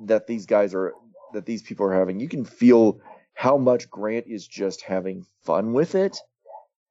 that 0.06 0.28
these 0.28 0.46
guys 0.46 0.74
are 0.74 0.94
that 1.34 1.46
these 1.46 1.62
people 1.62 1.86
are 1.86 1.94
having. 1.94 2.20
You 2.20 2.30
can 2.30 2.46
feel 2.46 3.00
how 3.34 3.58
much 3.58 3.90
Grant 3.90 4.28
is 4.28 4.48
just 4.48 4.82
having 4.82 5.26
fun 5.44 5.74
with 5.74 5.96
it, 5.96 6.18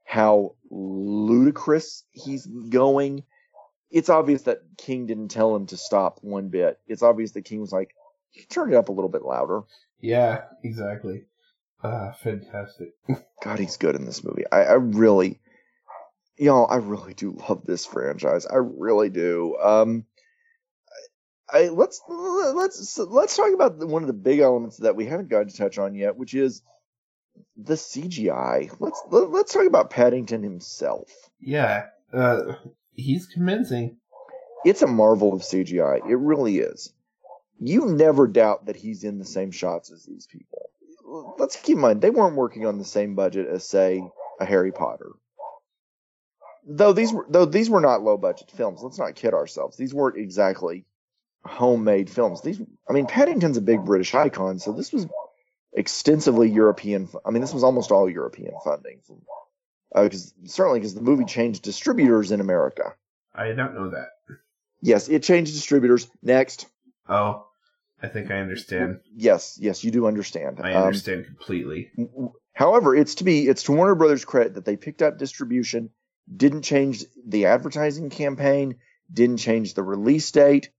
how 0.04 0.56
ludicrous 0.70 2.04
he's 2.10 2.46
going. 2.46 3.22
It's 3.90 4.08
obvious 4.08 4.42
that 4.42 4.62
King 4.78 5.06
didn't 5.06 5.28
tell 5.28 5.54
him 5.54 5.66
to 5.66 5.76
stop 5.76 6.18
one 6.22 6.48
bit. 6.48 6.80
It's 6.86 7.02
obvious 7.02 7.32
that 7.32 7.44
King 7.44 7.60
was 7.60 7.72
like, 7.72 7.94
"You 8.32 8.44
turn 8.44 8.72
it 8.72 8.76
up 8.76 8.88
a 8.88 8.92
little 8.92 9.10
bit 9.10 9.22
louder." 9.22 9.62
Yeah, 10.00 10.44
exactly. 10.64 11.26
Ah, 11.82 12.12
fantastic. 12.22 12.94
God, 13.42 13.58
he's 13.58 13.76
good 13.76 13.96
in 13.96 14.04
this 14.04 14.22
movie. 14.22 14.44
I, 14.50 14.64
I 14.64 14.72
really, 14.74 15.40
y'all, 16.36 16.70
I 16.70 16.76
really 16.76 17.14
do 17.14 17.32
love 17.48 17.64
this 17.66 17.84
franchise. 17.86 18.46
I 18.46 18.56
really 18.56 19.10
do. 19.10 19.56
Um, 19.60 20.04
I, 21.52 21.68
let's 21.68 22.00
let's 22.08 22.98
let's 22.98 23.36
talk 23.36 23.52
about 23.52 23.76
one 23.78 24.02
of 24.02 24.06
the 24.06 24.14
big 24.14 24.38
elements 24.40 24.78
that 24.78 24.96
we 24.96 25.06
haven't 25.06 25.28
gotten 25.28 25.48
to 25.48 25.56
touch 25.56 25.78
on 25.78 25.94
yet, 25.94 26.16
which 26.16 26.34
is 26.34 26.62
the 27.56 27.74
CGI. 27.74 28.74
Let's 28.78 29.02
let, 29.10 29.30
let's 29.30 29.52
talk 29.52 29.66
about 29.66 29.90
Paddington 29.90 30.42
himself. 30.42 31.10
Yeah, 31.40 31.86
uh, 32.12 32.54
he's 32.94 33.26
convincing. 33.26 33.98
It's 34.64 34.82
a 34.82 34.86
marvel 34.86 35.34
of 35.34 35.42
CGI. 35.42 36.08
It 36.08 36.16
really 36.16 36.58
is. 36.58 36.92
You 37.58 37.86
never 37.86 38.26
doubt 38.26 38.66
that 38.66 38.76
he's 38.76 39.04
in 39.04 39.18
the 39.18 39.24
same 39.24 39.50
shots 39.50 39.90
as 39.90 40.04
these 40.04 40.26
people. 40.26 40.61
Let's 41.38 41.56
keep 41.56 41.76
in 41.76 41.82
mind 41.82 42.00
they 42.00 42.10
weren't 42.10 42.36
working 42.36 42.66
on 42.66 42.78
the 42.78 42.84
same 42.84 43.14
budget 43.14 43.46
as, 43.46 43.68
say, 43.68 44.02
a 44.40 44.44
Harry 44.46 44.72
Potter. 44.72 45.10
Though 46.66 46.92
these 46.92 47.12
were 47.12 47.26
though 47.28 47.44
these 47.44 47.68
were 47.68 47.80
not 47.80 48.02
low 48.02 48.16
budget 48.16 48.50
films. 48.50 48.80
Let's 48.82 48.98
not 48.98 49.16
kid 49.16 49.34
ourselves. 49.34 49.76
These 49.76 49.92
weren't 49.92 50.16
exactly 50.16 50.86
homemade 51.44 52.08
films. 52.08 52.40
These, 52.40 52.60
I 52.88 52.92
mean, 52.92 53.06
Paddington's 53.06 53.56
a 53.56 53.62
big 53.62 53.84
British 53.84 54.14
icon, 54.14 54.58
so 54.58 54.72
this 54.72 54.92
was 54.92 55.06
extensively 55.72 56.48
European. 56.48 57.08
I 57.24 57.30
mean, 57.30 57.40
this 57.40 57.52
was 57.52 57.64
almost 57.64 57.90
all 57.90 58.08
European 58.08 58.54
funding, 58.64 59.00
from, 59.04 59.22
uh, 59.94 60.08
cause, 60.08 60.32
certainly 60.44 60.78
because 60.78 60.94
the 60.94 61.02
movie 61.02 61.24
changed 61.24 61.62
distributors 61.62 62.30
in 62.30 62.40
America. 62.40 62.94
I 63.34 63.52
don't 63.52 63.74
know 63.74 63.90
that. 63.90 64.10
Yes, 64.80 65.08
it 65.08 65.22
changed 65.22 65.52
distributors. 65.52 66.08
Next. 66.22 66.66
Oh, 67.08 67.46
I 68.02 68.08
think 68.08 68.30
I 68.30 68.40
understand. 68.40 69.00
Yes, 69.14 69.58
yes, 69.60 69.84
you 69.84 69.90
do 69.92 70.06
understand. 70.06 70.60
I 70.60 70.72
Um, 70.72 70.86
understand 70.86 71.26
completely. 71.26 71.90
However, 72.52 72.96
it's 72.96 73.14
to 73.16 73.24
be 73.24 73.46
it's 73.48 73.62
to 73.64 73.72
Warner 73.72 73.94
Brothers' 73.94 74.24
credit 74.24 74.54
that 74.54 74.64
they 74.64 74.76
picked 74.76 75.02
up 75.02 75.18
distribution, 75.18 75.90
didn't 76.34 76.62
change 76.62 77.04
the 77.24 77.46
advertising 77.46 78.10
campaign, 78.10 78.76
didn't 79.12 79.38
change 79.38 79.74
the 79.74 79.82
release 79.84 80.30
date. 80.32 80.70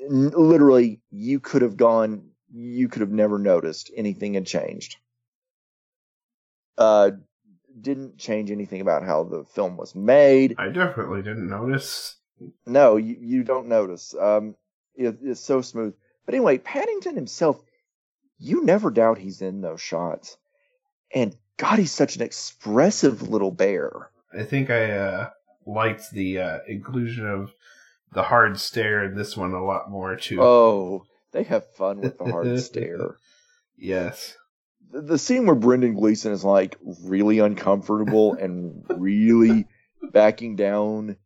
N- 0.00 0.30
literally, 0.30 1.00
you 1.10 1.40
could 1.40 1.62
have 1.62 1.76
gone, 1.76 2.30
you 2.52 2.88
could 2.88 3.00
have 3.00 3.10
never 3.10 3.38
noticed 3.38 3.90
anything 3.96 4.34
had 4.34 4.46
changed. 4.46 4.96
Uh, 6.76 7.12
didn't 7.80 8.18
change 8.18 8.50
anything 8.50 8.80
about 8.80 9.04
how 9.04 9.24
the 9.24 9.44
film 9.44 9.76
was 9.76 9.94
made. 9.94 10.54
I 10.58 10.68
definitely 10.68 11.22
didn't 11.22 11.48
notice. 11.48 12.16
No, 12.66 12.96
you, 12.96 13.16
you 13.20 13.42
don't 13.44 13.68
notice. 13.68 14.14
Um, 14.14 14.54
it, 14.94 15.18
it's 15.22 15.40
so 15.40 15.60
smooth. 15.62 15.94
But 16.28 16.34
anyway, 16.34 16.58
Paddington 16.58 17.14
himself, 17.14 17.58
you 18.38 18.62
never 18.62 18.90
doubt 18.90 19.16
he's 19.16 19.40
in 19.40 19.62
those 19.62 19.80
shots. 19.80 20.36
And 21.14 21.34
God, 21.56 21.78
he's 21.78 21.90
such 21.90 22.16
an 22.16 22.22
expressive 22.22 23.30
little 23.30 23.50
bear. 23.50 24.10
I 24.38 24.42
think 24.42 24.68
I 24.68 24.90
uh, 24.90 25.30
liked 25.64 26.10
the 26.12 26.38
uh, 26.38 26.58
inclusion 26.68 27.26
of 27.26 27.54
the 28.12 28.24
hard 28.24 28.60
stare 28.60 29.04
in 29.04 29.16
this 29.16 29.38
one 29.38 29.54
a 29.54 29.64
lot 29.64 29.90
more 29.90 30.16
too. 30.16 30.42
Oh, 30.42 31.06
they 31.32 31.44
have 31.44 31.66
fun 31.76 32.02
with 32.02 32.18
the 32.18 32.24
hard 32.30 32.60
stare. 32.62 33.16
Yes. 33.78 34.36
The, 34.92 35.00
the 35.00 35.18
scene 35.18 35.46
where 35.46 35.56
Brendan 35.56 35.94
Gleeson 35.94 36.32
is 36.32 36.44
like 36.44 36.76
really 37.04 37.38
uncomfortable 37.38 38.34
and 38.34 38.84
really 38.90 39.66
backing 40.12 40.56
down. 40.56 41.16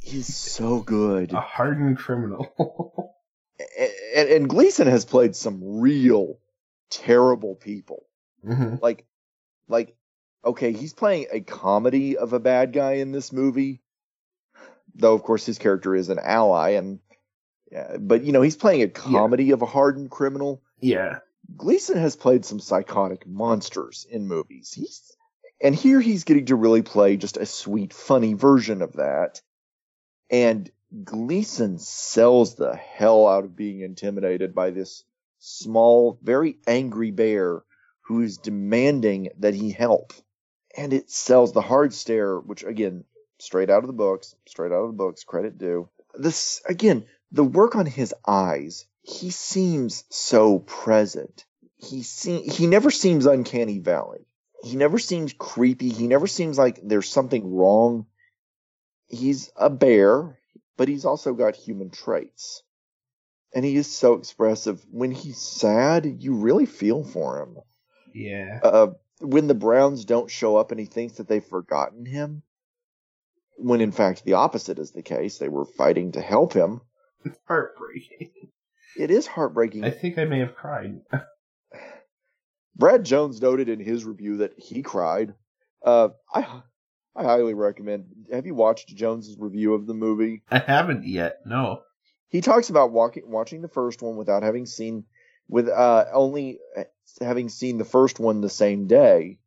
He's 0.00 0.34
so 0.34 0.80
good. 0.80 1.34
A 1.34 1.42
hardened 1.42 1.98
criminal. 1.98 3.10
and, 4.16 4.28
and 4.28 4.48
Gleeson 4.48 4.86
has 4.86 5.04
played 5.04 5.36
some 5.36 5.80
real 5.80 6.38
terrible 6.90 7.54
people. 7.54 8.06
Mhm. 8.44 8.80
Like, 8.80 9.06
like, 9.68 9.94
okay, 10.44 10.72
he's 10.72 10.92
playing 10.92 11.26
a 11.32 11.40
comedy 11.40 12.16
of 12.16 12.32
a 12.32 12.40
bad 12.40 12.72
guy 12.72 12.94
in 12.94 13.12
this 13.12 13.32
movie, 13.32 13.80
though 14.94 15.14
of 15.14 15.22
course 15.22 15.46
his 15.46 15.58
character 15.58 15.94
is 15.94 16.08
an 16.08 16.18
ally, 16.18 16.70
and 16.70 17.00
yeah, 17.70 17.96
but 17.98 18.22
you 18.22 18.32
know 18.32 18.42
he's 18.42 18.56
playing 18.56 18.82
a 18.82 18.88
comedy 18.88 19.52
of 19.52 19.62
a 19.62 19.66
hardened 19.66 20.10
criminal. 20.10 20.62
Yeah. 20.80 21.20
Gleeson 21.56 21.98
has 21.98 22.16
played 22.16 22.44
some 22.44 22.60
psychotic 22.60 23.26
monsters 23.26 24.06
in 24.08 24.26
movies. 24.26 24.72
He's 24.72 25.16
and 25.60 25.74
here 25.74 26.00
he's 26.00 26.24
getting 26.24 26.46
to 26.46 26.56
really 26.56 26.82
play 26.82 27.16
just 27.16 27.36
a 27.36 27.46
sweet, 27.46 27.92
funny 27.92 28.34
version 28.34 28.82
of 28.82 28.94
that. 28.94 29.40
And 30.28 30.70
Gleeson 31.04 31.78
sells 31.78 32.54
the 32.54 32.74
hell 32.76 33.26
out 33.26 33.44
of 33.44 33.56
being 33.56 33.80
intimidated 33.80 34.54
by 34.54 34.70
this 34.70 35.04
small, 35.38 36.18
very 36.22 36.58
angry 36.66 37.10
bear 37.10 37.62
who 38.02 38.20
is 38.20 38.38
demanding 38.38 39.30
that 39.38 39.54
he 39.54 39.70
help. 39.70 40.12
And 40.76 40.92
it 40.92 41.10
sells 41.10 41.52
the 41.52 41.62
hard 41.62 41.94
stare, 41.94 42.38
which 42.38 42.62
again, 42.62 43.04
straight 43.38 43.70
out 43.70 43.82
of 43.82 43.86
the 43.86 43.92
books, 43.94 44.34
straight 44.46 44.72
out 44.72 44.82
of 44.82 44.88
the 44.88 44.96
books, 44.96 45.24
credit 45.24 45.58
due. 45.58 45.88
This, 46.14 46.62
again, 46.66 47.04
the 47.30 47.44
work 47.44 47.74
on 47.74 47.86
his 47.86 48.14
eyes, 48.26 48.86
he 49.02 49.30
seems 49.30 50.04
so 50.10 50.58
present. 50.58 51.44
He 51.76 52.02
se- 52.02 52.48
he 52.48 52.66
never 52.66 52.90
seems 52.90 53.26
uncanny 53.26 53.78
valley. 53.78 54.26
He 54.62 54.76
never 54.76 54.98
seems 54.98 55.32
creepy. 55.32 55.88
He 55.88 56.06
never 56.06 56.26
seems 56.26 56.58
like 56.58 56.80
there's 56.82 57.08
something 57.08 57.54
wrong. 57.54 58.06
He's 59.08 59.50
a 59.56 59.68
bear, 59.68 60.38
but 60.82 60.88
he's 60.88 61.04
also 61.04 61.32
got 61.32 61.54
human 61.54 61.90
traits. 61.90 62.64
And 63.54 63.64
he 63.64 63.76
is 63.76 63.86
so 63.86 64.14
expressive. 64.14 64.84
When 64.90 65.12
he's 65.12 65.38
sad, 65.40 66.04
you 66.18 66.34
really 66.34 66.66
feel 66.66 67.04
for 67.04 67.40
him. 67.40 67.58
Yeah. 68.12 68.58
Uh, 68.64 68.86
when 69.20 69.46
the 69.46 69.54
Browns 69.54 70.04
don't 70.04 70.28
show 70.28 70.56
up 70.56 70.72
and 70.72 70.80
he 70.80 70.86
thinks 70.86 71.18
that 71.18 71.28
they've 71.28 71.44
forgotten 71.44 72.04
him, 72.04 72.42
when 73.58 73.80
in 73.80 73.92
fact 73.92 74.24
the 74.24 74.32
opposite 74.32 74.80
is 74.80 74.90
the 74.90 75.02
case, 75.02 75.38
they 75.38 75.48
were 75.48 75.66
fighting 75.66 76.10
to 76.12 76.20
help 76.20 76.52
him. 76.52 76.80
It's 77.24 77.38
heartbreaking. 77.46 78.32
It 78.98 79.12
is 79.12 79.28
heartbreaking. 79.28 79.84
I 79.84 79.90
think 79.90 80.18
I 80.18 80.24
may 80.24 80.40
have 80.40 80.56
cried. 80.56 81.02
Brad 82.74 83.04
Jones 83.04 83.40
noted 83.40 83.68
in 83.68 83.78
his 83.78 84.04
review 84.04 84.38
that 84.38 84.58
he 84.58 84.82
cried. 84.82 85.32
Uh, 85.86 86.08
I 86.34 86.62
I 87.14 87.24
highly 87.24 87.54
recommend. 87.54 88.06
Have 88.32 88.46
you 88.46 88.54
watched 88.54 88.88
Jones's 88.88 89.36
review 89.38 89.74
of 89.74 89.86
the 89.86 89.94
movie? 89.94 90.42
I 90.50 90.58
haven't 90.58 91.06
yet. 91.06 91.40
No. 91.44 91.82
He 92.28 92.40
talks 92.40 92.70
about 92.70 92.92
walking, 92.92 93.30
watching 93.30 93.60
the 93.60 93.68
first 93.68 94.00
one 94.00 94.16
without 94.16 94.42
having 94.42 94.64
seen, 94.64 95.04
with 95.48 95.68
uh, 95.68 96.06
only 96.12 96.58
having 97.20 97.50
seen 97.50 97.76
the 97.76 97.84
first 97.84 98.18
one 98.18 98.40
the 98.40 98.48
same 98.48 98.86
day. 98.86 99.38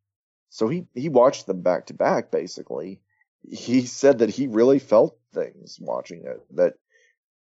So 0.50 0.68
he 0.68 0.86
he 0.94 1.10
watched 1.10 1.48
them 1.48 1.62
back 1.62 1.88
to 1.88 1.96
back. 1.96 2.30
Basically, 2.32 3.02
he 3.42 3.86
said 3.86 4.20
that 4.20 4.30
he 4.30 4.48
really 4.48 4.80
felt 4.80 5.18
things 5.34 5.80
watching 5.82 6.26
it. 6.26 6.46
That 6.56 6.76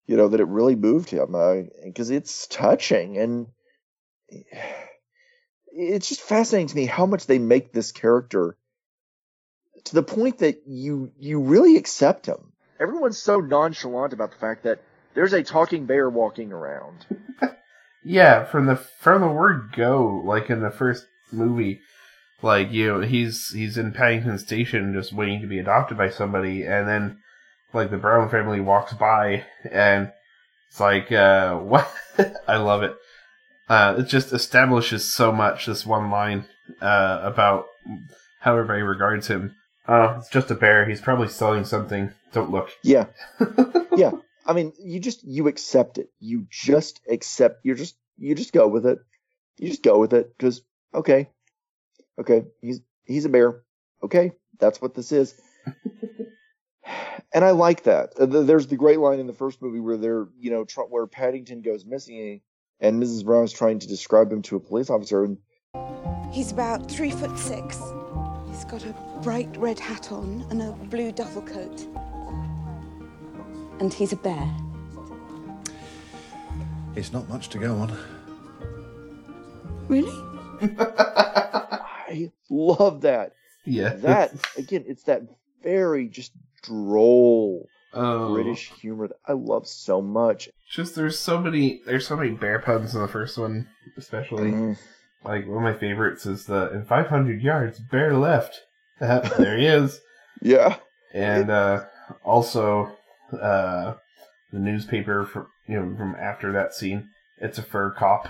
you 0.06 0.16
know 0.16 0.28
that 0.28 0.40
it 0.40 0.48
really 0.48 0.76
moved 0.76 1.10
him 1.10 1.32
because 1.84 2.10
uh, 2.10 2.14
it's 2.14 2.46
touching 2.46 3.18
and 3.18 3.46
it's 5.66 6.08
just 6.08 6.22
fascinating 6.22 6.68
to 6.68 6.76
me 6.76 6.86
how 6.86 7.04
much 7.04 7.26
they 7.26 7.38
make 7.38 7.72
this 7.72 7.92
character 7.92 8.56
to 9.86 9.94
the 9.94 10.02
point 10.02 10.38
that 10.38 10.62
you 10.66 11.12
you 11.18 11.40
really 11.40 11.76
accept 11.76 12.26
him. 12.26 12.52
Everyone's 12.80 13.18
so 13.18 13.38
nonchalant 13.38 14.12
about 14.12 14.30
the 14.32 14.38
fact 14.38 14.64
that 14.64 14.80
there's 15.14 15.32
a 15.32 15.42
talking 15.42 15.86
bear 15.86 16.10
walking 16.10 16.52
around. 16.52 17.06
yeah, 18.04 18.44
from 18.44 18.66
the 18.66 18.76
from 18.76 19.22
the 19.22 19.28
word 19.28 19.72
go, 19.74 20.22
like 20.24 20.50
in 20.50 20.60
the 20.60 20.70
first 20.70 21.06
movie, 21.32 21.80
like 22.42 22.70
you 22.70 22.86
know, 22.86 23.00
he's 23.00 23.50
he's 23.50 23.78
in 23.78 23.92
Paddington 23.92 24.38
Station 24.38 24.94
just 24.94 25.12
waiting 25.12 25.40
to 25.40 25.46
be 25.46 25.58
adopted 25.58 25.96
by 25.96 26.10
somebody, 26.10 26.64
and 26.64 26.86
then 26.86 27.18
like 27.72 27.90
the 27.90 27.96
Brown 27.96 28.28
family 28.28 28.60
walks 28.60 28.92
by, 28.92 29.44
and 29.70 30.12
it's 30.68 30.80
like, 30.80 31.10
uh, 31.12 31.56
what? 31.56 31.90
I 32.46 32.56
love 32.56 32.82
it. 32.82 32.94
Uh, 33.68 33.96
it 33.98 34.04
just 34.04 34.32
establishes 34.32 35.12
so 35.12 35.32
much. 35.32 35.66
This 35.66 35.86
one 35.86 36.10
line 36.10 36.46
uh, 36.80 37.20
about 37.22 37.66
how 38.40 38.52
everybody 38.52 38.82
regards 38.82 39.28
him. 39.28 39.56
Oh, 39.88 40.16
it's 40.18 40.28
just 40.28 40.50
a 40.50 40.54
bear. 40.54 40.84
He's 40.88 41.00
probably 41.00 41.28
selling 41.28 41.64
something. 41.64 42.12
Don't 42.32 42.50
look. 42.50 42.70
Yeah, 42.82 43.06
yeah. 43.96 44.12
I 44.44 44.52
mean, 44.52 44.72
you 44.78 45.00
just 45.00 45.24
you 45.24 45.48
accept 45.48 45.98
it. 45.98 46.10
You 46.18 46.46
just 46.50 47.00
accept. 47.08 47.60
You're 47.64 47.76
just 47.76 47.96
you 48.18 48.34
just 48.34 48.52
go 48.52 48.68
with 48.68 48.86
it. 48.86 48.98
You 49.58 49.68
just 49.68 49.82
go 49.82 49.98
with 49.98 50.12
it 50.12 50.36
because 50.36 50.62
okay, 50.94 51.28
okay. 52.20 52.44
He's 52.60 52.80
he's 53.04 53.24
a 53.24 53.28
bear. 53.28 53.62
Okay, 54.02 54.32
that's 54.58 54.80
what 54.80 54.94
this 54.94 55.12
is. 55.12 55.34
and 57.32 57.44
I 57.44 57.52
like 57.52 57.84
that. 57.84 58.10
Uh, 58.18 58.26
there's 58.26 58.66
the 58.66 58.76
great 58.76 58.98
line 58.98 59.20
in 59.20 59.26
the 59.26 59.32
first 59.32 59.62
movie 59.62 59.80
where 59.80 59.96
they're 59.96 60.26
you 60.38 60.50
know 60.50 60.64
tr- 60.64 60.82
where 60.82 61.06
Paddington 61.06 61.62
goes 61.62 61.84
missing 61.84 62.40
and 62.80 63.02
Mrs. 63.02 63.24
Brown 63.24 63.44
is 63.44 63.52
trying 63.52 63.78
to 63.80 63.88
describe 63.88 64.30
him 64.30 64.42
to 64.42 64.56
a 64.56 64.60
police 64.60 64.90
officer. 64.90 65.24
And 65.24 65.38
he's 66.32 66.52
about 66.52 66.90
three 66.90 67.10
foot 67.10 67.38
six. 67.38 67.80
He's 68.56 68.64
got 68.64 68.86
a 68.86 68.94
bright 69.20 69.54
red 69.58 69.78
hat 69.78 70.10
on 70.10 70.46
and 70.48 70.62
a 70.62 70.72
blue 70.72 71.12
duffel 71.12 71.42
coat. 71.42 71.86
And 73.80 73.92
he's 73.92 74.14
a 74.14 74.16
bear. 74.16 74.50
It's 76.94 77.12
not 77.12 77.28
much 77.28 77.50
to 77.50 77.58
go 77.58 77.74
on. 77.74 77.98
Really? 79.88 80.08
I 80.78 82.32
love 82.48 83.02
that. 83.02 83.34
Yeah. 83.66 83.92
That 83.96 84.32
again, 84.56 84.84
it's 84.88 85.02
that 85.02 85.24
very 85.62 86.08
just 86.08 86.32
droll 86.62 87.68
oh. 87.92 88.32
British 88.32 88.72
humor 88.80 89.08
that 89.08 89.18
I 89.26 89.32
love 89.32 89.68
so 89.68 90.00
much. 90.00 90.48
Just 90.70 90.94
there's 90.94 91.18
so 91.18 91.38
many 91.38 91.82
there's 91.84 92.06
so 92.06 92.16
many 92.16 92.30
bear 92.30 92.60
puns 92.60 92.94
in 92.94 93.02
the 93.02 93.08
first 93.08 93.36
one, 93.36 93.68
especially. 93.98 94.52
Mm. 94.52 94.78
Like 95.26 95.46
one 95.46 95.58
of 95.58 95.62
my 95.62 95.78
favorites 95.78 96.26
is 96.26 96.46
the 96.46 96.70
in 96.72 96.84
500 96.84 97.42
yards, 97.42 97.78
bear 97.78 98.14
left. 98.14 98.62
there 99.00 99.58
he 99.58 99.66
is. 99.66 100.00
Yeah. 100.40 100.76
And 101.12 101.50
uh, 101.50 101.84
also 102.24 102.92
uh, 103.32 103.94
the 104.52 104.58
newspaper 104.58 105.24
from 105.24 105.48
you 105.68 105.80
know 105.80 105.96
from 105.96 106.14
after 106.14 106.52
that 106.52 106.74
scene, 106.74 107.08
it's 107.38 107.58
a 107.58 107.62
fur 107.62 107.90
cop. 107.90 108.28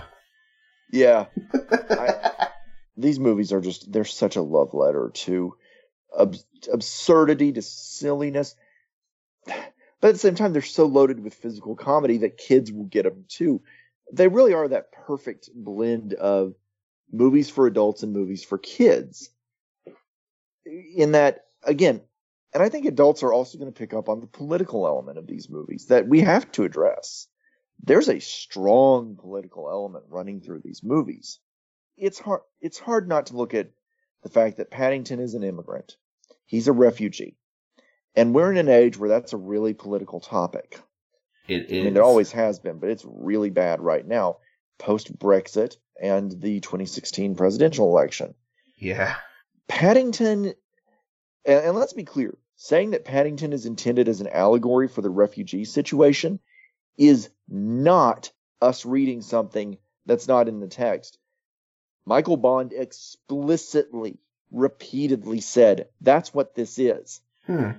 Yeah. 0.91 1.25
I, 1.89 2.49
these 2.95 3.19
movies 3.19 3.53
are 3.53 3.61
just 3.61 3.91
they're 3.91 4.05
such 4.05 4.35
a 4.35 4.41
love 4.41 4.73
letter 4.73 5.11
to 5.13 5.53
ab- 6.19 6.35
absurdity 6.71 7.51
to 7.53 7.61
silliness 7.61 8.55
but 10.01 10.09
at 10.09 10.13
the 10.13 10.19
same 10.19 10.35
time, 10.35 10.53
they're 10.53 10.61
so 10.61 10.85
loaded 10.85 11.23
with 11.23 11.33
physical 11.33 11.75
comedy 11.75 12.17
that 12.19 12.37
kids 12.37 12.71
will 12.71 12.85
get 12.85 13.03
them 13.03 13.25
too. 13.27 13.61
They 14.11 14.27
really 14.27 14.53
are 14.53 14.67
that 14.67 14.91
perfect 14.91 15.49
blend 15.53 16.13
of 16.13 16.53
movies 17.11 17.49
for 17.49 17.67
adults 17.67 18.03
and 18.03 18.13
movies 18.13 18.43
for 18.43 18.57
kids. 18.57 19.29
In 20.65 21.13
that, 21.13 21.45
again, 21.63 22.01
and 22.53 22.61
I 22.63 22.69
think 22.69 22.85
adults 22.85 23.23
are 23.23 23.33
also 23.33 23.57
going 23.57 23.71
to 23.71 23.77
pick 23.77 23.93
up 23.93 24.09
on 24.09 24.19
the 24.19 24.27
political 24.27 24.87
element 24.87 25.17
of 25.17 25.27
these 25.27 25.49
movies 25.49 25.87
that 25.87 26.07
we 26.07 26.21
have 26.21 26.51
to 26.53 26.63
address. 26.63 27.27
There's 27.83 28.09
a 28.09 28.19
strong 28.19 29.15
political 29.15 29.69
element 29.69 30.05
running 30.09 30.41
through 30.41 30.61
these 30.63 30.83
movies. 30.83 31.39
It's 31.97 32.19
hard, 32.19 32.41
it's 32.61 32.79
hard 32.79 33.07
not 33.07 33.27
to 33.27 33.37
look 33.37 33.53
at 33.53 33.69
the 34.23 34.29
fact 34.29 34.57
that 34.57 34.71
Paddington 34.71 35.19
is 35.19 35.35
an 35.35 35.43
immigrant. 35.43 35.95
He's 36.45 36.67
a 36.67 36.73
refugee. 36.73 37.37
And 38.15 38.33
we're 38.33 38.51
in 38.51 38.57
an 38.57 38.69
age 38.69 38.97
where 38.97 39.09
that's 39.09 39.33
a 39.33 39.37
really 39.37 39.73
political 39.73 40.19
topic. 40.19 40.79
It 41.47 41.69
is. 41.69 41.81
I 41.81 41.85
mean, 41.85 41.97
it 41.97 42.01
always 42.01 42.31
has 42.31 42.59
been, 42.59 42.79
but 42.79 42.89
it's 42.89 43.05
really 43.07 43.51
bad 43.51 43.79
right 43.79 44.05
now, 44.05 44.37
post 44.79 45.17
Brexit 45.17 45.77
and 46.01 46.31
the 46.41 46.59
2016 46.59 47.35
presidential 47.35 47.87
election. 47.87 48.33
Yeah. 48.77 49.15
Paddington, 49.67 50.53
and, 51.45 51.65
and 51.65 51.75
let's 51.75 51.93
be 51.93 52.03
clear, 52.03 52.37
saying 52.55 52.91
that 52.91 53.05
Paddington 53.05 53.53
is 53.53 53.65
intended 53.65 54.07
as 54.07 54.21
an 54.21 54.27
allegory 54.27 54.87
for 54.87 55.01
the 55.01 55.09
refugee 55.09 55.65
situation 55.65 56.39
is 56.97 57.29
not 57.47 58.31
us 58.61 58.85
reading 58.85 59.21
something 59.21 59.77
that's 60.05 60.27
not 60.27 60.47
in 60.47 60.59
the 60.59 60.67
text. 60.67 61.19
Michael 62.05 62.37
Bond 62.37 62.73
explicitly, 62.73 64.17
repeatedly 64.51 65.41
said 65.41 65.89
that's 66.01 66.33
what 66.33 66.55
this 66.55 66.79
is. 66.79 67.21
Hmm. 67.45 67.71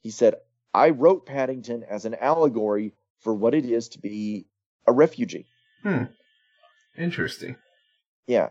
He 0.00 0.10
said, 0.10 0.36
I 0.72 0.90
wrote 0.90 1.26
Paddington 1.26 1.84
as 1.84 2.04
an 2.04 2.14
allegory 2.14 2.94
for 3.20 3.34
what 3.34 3.54
it 3.54 3.64
is 3.64 3.90
to 3.90 3.98
be 3.98 4.46
a 4.86 4.92
refugee. 4.92 5.46
Hmm. 5.82 6.04
Interesting. 6.98 7.56
Yeah. 8.26 8.50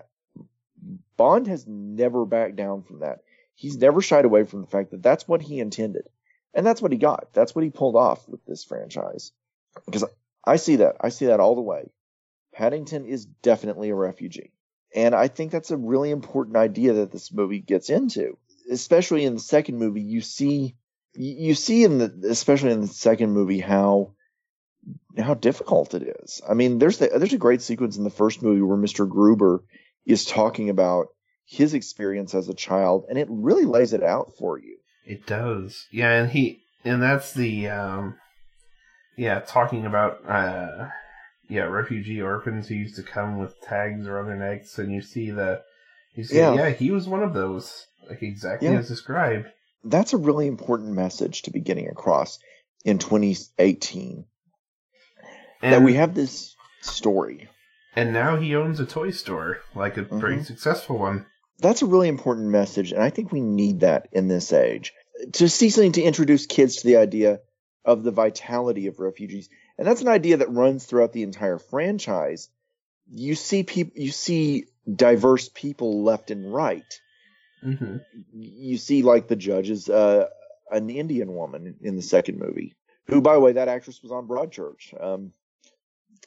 Bond 1.17 1.47
has 1.47 1.65
never 1.67 2.25
backed 2.25 2.55
down 2.55 2.83
from 2.83 2.99
that. 2.99 3.19
He's 3.55 3.77
never 3.77 4.01
shied 4.01 4.25
away 4.25 4.43
from 4.43 4.61
the 4.61 4.67
fact 4.67 4.91
that 4.91 5.03
that's 5.03 5.27
what 5.27 5.41
he 5.41 5.59
intended. 5.59 6.07
And 6.53 6.65
that's 6.65 6.81
what 6.81 6.91
he 6.91 6.97
got. 6.97 7.33
That's 7.33 7.53
what 7.53 7.63
he 7.63 7.69
pulled 7.69 7.95
off 7.95 8.27
with 8.27 8.43
this 8.45 8.63
franchise. 8.63 9.31
Because 9.85 10.05
I 10.45 10.55
see 10.55 10.77
that. 10.77 10.97
I 11.01 11.09
see 11.09 11.25
that 11.27 11.39
all 11.39 11.55
the 11.55 11.61
way. 11.61 11.89
Paddington 12.53 13.05
is 13.05 13.25
definitely 13.25 13.89
a 13.89 13.95
refugee. 13.95 14.53
And 14.95 15.13
I 15.13 15.27
think 15.27 15.51
that's 15.51 15.71
a 15.71 15.77
really 15.77 16.11
important 16.11 16.57
idea 16.57 16.93
that 16.93 17.11
this 17.11 17.31
movie 17.31 17.59
gets 17.59 17.89
into. 17.89 18.37
Especially 18.71 19.25
in 19.25 19.33
the 19.33 19.39
second 19.39 19.77
movie, 19.77 20.01
you 20.01 20.21
see 20.21 20.75
you 21.13 21.55
see 21.55 21.83
in 21.83 21.97
the 21.97 22.27
especially 22.29 22.71
in 22.71 22.81
the 22.81 22.87
second 22.87 23.31
movie 23.31 23.59
how 23.59 24.13
how 25.19 25.33
difficult 25.33 25.93
it 25.93 26.03
is. 26.23 26.41
I 26.47 26.53
mean, 26.53 26.79
there's 26.79 26.97
the, 26.97 27.07
there's 27.07 27.33
a 27.33 27.37
great 27.37 27.61
sequence 27.61 27.97
in 27.97 28.03
the 28.03 28.09
first 28.09 28.41
movie 28.41 28.61
where 28.61 28.77
Mr. 28.77 29.07
Gruber 29.07 29.63
is 30.05 30.25
talking 30.25 30.69
about 30.69 31.07
his 31.45 31.73
experience 31.73 32.35
as 32.35 32.49
a 32.49 32.53
child, 32.53 33.05
and 33.09 33.17
it 33.17 33.27
really 33.29 33.65
lays 33.65 33.93
it 33.93 34.03
out 34.03 34.33
for 34.37 34.59
you. 34.59 34.77
It 35.05 35.25
does. 35.25 35.85
Yeah, 35.91 36.11
and 36.11 36.29
he 36.29 36.61
and 36.83 37.01
that's 37.01 37.33
the 37.33 37.69
um 37.69 38.15
yeah, 39.17 39.39
talking 39.39 39.85
about 39.85 40.19
uh 40.29 40.89
yeah, 41.49 41.63
refugee 41.63 42.21
orphans 42.21 42.67
who 42.67 42.75
used 42.75 42.97
to 42.97 43.03
come 43.03 43.37
with 43.39 43.59
tags 43.61 44.05
around 44.05 44.27
their 44.27 44.35
necks 44.35 44.77
and 44.77 44.91
you 44.93 45.01
see 45.01 45.31
the 45.31 45.61
you 46.13 46.25
see 46.25 46.37
Yeah. 46.37 46.53
yeah, 46.55 46.69
he 46.71 46.91
was 46.91 47.07
one 47.07 47.23
of 47.23 47.33
those. 47.33 47.85
Like 48.09 48.21
exactly 48.21 48.67
Yeah. 48.67 48.79
as 48.79 48.87
described. 48.89 49.47
That's 49.83 50.13
a 50.13 50.17
really 50.17 50.47
important 50.47 50.91
message 50.91 51.43
to 51.43 51.51
be 51.51 51.61
getting 51.61 51.87
across 51.87 52.39
in 52.83 52.97
2018 52.99 54.25
that 55.61 55.73
And- 55.73 55.85
we 55.85 55.93
have 55.95 56.13
this 56.15 56.55
story. 56.81 57.49
And 57.95 58.13
now 58.13 58.35
he 58.39 58.55
owns 58.55 58.79
a 58.79 58.85
toy 58.85 59.09
store, 59.11 59.59
like 59.73 59.97
a 59.97 60.03
very 60.03 60.37
Mhm. 60.37 60.45
successful 60.45 60.97
one. 60.99 61.25
That's 61.59 61.81
a 61.81 61.87
really 61.87 62.07
important 62.09 62.49
message, 62.49 62.91
and 62.91 63.01
I 63.01 63.09
think 63.09 63.31
we 63.31 63.41
need 63.41 63.79
that 63.79 64.07
in 64.11 64.27
this 64.27 64.53
age. 64.53 64.93
To 65.33 65.49
see 65.49 65.71
something 65.71 65.93
to 65.93 66.03
introduce 66.03 66.45
kids 66.45 66.75
to 66.77 66.87
the 66.87 66.97
idea 66.97 67.39
of 67.83 68.03
the 68.03 68.11
vitality 68.11 68.85
of 68.85 68.99
refugees, 68.99 69.49
and 69.79 69.87
that's 69.87 70.01
an 70.01 70.07
idea 70.09 70.37
that 70.37 70.51
runs 70.51 70.85
throughout 70.85 71.13
the 71.13 71.23
entire 71.23 71.57
franchise. 71.57 72.49
You 73.09 73.33
see 73.33 73.63
people, 73.63 73.99
you 73.99 74.11
see 74.11 74.65
diverse 74.93 75.49
people 75.49 76.03
left 76.03 76.29
and 76.29 76.53
right. 76.53 77.01
Mm-hmm. 77.65 77.97
You 78.33 78.77
see, 78.77 79.01
like 79.01 79.27
the 79.27 79.35
judges, 79.35 79.89
uh, 79.89 80.27
an 80.69 80.89
Indian 80.91 81.33
woman 81.33 81.77
in 81.81 81.95
the 81.95 82.01
second 82.03 82.37
movie, 82.37 82.75
who, 83.07 83.21
by 83.21 83.33
the 83.33 83.39
way, 83.39 83.53
that 83.53 83.69
actress 83.69 84.03
was 84.03 84.11
on 84.11 84.27
Broadchurch. 84.27 84.93
Um, 85.03 85.33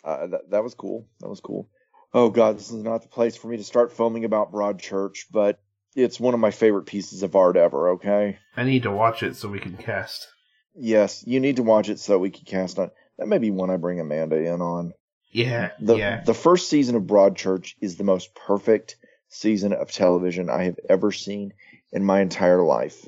uh, 0.04 0.26
that 0.28 0.50
that 0.50 0.62
was 0.62 0.74
cool. 0.74 1.06
That 1.20 1.28
was 1.28 1.40
cool. 1.40 1.68
Oh 2.12 2.30
God, 2.30 2.58
this 2.58 2.70
is 2.70 2.82
not 2.82 3.02
the 3.02 3.08
place 3.08 3.36
for 3.36 3.48
me 3.48 3.56
to 3.56 3.64
start 3.64 3.92
foaming 3.92 4.24
about 4.24 4.52
Broadchurch, 4.52 5.26
but 5.30 5.60
it's 5.94 6.18
one 6.20 6.34
of 6.34 6.40
my 6.40 6.50
favorite 6.50 6.86
pieces 6.86 7.22
of 7.22 7.36
art 7.36 7.56
ever. 7.56 7.90
Okay. 7.90 8.38
I 8.56 8.64
need 8.64 8.82
to 8.84 8.90
watch 8.90 9.22
it 9.22 9.36
so 9.36 9.48
we 9.48 9.60
can 9.60 9.76
cast. 9.76 10.26
Yes, 10.74 11.24
you 11.26 11.40
need 11.40 11.56
to 11.56 11.62
watch 11.62 11.88
it 11.88 11.98
so 11.98 12.18
we 12.18 12.30
can 12.30 12.44
cast 12.44 12.78
on. 12.78 12.90
That 13.18 13.28
may 13.28 13.38
be 13.38 13.50
one 13.50 13.70
I 13.70 13.76
bring 13.76 14.00
Amanda 14.00 14.36
in 14.36 14.60
on. 14.60 14.92
Yeah, 15.32 15.70
The 15.80 15.96
yeah. 15.96 16.22
the 16.24 16.34
first 16.34 16.68
season 16.68 16.96
of 16.96 17.04
Broadchurch 17.04 17.74
is 17.80 17.96
the 17.96 18.04
most 18.04 18.34
perfect 18.34 18.96
season 19.28 19.72
of 19.72 19.92
television 19.92 20.50
I 20.50 20.64
have 20.64 20.78
ever 20.88 21.12
seen 21.12 21.52
in 21.92 22.04
my 22.04 22.20
entire 22.20 22.62
life, 22.62 23.06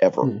ever. 0.00 0.22
Hmm. 0.22 0.38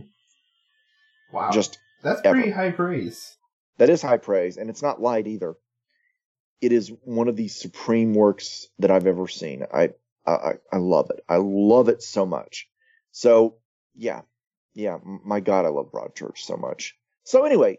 Wow. 1.32 1.50
Just 1.50 1.78
That's 2.02 2.20
ever. 2.24 2.36
pretty 2.36 2.50
high 2.50 2.70
praise. 2.70 3.36
That 3.78 3.90
is 3.90 4.02
high 4.02 4.16
praise, 4.18 4.56
and 4.56 4.68
it's 4.70 4.82
not 4.82 5.00
light 5.00 5.26
either. 5.26 5.54
It 6.60 6.72
is 6.72 6.92
one 7.04 7.28
of 7.28 7.36
the 7.36 7.48
supreme 7.48 8.14
works 8.14 8.68
that 8.78 8.90
I've 8.90 9.06
ever 9.06 9.28
seen. 9.28 9.64
I 9.72 9.90
I 10.26 10.54
I- 10.72 10.76
love 10.76 11.10
it. 11.10 11.24
I 11.28 11.36
love 11.36 11.88
it 11.88 12.02
so 12.02 12.26
much. 12.26 12.68
So 13.12 13.56
yeah, 13.94 14.22
yeah. 14.74 14.98
My 15.04 15.40
God, 15.40 15.64
I 15.64 15.68
love 15.68 15.90
Broadchurch 15.90 16.38
so 16.38 16.56
much. 16.56 16.96
So 17.24 17.44
anyway, 17.44 17.78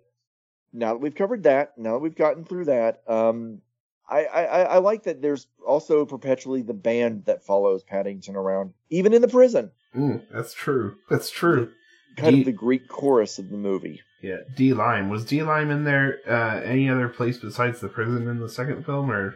now 0.74 0.94
that 0.94 1.00
we've 1.00 1.16
covered 1.16 1.44
that, 1.44 1.78
now 1.78 1.94
that 1.94 2.00
we've 2.00 2.16
gotten 2.16 2.46
through 2.46 2.66
that, 2.66 3.04
um, 3.08 3.62
I 4.10 4.26
I, 4.26 4.44
I 4.44 4.62
I 4.62 4.78
like 4.80 5.04
that 5.04 5.22
there's 5.22 5.48
also 5.66 6.06
perpetually 6.06 6.62
the 6.64 6.74
band 6.74 7.26
that 7.26 7.46
follows 7.46 7.84
Paddington 7.84 8.36
around, 8.36 8.74
even 8.90 9.14
in 9.14 9.22
the 9.22 9.28
prison. 9.28 9.72
Mm, 9.96 10.24
that's 10.32 10.54
true. 10.54 10.96
That's 11.10 11.30
true. 11.30 11.72
Kind 12.18 12.36
D- 12.36 12.39
of 12.41 12.45
the 12.45 12.51
Greek 12.51 12.88
chorus 12.88 13.39
of 13.39 13.49
the 13.49 13.57
movie. 13.57 14.01
Yeah, 14.22 14.38
D 14.55 14.74
Lime. 14.74 15.09
Was 15.09 15.26
D 15.26 15.41
Lime 15.43 15.72
in 15.72 15.84
there 15.84 16.20
uh, 16.28 16.62
any 16.62 16.89
other 16.89 17.07
place 17.09 17.38
besides 17.38 17.80
the 17.80 17.88
prison 17.89 18.28
in 18.28 18.39
the 18.39 18.49
second 18.49 18.86
film, 18.86 19.09
or 19.12 19.36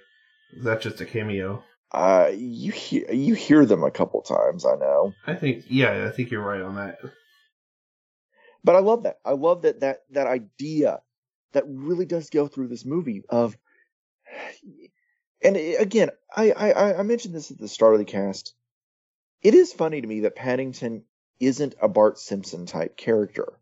is 0.55 0.63
that 0.63 0.81
just 0.81 1.01
a 1.01 1.05
cameo? 1.05 1.63
Uh, 1.91 2.31
you 2.35 2.71
hear 2.71 3.11
you 3.11 3.33
hear 3.35 3.65
them 3.65 3.83
a 3.83 3.91
couple 3.91 4.21
times, 4.21 4.65
I 4.65 4.75
know. 4.75 5.13
I 5.25 5.33
think, 5.35 5.65
yeah, 5.69 6.05
I 6.07 6.11
think 6.11 6.29
you're 6.31 6.43
right 6.43 6.61
on 6.61 6.75
that. 6.75 6.97
but 8.63 8.75
I 8.75 8.79
love 8.79 9.03
that. 9.03 9.17
I 9.23 9.31
love 9.31 9.61
that 9.63 9.79
that 9.79 9.99
that 10.11 10.27
idea 10.27 11.01
that 11.53 11.63
really 11.67 12.05
does 12.05 12.29
go 12.29 12.47
through 12.47 12.67
this 12.67 12.83
movie 12.85 13.23
of, 13.29 13.55
and 15.43 15.55
again, 15.57 16.09
I 16.35 16.51
I 16.51 16.71
I- 16.71 16.99
I 16.99 17.03
mentioned 17.03 17.33
this 17.35 17.51
at 17.51 17.57
the 17.57 17.67
start 17.67 17.93
of 17.93 17.99
the 17.99 18.05
cast. 18.05 18.53
It 19.41 19.53
is 19.53 19.71
funny 19.73 20.01
to 20.01 20.07
me 20.07 20.21
that 20.21 20.35
Paddington 20.35 21.03
isn't 21.39 21.75
a 21.81 21.87
Bart 21.87 22.19
Simpson 22.19 22.65
type 22.65 22.97
character, 22.97 23.53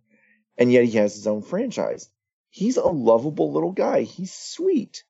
and 0.57 0.71
yet 0.71 0.85
he 0.85 0.91
has 0.97 1.15
his 1.15 1.27
own 1.27 1.41
franchise. 1.41 2.09
He's 2.49 2.77
a 2.77 2.83
lovable 2.83 3.51
little 3.51 3.71
guy. 3.71 4.03
He's 4.03 4.33
sweet. 4.33 5.03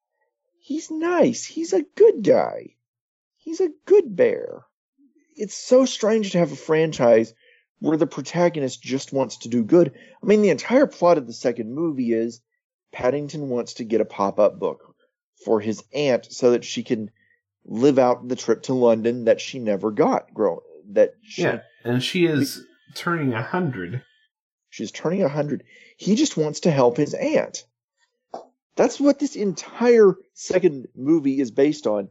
He's 0.60 0.90
nice. 0.90 1.44
He's 1.44 1.74
a 1.74 1.84
good 1.96 2.24
guy. 2.24 2.76
He's 3.38 3.60
a 3.60 3.72
good 3.86 4.16
bear. 4.16 4.64
It's 5.36 5.56
so 5.56 5.86
strange 5.86 6.32
to 6.32 6.38
have 6.38 6.54
a 6.54 6.56
franchise 6.56 7.34
where 7.80 7.98
the 7.98 8.08
protagonist 8.08 8.82
just 8.82 9.12
wants 9.12 9.40
to 9.40 9.50
do 9.50 9.64
good. 9.64 9.92
I 10.22 10.26
mean, 10.26 10.42
the 10.42 10.52
entire 10.52 10.88
plot 10.88 11.18
of 11.18 11.28
the 11.28 11.34
second 11.34 11.74
movie 11.74 12.14
is 12.14 12.40
Paddington 12.94 13.50
wants 13.50 13.74
to 13.76 13.84
get 13.84 14.00
a 14.00 14.06
pop 14.06 14.40
up 14.40 14.58
book 14.58 14.96
for 15.44 15.60
his 15.60 15.84
aunt 15.94 16.32
so 16.32 16.52
that 16.52 16.64
she 16.64 16.84
can 16.84 17.12
live 17.66 18.00
out 18.00 18.26
the 18.28 18.38
trip 18.38 18.64
to 18.64 18.74
London 18.74 19.26
that 19.26 19.42
she 19.42 19.60
never 19.60 19.92
got. 19.92 20.34
Grow 20.34 20.64
that 20.92 21.16
she, 21.22 21.42
Yeah, 21.42 21.60
and 21.84 22.04
she 22.04 22.26
is 22.26 22.64
turning 22.96 23.34
a 23.34 23.42
hundred. 23.44 24.04
she's 24.70 24.92
turning 24.92 25.24
a 25.24 25.30
hundred. 25.30 25.64
He 25.98 26.16
just 26.16 26.38
wants 26.38 26.62
to 26.62 26.72
help 26.72 26.98
his 26.98 27.14
aunt. 27.14 27.66
That's 28.76 29.00
what 29.00 29.20
this 29.20 29.36
entire 29.36 30.16
second 30.34 30.88
movie 30.96 31.40
is 31.40 31.52
based 31.52 31.86
on. 31.88 32.10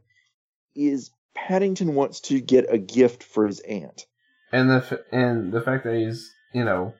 Is 0.75 1.11
Paddington 1.35 1.93
wants 1.95 2.21
to 2.21 2.39
get 2.39 2.65
a 2.69 2.77
gift 2.77 3.23
for 3.23 3.45
his 3.47 3.59
aunt. 3.61 4.05
and 4.51 4.69
the 4.69 4.75
f- 4.75 4.99
and 5.11 5.51
the 5.51 5.61
fact 5.61 5.83
that 5.83 5.95
he's 5.95 6.31
you 6.53 6.63
know 6.63 6.93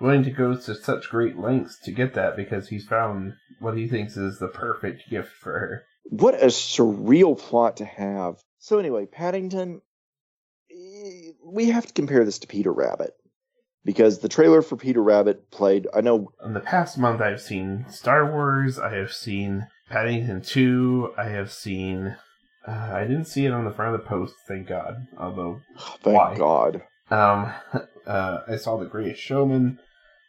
willing 0.00 0.24
to 0.24 0.30
go 0.30 0.54
to 0.56 0.74
such 0.74 1.08
great 1.10 1.38
lengths 1.38 1.78
to 1.84 1.92
get 1.92 2.14
that 2.14 2.36
because 2.36 2.68
he's 2.68 2.86
found 2.86 3.34
what 3.58 3.76
he 3.76 3.86
thinks 3.88 4.16
is 4.16 4.38
the 4.38 4.48
perfect 4.48 5.08
gift 5.10 5.30
for 5.32 5.52
her. 5.58 5.82
What 6.04 6.34
a 6.42 6.46
surreal 6.46 7.38
plot 7.38 7.76
to 7.78 7.84
have. 7.84 8.36
So 8.58 8.78
anyway, 8.78 9.06
Paddington, 9.06 9.80
we 11.50 11.70
have 11.70 11.86
to 11.86 11.92
compare 11.92 12.24
this 12.24 12.38
to 12.40 12.46
Peter 12.46 12.72
Rabbit 12.72 13.12
because 13.84 14.18
the 14.18 14.28
trailer 14.28 14.62
for 14.62 14.76
Peter 14.76 15.02
Rabbit 15.02 15.50
played. 15.50 15.86
I 15.94 16.00
know 16.00 16.32
In 16.44 16.54
the 16.54 16.60
past 16.60 16.98
month, 16.98 17.20
I've 17.20 17.40
seen 17.40 17.86
Star 17.88 18.30
Wars. 18.30 18.78
I 18.78 18.94
have 18.94 19.12
seen 19.12 19.66
Paddington 19.88 20.42
Two. 20.42 21.12
I 21.16 21.24
have 21.24 21.52
seen. 21.52 22.16
Uh, 22.66 22.90
I 22.92 23.02
didn't 23.02 23.24
see 23.24 23.46
it 23.46 23.52
on 23.52 23.64
the 23.64 23.72
front 23.72 23.94
of 23.94 24.00
the 24.02 24.06
post, 24.06 24.34
thank 24.46 24.68
God. 24.68 25.06
Although, 25.18 25.60
Thank 26.02 26.16
why? 26.16 26.36
God. 26.36 26.82
Um, 27.10 27.52
uh, 28.06 28.40
I 28.46 28.56
saw 28.56 28.76
The 28.76 28.84
Greatest 28.86 29.20
Showman. 29.20 29.78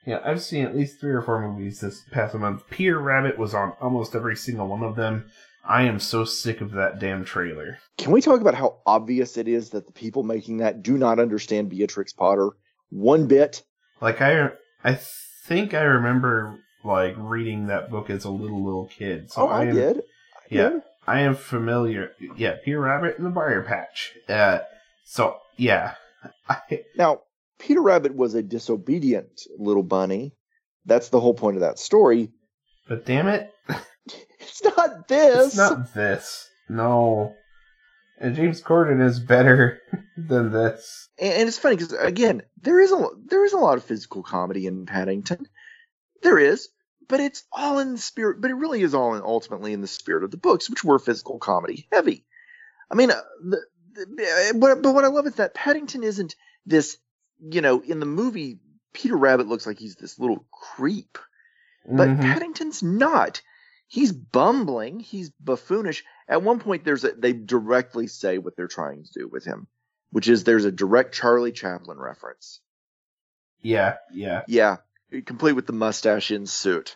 Yeah, 0.06 0.20
I've 0.26 0.42
seen 0.42 0.66
at 0.66 0.76
least 0.76 1.00
three 1.00 1.12
or 1.12 1.22
four 1.22 1.46
movies 1.48 1.82
this 1.82 2.02
past 2.12 2.34
month. 2.34 2.64
Peter 2.70 3.00
Rabbit 3.00 3.38
was 3.38 3.54
on 3.54 3.74
almost 3.80 4.16
every 4.16 4.36
single 4.36 4.68
one 4.68 4.82
of 4.82 4.96
them. 4.96 5.30
I 5.64 5.84
am 5.84 6.00
so 6.00 6.26
sick 6.26 6.62
of 6.62 6.72
that 6.72 7.00
damn 7.00 7.24
trailer. 7.24 7.78
Can 7.98 8.12
we 8.12 8.22
talk 8.22 8.42
about 8.42 8.56
how 8.56 8.80
obvious 8.86 9.38
it 9.38 9.48
is 9.48 9.70
that 9.72 9.86
the 9.86 9.92
people 9.92 10.24
making 10.24 10.58
that 10.58 10.82
do 10.82 10.98
not 10.98 11.20
understand 11.20 11.70
Beatrix 11.70 12.14
Potter 12.14 12.52
one 12.90 13.28
bit? 13.28 13.64
Like 14.02 14.22
I, 14.22 14.50
I 14.84 15.00
think 15.46 15.74
I 15.74 15.84
remember 15.84 16.60
like 16.84 17.16
reading 17.18 17.68
that 17.68 17.90
book 17.92 18.10
as 18.10 18.26
a 18.26 18.30
little 18.30 18.64
little 18.64 18.88
kid. 18.88 19.32
So 19.32 19.44
oh, 19.44 19.48
I, 19.48 19.66
am, 19.66 19.76
did. 19.76 19.98
I 19.98 20.02
Yeah, 20.50 20.70
did. 20.70 20.82
I 21.08 21.20
am 21.22 21.36
familiar. 21.36 22.12
Yeah, 22.36 22.56
Peter 22.64 22.80
Rabbit 22.80 23.18
and 23.18 23.26
the 23.26 23.32
Briar 23.32 23.62
Patch. 23.64 24.14
Uh, 24.28 24.60
so 25.06 25.38
yeah, 25.58 25.96
I, 26.50 26.84
Now, 26.98 27.22
Peter 27.60 27.82
Rabbit 27.82 28.16
was 28.16 28.34
a 28.34 28.42
disobedient 28.42 29.42
little 29.58 29.84
bunny. 29.84 30.34
That's 30.86 31.10
the 31.10 31.20
whole 31.20 31.36
point 31.36 31.58
of 31.58 31.62
that 31.62 31.78
story. 31.78 32.32
but 32.88 33.06
damn 33.06 33.28
it, 33.28 33.52
It's 34.52 34.64
not 34.78 35.08
this. 35.08 35.48
it's 35.48 35.58
not 35.58 35.94
this. 35.94 36.50
No, 36.70 37.34
and 38.20 38.36
James 38.36 38.62
Corden 38.62 39.02
is 39.06 39.20
better 39.20 39.80
than 40.18 40.52
this. 40.52 41.10
and, 41.20 41.34
and 41.34 41.48
it's 41.48 41.58
funny 41.58 41.76
because 41.78 41.94
again, 41.94 42.42
there 42.62 42.80
is 42.80 42.92
a 42.92 43.08
there 43.26 43.44
is 43.46 43.54
a 43.54 43.58
lot 43.58 43.78
of 43.78 43.84
physical 43.84 44.24
comedy 44.24 44.68
in 44.68 44.86
Paddington. 44.86 45.48
There 46.22 46.38
is, 46.38 46.70
but 47.08 47.20
it's 47.20 47.44
all 47.52 47.80
in 47.80 47.94
the 47.94 47.98
spirit. 47.98 48.42
But 48.42 48.52
it 48.52 48.56
really 48.56 48.82
is 48.84 48.94
all 48.94 49.16
in, 49.16 49.22
ultimately 49.24 49.74
in 49.74 49.82
the 49.82 49.88
spirit 49.88 50.24
of 50.24 50.32
the 50.32 50.38
books, 50.38 50.70
which 50.70 50.84
were 50.84 51.00
physical 51.00 51.40
comedy 51.40 51.88
heavy. 51.92 52.26
I 52.92 52.96
mean, 52.96 53.10
uh, 53.12 53.22
the, 53.44 53.62
the, 53.94 54.54
but 54.60 54.82
but 54.82 54.94
what 54.94 55.06
I 55.06 55.08
love 55.08 55.26
is 55.28 55.36
that 55.36 55.54
Paddington 55.54 56.04
isn't 56.04 56.36
this. 56.66 56.98
You 57.40 57.62
know, 57.62 57.82
in 57.82 58.00
the 58.00 58.06
movie, 58.06 58.60
Peter 58.94 59.18
Rabbit 59.18 59.48
looks 59.48 59.66
like 59.66 59.80
he's 59.80 59.96
this 59.96 60.20
little 60.20 60.46
creep, 60.52 61.18
but 61.88 62.10
Mhm. 62.10 62.22
Paddington's 62.22 62.84
not. 62.84 63.42
He's 63.92 64.14
bumbling. 64.14 65.02
He's 65.02 65.32
buffoonish. 65.32 66.04
At 66.26 66.44
one 66.44 66.60
point, 66.60 66.86
there's 66.86 67.04
a, 67.04 67.12
they 67.12 67.34
directly 67.34 68.08
say 68.08 68.38
what 68.38 68.56
they're 68.56 68.70
trying 68.70 69.04
to 69.04 69.12
do 69.14 69.28
with 69.28 69.44
him, 69.44 69.68
which 70.12 70.30
is 70.30 70.46
there's 70.46 70.64
a 70.64 70.72
direct 70.72 71.14
Charlie 71.14 71.52
Chaplin 71.52 72.00
reference. 72.00 72.62
Yeah, 73.62 73.98
yeah. 74.14 74.44
Yeah, 74.48 74.78
complete 75.26 75.58
with 75.58 75.68
the 75.68 75.74
mustache 75.74 76.32
in 76.32 76.46
suit. 76.46 76.96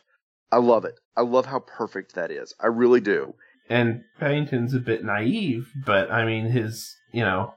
I 0.49 0.59
love 0.59 0.85
it. 0.85 0.97
I 1.17 1.23
love 1.23 1.45
how 1.45 1.59
perfect 1.59 2.15
that 2.15 2.31
is. 2.31 2.53
I 2.61 2.67
really 2.67 3.01
do. 3.01 3.35
And 3.69 4.05
Paddington's 4.17 4.73
a 4.73 4.79
bit 4.79 5.03
naive, 5.03 5.69
but 5.85 6.09
I 6.09 6.23
mean, 6.23 6.45
his 6.45 6.95
you 7.11 7.23
know, 7.23 7.55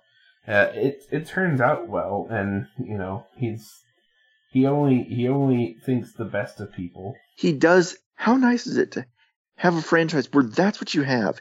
uh, 0.48 0.72
it 0.74 1.04
it 1.12 1.28
turns 1.28 1.60
out 1.60 1.86
well, 1.86 2.26
and 2.28 2.66
you 2.76 2.98
know, 2.98 3.26
he's 3.36 3.70
he 4.50 4.66
only 4.66 5.04
he 5.04 5.28
only 5.28 5.76
thinks 5.86 6.12
the 6.12 6.24
best 6.24 6.58
of 6.58 6.72
people. 6.72 7.14
He 7.36 7.52
does. 7.52 7.96
How 8.16 8.36
nice 8.36 8.66
is 8.66 8.78
it 8.78 8.90
to 8.92 9.06
have 9.58 9.76
a 9.76 9.82
franchise 9.82 10.32
where 10.32 10.44
that's 10.44 10.80
what 10.80 10.94
you 10.94 11.02
have? 11.02 11.40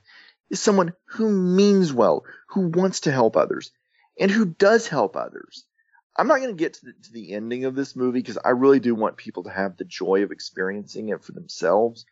Is 0.49 0.59
someone 0.59 0.93
who 1.05 1.29
means 1.29 1.93
well, 1.93 2.25
who 2.49 2.67
wants 2.67 3.01
to 3.01 3.11
help 3.11 3.37
others, 3.37 3.71
and 4.19 4.31
who 4.31 4.45
does 4.45 4.87
help 4.87 5.15
others. 5.15 5.63
I'm 6.17 6.27
not 6.27 6.37
going 6.37 6.49
to 6.49 6.55
get 6.55 6.73
to 6.75 6.85
the, 6.87 6.93
to 6.93 7.11
the 7.13 7.33
ending 7.33 7.65
of 7.65 7.75
this 7.75 7.95
movie 7.95 8.19
because 8.19 8.39
I 8.43 8.49
really 8.49 8.79
do 8.79 8.95
want 8.95 9.17
people 9.17 9.43
to 9.43 9.51
have 9.51 9.77
the 9.77 9.85
joy 9.85 10.23
of 10.23 10.31
experiencing 10.31 11.09
it 11.09 11.23
for 11.23 11.31
themselves. 11.31 12.05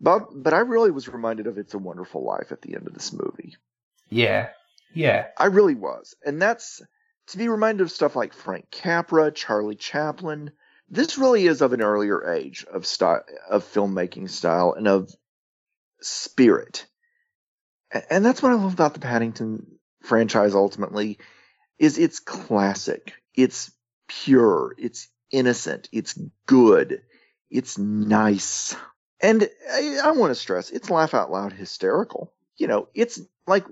But 0.00 0.28
but 0.32 0.54
I 0.54 0.60
really 0.60 0.90
was 0.90 1.08
reminded 1.08 1.46
of 1.46 1.58
It's 1.58 1.74
a 1.74 1.78
Wonderful 1.78 2.24
Life 2.24 2.50
at 2.50 2.62
the 2.62 2.74
end 2.74 2.86
of 2.86 2.94
this 2.94 3.12
movie. 3.12 3.56
Yeah, 4.08 4.48
yeah. 4.94 5.26
I 5.36 5.46
really 5.46 5.74
was, 5.74 6.14
and 6.24 6.40
that's 6.40 6.80
to 7.28 7.38
be 7.38 7.48
reminded 7.48 7.82
of 7.82 7.90
stuff 7.90 8.16
like 8.16 8.32
Frank 8.32 8.70
Capra, 8.70 9.30
Charlie 9.30 9.76
Chaplin. 9.76 10.52
This 10.90 11.18
really 11.18 11.46
is 11.46 11.62
of 11.62 11.72
an 11.72 11.82
earlier 11.82 12.32
age 12.32 12.66
of 12.70 12.84
style, 12.84 13.22
of 13.48 13.64
filmmaking 13.64 14.28
style, 14.28 14.72
and 14.72 14.88
of 14.88 15.14
spirit. 16.00 16.86
And 18.10 18.24
that's 18.24 18.42
what 18.42 18.52
I 18.52 18.56
love 18.56 18.72
about 18.72 18.94
the 18.94 19.00
Paddington 19.00 19.78
franchise. 20.02 20.54
Ultimately, 20.54 21.18
is 21.78 21.96
it's 21.96 22.20
classic, 22.20 23.14
it's 23.34 23.70
pure, 24.08 24.74
it's 24.78 25.08
innocent, 25.30 25.88
it's 25.92 26.18
good, 26.46 27.02
it's 27.50 27.78
nice. 27.78 28.76
And 29.22 29.48
I, 29.70 29.98
I 30.04 30.10
want 30.12 30.30
to 30.30 30.34
stress, 30.34 30.70
it's 30.70 30.90
laugh 30.90 31.14
out 31.14 31.30
loud 31.30 31.52
hysterical. 31.52 32.32
You 32.56 32.66
know, 32.66 32.88
it's 32.94 33.20
like 33.46 33.64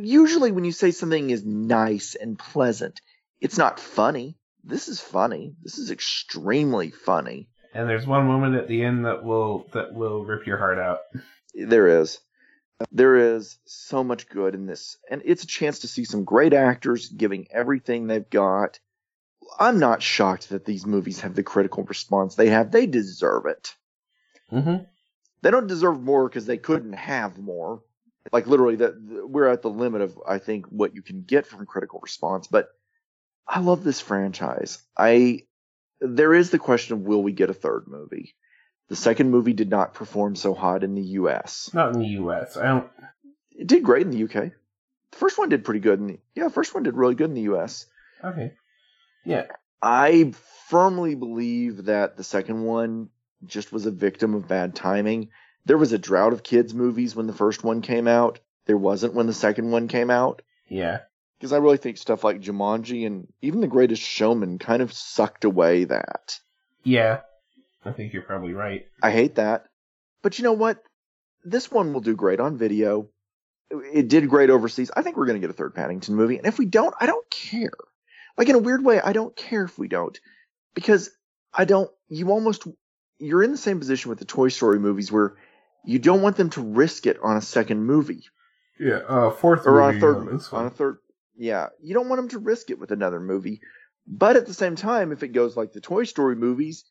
usually 0.00 0.52
when 0.52 0.64
you 0.64 0.72
say 0.72 0.90
something 0.90 1.30
is 1.30 1.44
nice 1.44 2.14
and 2.14 2.38
pleasant, 2.38 3.00
it's 3.40 3.58
not 3.58 3.80
funny. 3.80 4.36
This 4.66 4.88
is 4.88 5.00
funny. 5.00 5.54
This 5.62 5.78
is 5.78 5.92
extremely 5.92 6.90
funny. 6.90 7.48
And 7.72 7.88
there's 7.88 8.06
one 8.06 8.26
moment 8.26 8.56
at 8.56 8.66
the 8.66 8.82
end 8.82 9.04
that 9.04 9.24
will 9.24 9.68
that 9.72 9.94
will 9.94 10.24
rip 10.24 10.46
your 10.46 10.58
heart 10.58 10.78
out. 10.78 11.00
There 11.54 12.00
is. 12.00 12.18
There 12.90 13.16
is 13.36 13.58
so 13.64 14.02
much 14.02 14.28
good 14.28 14.54
in 14.54 14.66
this. 14.66 14.98
And 15.08 15.22
it's 15.24 15.44
a 15.44 15.46
chance 15.46 15.80
to 15.80 15.88
see 15.88 16.04
some 16.04 16.24
great 16.24 16.52
actors 16.52 17.08
giving 17.08 17.46
everything 17.50 18.06
they've 18.06 18.28
got. 18.28 18.80
I'm 19.58 19.78
not 19.78 20.02
shocked 20.02 20.48
that 20.48 20.64
these 20.64 20.84
movies 20.84 21.20
have 21.20 21.34
the 21.34 21.44
critical 21.44 21.84
response 21.84 22.34
they 22.34 22.48
have. 22.48 22.72
They 22.72 22.86
deserve 22.86 23.46
it. 23.46 23.74
Mm-hmm. 24.50 24.84
They 25.42 25.50
don't 25.50 25.68
deserve 25.68 26.02
more 26.02 26.28
because 26.28 26.46
they 26.46 26.58
couldn't 26.58 26.94
have 26.94 27.38
more. 27.38 27.82
Like 28.32 28.48
literally, 28.48 28.76
that 28.76 28.94
we're 29.28 29.46
at 29.46 29.62
the 29.62 29.70
limit 29.70 30.00
of 30.00 30.18
I 30.26 30.38
think 30.38 30.66
what 30.66 30.94
you 30.94 31.02
can 31.02 31.22
get 31.22 31.46
from 31.46 31.64
critical 31.66 32.00
response. 32.02 32.48
But 32.48 32.70
I 33.48 33.60
love 33.60 33.84
this 33.84 34.00
franchise. 34.00 34.82
I 34.96 35.42
there 36.00 36.34
is 36.34 36.50
the 36.50 36.58
question 36.58 36.94
of 36.94 37.02
will 37.02 37.22
we 37.22 37.32
get 37.32 37.50
a 37.50 37.54
third 37.54 37.84
movie? 37.86 38.34
The 38.88 38.96
second 38.96 39.30
movie 39.30 39.52
did 39.52 39.70
not 39.70 39.94
perform 39.94 40.36
so 40.36 40.54
hot 40.54 40.84
in 40.84 40.94
the 40.94 41.02
U.S. 41.02 41.70
Not 41.72 41.94
in 41.94 42.00
the 42.00 42.08
U.S. 42.08 42.56
I 42.56 42.66
don't. 42.66 42.90
It 43.50 43.66
did 43.66 43.82
great 43.82 44.06
in 44.06 44.10
the 44.10 44.24
UK. 44.24 44.52
The 45.12 45.18
first 45.18 45.38
one 45.38 45.48
did 45.48 45.64
pretty 45.64 45.80
good 45.80 45.98
in 45.98 46.06
the 46.06 46.18
yeah. 46.34 46.44
The 46.44 46.50
first 46.50 46.74
one 46.74 46.82
did 46.82 46.96
really 46.96 47.14
good 47.14 47.30
in 47.30 47.34
the 47.34 47.42
U.S. 47.42 47.86
Okay. 48.22 48.52
Yeah. 49.24 49.46
I 49.82 50.32
firmly 50.68 51.14
believe 51.14 51.86
that 51.86 52.16
the 52.16 52.24
second 52.24 52.62
one 52.62 53.10
just 53.44 53.72
was 53.72 53.86
a 53.86 53.90
victim 53.90 54.34
of 54.34 54.48
bad 54.48 54.74
timing. 54.74 55.30
There 55.64 55.78
was 55.78 55.92
a 55.92 55.98
drought 55.98 56.32
of 56.32 56.42
kids 56.42 56.74
movies 56.74 57.14
when 57.14 57.26
the 57.26 57.32
first 57.32 57.64
one 57.64 57.82
came 57.82 58.08
out. 58.08 58.40
There 58.66 58.76
wasn't 58.76 59.14
when 59.14 59.26
the 59.26 59.32
second 59.32 59.70
one 59.70 59.88
came 59.88 60.10
out. 60.10 60.42
Yeah. 60.68 61.00
Because 61.38 61.52
I 61.52 61.58
really 61.58 61.76
think 61.76 61.98
stuff 61.98 62.24
like 62.24 62.40
Jumanji 62.40 63.06
and 63.06 63.26
even 63.42 63.60
The 63.60 63.66
Greatest 63.66 64.02
Showman 64.02 64.58
kind 64.58 64.80
of 64.80 64.92
sucked 64.92 65.44
away 65.44 65.84
that. 65.84 66.38
Yeah. 66.82 67.20
I 67.84 67.92
think 67.92 68.12
you're 68.12 68.22
probably 68.22 68.52
right. 68.52 68.86
I 69.02 69.10
hate 69.10 69.34
that. 69.36 69.66
But 70.22 70.38
you 70.38 70.44
know 70.44 70.54
what? 70.54 70.82
This 71.44 71.70
one 71.70 71.92
will 71.92 72.00
do 72.00 72.16
great 72.16 72.40
on 72.40 72.56
video. 72.56 73.10
It 73.70 74.08
did 74.08 74.28
great 74.28 74.50
overseas. 74.50 74.90
I 74.96 75.02
think 75.02 75.16
we're 75.16 75.26
going 75.26 75.40
to 75.40 75.46
get 75.46 75.50
a 75.50 75.56
third 75.56 75.74
Paddington 75.74 76.14
movie. 76.14 76.38
And 76.38 76.46
if 76.46 76.58
we 76.58 76.66
don't, 76.66 76.94
I 77.00 77.06
don't 77.06 77.28
care. 77.30 77.70
Like 78.38 78.48
in 78.48 78.54
a 78.54 78.60
weird 78.60 78.84
way, 78.84 79.00
I 79.00 79.12
don't 79.12 79.36
care 79.36 79.64
if 79.64 79.78
we 79.78 79.88
don't. 79.88 80.18
Because 80.74 81.10
I 81.52 81.64
don't, 81.64 81.90
you 82.08 82.30
almost, 82.30 82.66
you're 83.18 83.42
in 83.42 83.52
the 83.52 83.56
same 83.56 83.78
position 83.78 84.08
with 84.08 84.18
the 84.18 84.24
Toy 84.24 84.48
Story 84.48 84.78
movies 84.78 85.12
where 85.12 85.36
you 85.84 85.98
don't 85.98 86.22
want 86.22 86.36
them 86.36 86.50
to 86.50 86.62
risk 86.62 87.06
it 87.06 87.18
on 87.22 87.36
a 87.36 87.42
second 87.42 87.84
movie. 87.84 88.24
Yeah. 88.78 89.00
Uh, 89.08 89.30
fourth 89.30 89.66
or 89.66 89.80
on 89.80 89.96
a 89.96 90.00
third, 90.00 90.16
on 90.16 90.40
on 90.52 90.66
a 90.66 90.70
third, 90.70 90.98
yeah. 91.36 91.68
You 91.82 91.94
don't 91.94 92.08
want 92.08 92.20
them 92.20 92.28
to 92.30 92.38
risk 92.38 92.70
it 92.70 92.78
with 92.78 92.90
another 92.90 93.20
movie. 93.20 93.60
But 94.06 94.36
at 94.36 94.46
the 94.46 94.54
same 94.54 94.76
time, 94.76 95.12
if 95.12 95.22
it 95.22 95.28
goes 95.28 95.56
like 95.56 95.72
the 95.72 95.80
Toy 95.80 96.04
Story 96.04 96.36
movies, 96.36 96.84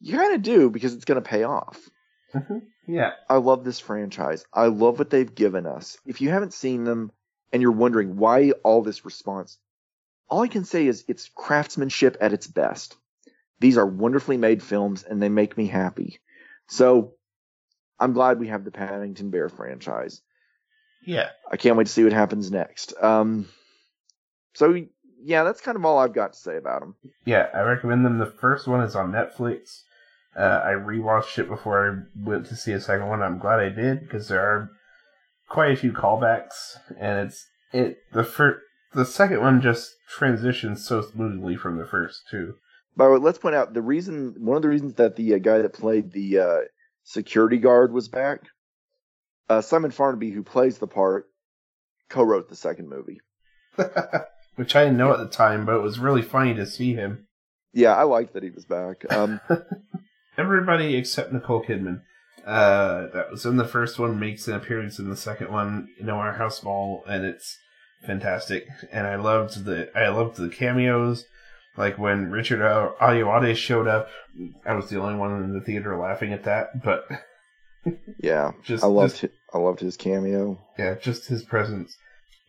you 0.00 0.16
kind 0.16 0.34
of 0.34 0.42
do 0.42 0.70
because 0.70 0.94
it's 0.94 1.04
going 1.04 1.22
to 1.22 1.28
pay 1.28 1.44
off. 1.44 1.78
Yeah. 2.86 3.12
I 3.28 3.36
love 3.36 3.64
this 3.64 3.80
franchise. 3.80 4.44
I 4.52 4.66
love 4.66 4.98
what 4.98 5.10
they've 5.10 5.34
given 5.34 5.66
us. 5.66 5.98
If 6.06 6.20
you 6.20 6.30
haven't 6.30 6.54
seen 6.54 6.84
them 6.84 7.10
and 7.52 7.62
you're 7.62 7.72
wondering 7.72 8.16
why 8.16 8.52
all 8.62 8.82
this 8.82 9.04
response, 9.04 9.58
all 10.28 10.42
I 10.42 10.48
can 10.48 10.64
say 10.64 10.86
is 10.86 11.04
it's 11.08 11.30
craftsmanship 11.34 12.16
at 12.20 12.32
its 12.32 12.46
best. 12.46 12.96
These 13.60 13.78
are 13.78 13.86
wonderfully 13.86 14.36
made 14.36 14.62
films 14.62 15.02
and 15.02 15.22
they 15.22 15.28
make 15.28 15.56
me 15.56 15.66
happy. 15.66 16.20
So 16.68 17.14
I'm 17.98 18.12
glad 18.12 18.38
we 18.38 18.48
have 18.48 18.64
the 18.64 18.70
Paddington 18.70 19.30
Bear 19.30 19.48
franchise. 19.48 20.20
Yeah. 21.04 21.30
I 21.50 21.56
can't 21.56 21.76
wait 21.76 21.86
to 21.86 21.92
see 21.92 22.04
what 22.04 22.12
happens 22.12 22.50
next. 22.50 22.92
Um, 23.00 23.48
so 24.56 24.74
yeah, 25.22 25.44
that's 25.44 25.60
kind 25.60 25.76
of 25.76 25.84
all 25.84 25.98
I've 25.98 26.14
got 26.14 26.32
to 26.32 26.38
say 26.38 26.56
about 26.56 26.80
them. 26.80 26.94
Yeah, 27.26 27.48
I 27.52 27.60
recommend 27.60 28.06
them. 28.06 28.18
The 28.18 28.24
first 28.24 28.66
one 28.66 28.80
is 28.80 28.96
on 28.96 29.12
Netflix. 29.12 29.82
Uh, 30.34 30.62
I 30.64 30.70
rewatched 30.70 31.38
it 31.38 31.46
before 31.46 31.86
I 31.86 32.26
went 32.26 32.46
to 32.46 32.56
see 32.56 32.72
a 32.72 32.80
second 32.80 33.08
one. 33.08 33.22
I'm 33.22 33.38
glad 33.38 33.60
I 33.60 33.68
did 33.68 34.00
because 34.00 34.28
there 34.28 34.40
are 34.40 34.70
quite 35.46 35.72
a 35.72 35.76
few 35.76 35.92
callbacks, 35.92 36.78
and 36.98 37.26
it's 37.26 37.46
it 37.72 37.98
the 38.12 38.24
first 38.24 38.60
the 38.94 39.04
second 39.04 39.40
one 39.40 39.60
just 39.60 39.90
transitions 40.08 40.86
so 40.86 41.02
smoothly 41.02 41.54
from 41.54 41.76
the 41.76 41.86
first 41.86 42.22
two. 42.30 42.54
By 42.96 43.04
the 43.04 43.10
way, 43.12 43.18
let's 43.18 43.38
point 43.38 43.56
out 43.56 43.74
the 43.74 43.82
reason, 43.82 44.36
one 44.38 44.56
of 44.56 44.62
the 44.62 44.70
reasons 44.70 44.94
that 44.94 45.16
the 45.16 45.34
uh, 45.34 45.38
guy 45.38 45.58
that 45.58 45.74
played 45.74 46.12
the 46.12 46.38
uh, 46.38 46.58
security 47.04 47.58
guard 47.58 47.92
was 47.92 48.08
back, 48.08 48.40
uh, 49.50 49.60
Simon 49.60 49.90
Farnaby, 49.90 50.32
who 50.32 50.42
plays 50.42 50.78
the 50.78 50.86
part, 50.86 51.26
co-wrote 52.08 52.48
the 52.48 52.56
second 52.56 52.88
movie. 52.88 53.20
Which 54.56 54.74
I 54.74 54.84
didn't 54.84 54.98
know 54.98 55.12
at 55.12 55.18
the 55.18 55.28
time, 55.28 55.64
but 55.66 55.76
it 55.76 55.82
was 55.82 55.98
really 55.98 56.22
funny 56.22 56.54
to 56.54 56.66
see 56.66 56.94
him. 56.94 57.26
Yeah, 57.72 57.94
I 57.94 58.02
liked 58.04 58.32
that 58.34 58.42
he 58.42 58.50
was 58.50 58.64
back. 58.64 59.04
Um, 59.12 59.40
Everybody 60.38 60.96
except 60.96 61.32
Nicole 61.32 61.64
Kidman, 61.64 62.02
uh, 62.46 63.06
that 63.14 63.30
was 63.30 63.44
in 63.46 63.56
the 63.56 63.66
first 63.66 63.98
one, 63.98 64.18
makes 64.20 64.46
an 64.48 64.54
appearance 64.54 64.98
in 64.98 65.08
the 65.08 65.16
second 65.16 65.50
one. 65.50 65.88
No 66.00 66.16
matter 66.16 66.32
how 66.32 66.50
ball, 66.62 67.02
and 67.06 67.24
it's 67.24 67.56
fantastic. 68.06 68.66
And 68.92 69.06
I 69.06 69.16
loved 69.16 69.64
the 69.64 69.90
I 69.98 70.08
loved 70.08 70.36
the 70.36 70.48
cameos. 70.48 71.24
Like 71.76 71.98
when 71.98 72.30
Richard 72.30 72.60
Ayoade 72.60 73.56
showed 73.56 73.86
up, 73.88 74.08
I 74.64 74.74
was 74.74 74.88
the 74.88 74.98
only 75.00 75.18
one 75.18 75.42
in 75.42 75.52
the 75.52 75.60
theater 75.60 75.98
laughing 75.98 76.32
at 76.32 76.44
that. 76.44 76.82
But 76.82 77.06
yeah, 78.22 78.52
Just- 78.62 78.84
I 78.84 78.88
loved 78.88 79.20
just- 79.20 79.32
I 79.54 79.58
loved 79.58 79.80
his 79.80 79.96
cameo. 79.96 80.58
yeah, 80.78 80.94
just 80.96 81.28
his 81.28 81.42
presence. 81.44 81.96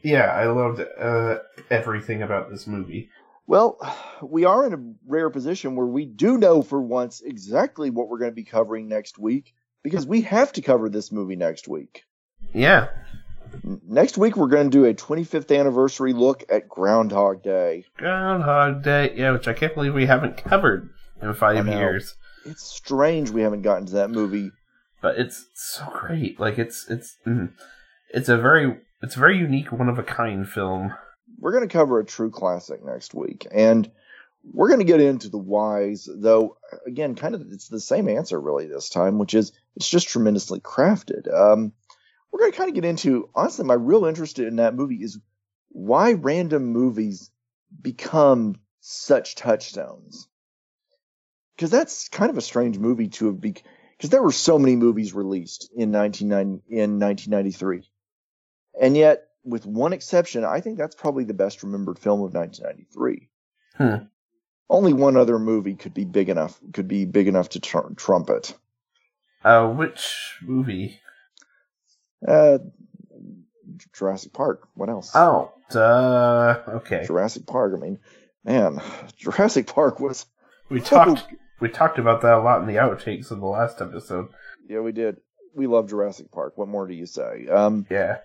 Yeah, 0.01 0.25
I 0.25 0.45
loved 0.47 0.81
uh, 0.99 1.39
everything 1.69 2.21
about 2.21 2.49
this 2.49 2.67
movie. 2.67 3.09
Well, 3.47 3.77
we 4.21 4.45
are 4.45 4.65
in 4.65 4.73
a 4.73 4.93
rare 5.07 5.29
position 5.29 5.75
where 5.75 5.85
we 5.87 6.05
do 6.05 6.37
know 6.37 6.61
for 6.61 6.81
once 6.81 7.21
exactly 7.21 7.89
what 7.89 8.09
we're 8.09 8.19
going 8.19 8.31
to 8.31 8.35
be 8.35 8.43
covering 8.43 8.87
next 8.89 9.17
week 9.17 9.53
because 9.83 10.05
we 10.05 10.21
have 10.21 10.51
to 10.53 10.61
cover 10.61 10.89
this 10.89 11.11
movie 11.11 11.35
next 11.37 11.67
week. 11.67 12.03
Yeah, 12.53 12.89
Next 13.63 14.17
week 14.17 14.35
we're 14.35 14.47
going 14.47 14.69
to 14.69 14.77
do 14.77 14.85
a 14.85 14.93
25th 14.93 15.57
anniversary 15.57 16.13
look 16.13 16.43
at 16.49 16.67
Groundhog 16.67 17.43
Day. 17.43 17.85
Groundhog 17.97 18.83
Day. 18.83 19.13
Yeah, 19.15 19.31
which 19.31 19.47
I 19.47 19.53
can't 19.53 19.73
believe 19.73 19.93
we 19.93 20.05
haven't 20.05 20.37
covered 20.37 20.89
in 21.21 21.33
five 21.33 21.65
years. 21.67 22.15
It's 22.45 22.63
strange 22.63 23.29
we 23.29 23.41
haven't 23.41 23.61
gotten 23.61 23.85
to 23.87 23.93
that 23.93 24.09
movie. 24.09 24.51
but 25.01 25.17
it's 25.17 25.45
so 25.53 25.85
great. 25.93 26.39
Like 26.39 26.57
it's 26.57 26.89
it's 26.89 27.17
mm, 27.25 27.51
it's 28.13 28.29
a 28.29 28.37
very 28.37 28.77
it's 29.01 29.15
a 29.15 29.19
very 29.19 29.37
unique, 29.37 29.71
one 29.71 29.89
of 29.89 29.99
a 29.99 30.03
kind 30.03 30.47
film. 30.47 30.93
We're 31.39 31.51
going 31.51 31.67
to 31.67 31.73
cover 31.73 31.99
a 31.99 32.05
true 32.05 32.31
classic 32.31 32.83
next 32.83 33.13
week, 33.13 33.45
and 33.51 33.89
we're 34.43 34.69
going 34.69 34.79
to 34.79 34.85
get 34.85 35.01
into 35.01 35.29
the 35.29 35.37
whys, 35.37 36.09
though. 36.11 36.57
Again, 36.85 37.15
kind 37.15 37.35
of 37.35 37.41
it's 37.51 37.67
the 37.67 37.79
same 37.79 38.07
answer 38.09 38.39
really 38.39 38.67
this 38.67 38.89
time, 38.89 39.19
which 39.19 39.33
is 39.33 39.51
it's 39.75 39.89
just 39.89 40.09
tremendously 40.09 40.59
crafted. 40.59 41.31
Um, 41.31 41.73
we're 42.31 42.39
going 42.39 42.51
to 42.51 42.57
kind 42.57 42.69
of 42.69 42.75
get 42.75 42.85
into 42.85 43.29
honestly, 43.35 43.65
my 43.65 43.73
real 43.73 44.05
interest 44.05 44.39
in 44.39 44.57
that 44.57 44.75
movie 44.75 45.03
is 45.03 45.19
why 45.69 46.13
random 46.13 46.65
movies 46.65 47.29
become 47.81 48.55
such 48.79 49.35
touchstones. 49.35 50.27
Because 51.55 51.71
that's 51.71 52.09
kind 52.09 52.29
of 52.29 52.37
a 52.37 52.41
strange 52.41 52.77
movie 52.77 53.09
to 53.09 53.27
have 53.27 53.41
because 53.41 54.09
there 54.09 54.21
were 54.21 54.31
so 54.31 54.59
many 54.59 54.75
movies 54.75 55.13
released 55.13 55.69
in 55.75 55.91
1990, 55.91 56.63
in 56.69 56.99
1993, 56.99 57.89
and 58.81 58.95
yet 58.97 59.23
with 59.43 59.65
one 59.65 59.93
exception, 59.93 60.43
I 60.43 60.59
think 60.61 60.77
that's 60.77 60.95
probably 60.95 61.23
the 61.23 61.33
best 61.33 61.63
remembered 61.63 61.97
film 61.99 62.21
of 62.21 62.33
1993. 62.33 63.29
Hmm. 63.75 64.05
Only 64.69 64.91
one 64.93 65.15
other 65.15 65.39
movie 65.39 65.75
could 65.75 65.93
be 65.93 66.03
big 66.03 66.27
enough 66.29 66.59
could 66.73 66.87
be 66.87 67.05
big 67.05 67.27
enough 67.27 67.49
to 67.49 67.59
tr- 67.59 67.93
trump 67.95 68.29
it. 68.29 68.53
Uh, 69.43 69.67
which 69.69 70.35
movie? 70.41 70.99
Uh, 72.27 72.57
Jurassic 73.93 74.33
Park. 74.33 74.67
What 74.73 74.89
else? 74.89 75.11
Oh, 75.15 75.51
uh, 75.73 76.61
okay. 76.67 77.03
Jurassic 77.05 77.45
Park. 77.45 77.73
I 77.75 77.79
mean, 77.79 77.99
man, 78.43 78.81
Jurassic 79.17 79.67
Park 79.67 79.99
was. 79.99 80.25
We 80.69 80.81
talked. 80.81 81.23
We 81.59 81.69
talked 81.69 81.97
about 81.97 82.21
that 82.21 82.33
a 82.37 82.41
lot 82.41 82.61
in 82.61 82.67
the 82.67 82.75
outtakes 82.75 83.31
of 83.31 83.39
the 83.39 83.45
last 83.47 83.81
episode. 83.81 84.27
Yeah, 84.67 84.79
we 84.81 84.91
did. 84.91 85.17
We 85.55 85.65
love 85.65 85.89
Jurassic 85.89 86.31
Park. 86.31 86.57
What 86.57 86.67
more 86.67 86.85
do 86.87 86.93
you 86.93 87.05
say? 87.05 87.47
Um, 87.47 87.85
Yeah. 87.89 88.17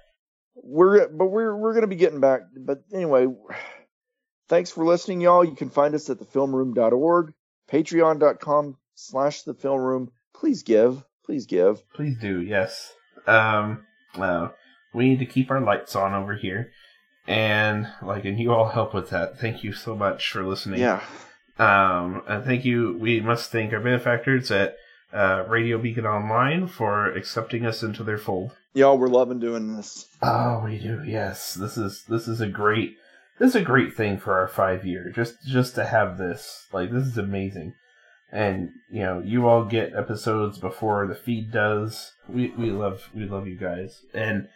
We're 0.55 1.09
but 1.09 1.27
we're 1.27 1.57
we're 1.57 1.75
gonna 1.75 1.87
be 1.87 1.97
getting 1.97 2.21
back. 2.21 2.43
But 2.57 2.83
anyway, 2.93 3.27
thanks 4.49 4.71
for 4.71 4.85
listening, 4.85 5.21
y'all. 5.21 5.45
You 5.45 5.55
can 5.55 5.71
find 5.71 5.95
us 5.95 6.11
at 6.11 6.19
thefilmroom.org, 6.19 7.33
patreon.com 7.71 8.77
slash 8.95 9.43
the 9.43 9.55
film 9.55 9.81
room. 9.81 10.11
Please 10.35 10.63
give. 10.63 11.05
Please 11.25 11.47
give. 11.47 11.83
Please 11.95 12.17
do, 12.21 12.41
yes. 12.41 12.93
Um, 13.27 13.87
uh, 14.17 14.49
we 14.93 15.09
need 15.09 15.21
to 15.21 15.27
keep 15.27 15.51
our 15.51 15.61
lights 15.61 15.95
on 15.95 16.15
over 16.15 16.35
here, 16.35 16.73
and 17.27 17.87
like, 18.03 18.25
and 18.25 18.39
you 18.39 18.53
all 18.53 18.69
help 18.69 18.93
with 18.95 19.11
that. 19.11 19.39
Thank 19.39 19.63
you 19.65 19.73
so 19.73 19.95
much 19.95 20.31
for 20.31 20.43
listening. 20.43 20.81
Yeah. 20.81 21.03
Um, 21.59 22.23
and 22.27 22.45
thank 22.45 22.65
you. 22.65 22.97
We 22.99 23.21
must 23.21 23.53
thank 23.53 23.73
our 23.73 23.81
benefactors 23.81 24.51
at 24.51 24.77
uh, 25.13 25.45
Radio 25.49 25.79
Beacon 25.79 26.07
Online 26.07 26.67
for 26.67 27.11
accepting 27.11 27.67
us 27.67 27.83
into 27.83 28.03
their 28.03 28.19
fold. 28.19 28.53
Y'all, 28.75 28.97
we're 28.97 29.09
loving 29.09 29.39
doing 29.39 29.77
this. 29.77 30.09
Oh, 30.23 30.63
we 30.65 30.79
do. 30.79 31.03
Yes, 31.05 31.55
this 31.55 31.77
is 31.77 32.05
this 32.09 32.27
is 32.27 32.41
a 32.41 32.49
great 32.49 32.97
this 33.39 33.51
is 33.51 33.57
a 33.57 33.63
great 33.63 33.95
thing 33.95 34.19
for 34.19 34.35
our 34.35 34.49
five 34.49 34.87
year. 34.87 35.11
Just 35.15 35.45
just 35.47 35.75
to 35.75 35.85
have 35.85 36.19
this, 36.19 36.67
like, 36.73 36.91
this 36.91 37.07
is 37.07 37.19
amazing. 37.19 37.75
And 38.31 38.71
you 38.91 39.03
know, 39.03 39.21
you 39.21 39.47
all 39.47 39.65
get 39.65 39.95
episodes 39.95 40.59
before 40.59 41.07
the 41.07 41.15
feed 41.15 41.51
does. 41.51 42.13
We 42.29 42.51
we 42.51 42.71
love 42.71 43.11
we 43.15 43.27
love 43.27 43.47
you 43.47 43.59
guys. 43.59 44.01
And 44.15 44.49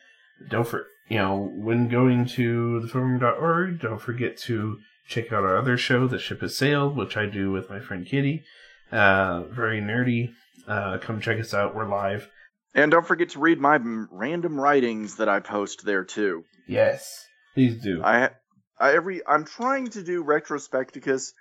don't 0.48 0.66
for 0.66 0.86
you 1.08 1.18
know 1.18 1.52
when 1.54 1.88
going 1.88 2.24
to 2.26 2.82
thefilm.org, 2.86 3.80
don't 3.80 4.00
forget 4.00 4.38
to 4.38 4.78
check 5.06 5.32
out 5.32 5.44
our 5.44 5.58
other 5.58 5.76
show, 5.76 6.06
The 6.08 6.18
Ship 6.18 6.40
Has 6.40 6.56
Sailed, 6.56 6.96
which 6.96 7.16
I 7.16 7.26
do 7.26 7.50
with 7.52 7.68
my 7.68 7.80
friend 7.80 8.06
Kitty. 8.06 8.44
Uh, 8.90 9.44
very 9.44 9.80
nerdy. 9.80 10.32
Uh, 10.66 10.98
come 10.98 11.20
check 11.20 11.38
us 11.38 11.54
out. 11.54 11.74
We're 11.74 11.88
live. 11.88 12.28
And 12.74 12.90
don't 12.90 13.06
forget 13.06 13.30
to 13.30 13.38
read 13.38 13.58
my 13.58 13.78
random 13.80 14.60
writings 14.60 15.16
that 15.16 15.28
I 15.28 15.40
post 15.40 15.84
there 15.84 16.04
too. 16.04 16.44
Yes, 16.66 17.24
please 17.54 17.80
do. 17.82 18.02
I, 18.02 18.30
I 18.78 18.92
every 18.92 19.22
I'm 19.26 19.44
trying 19.44 19.88
to 19.90 20.02
do 20.02 20.24
retrospecticus 20.24 21.32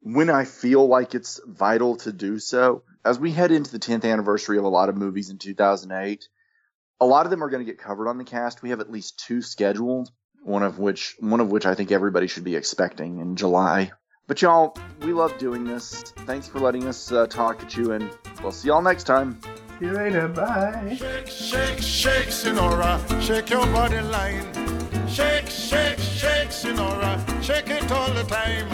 when 0.00 0.30
I 0.30 0.44
feel 0.44 0.86
like 0.88 1.14
it's 1.14 1.40
vital 1.46 1.96
to 1.98 2.12
do 2.12 2.38
so. 2.38 2.82
As 3.04 3.18
we 3.18 3.30
head 3.30 3.52
into 3.52 3.70
the 3.70 3.78
10th 3.78 4.04
anniversary 4.04 4.58
of 4.58 4.64
a 4.64 4.68
lot 4.68 4.88
of 4.88 4.96
movies 4.96 5.30
in 5.30 5.38
2008, 5.38 6.24
a 7.00 7.06
lot 7.06 7.26
of 7.26 7.30
them 7.30 7.42
are 7.42 7.50
going 7.50 7.64
to 7.64 7.70
get 7.70 7.80
covered 7.80 8.08
on 8.08 8.18
the 8.18 8.24
cast. 8.24 8.62
We 8.62 8.70
have 8.70 8.80
at 8.80 8.90
least 8.90 9.22
two 9.26 9.42
scheduled, 9.42 10.10
one 10.42 10.62
of 10.62 10.78
which 10.78 11.14
one 11.20 11.40
of 11.40 11.50
which 11.50 11.66
I 11.66 11.74
think 11.74 11.92
everybody 11.92 12.26
should 12.26 12.44
be 12.44 12.56
expecting 12.56 13.20
in 13.20 13.36
July. 13.36 13.92
But 14.32 14.40
y'all, 14.40 14.74
we 15.02 15.12
love 15.12 15.36
doing 15.36 15.62
this. 15.62 16.04
Thanks 16.24 16.48
for 16.48 16.58
letting 16.58 16.86
us 16.88 17.12
uh, 17.12 17.26
talk 17.26 17.62
at 17.62 17.76
you, 17.76 17.92
and 17.92 18.08
we'll 18.42 18.50
see 18.50 18.68
y'all 18.68 18.80
next 18.80 19.04
time. 19.04 19.38
See 19.78 19.84
you 19.84 19.92
later. 19.92 20.26
Bye. 20.26 20.96
Shake, 20.98 21.26
shake, 21.26 21.78
shake, 21.82 22.28
Sinora, 22.28 22.98
shake 23.20 23.50
your 23.50 23.66
body 23.66 24.00
line. 24.00 24.46
Shake, 25.06 25.48
shake, 25.48 25.98
shake, 25.98 26.48
Sinora, 26.48 27.42
shake 27.42 27.68
it 27.68 27.92
all 27.92 28.10
the 28.14 28.22
time. 28.22 28.70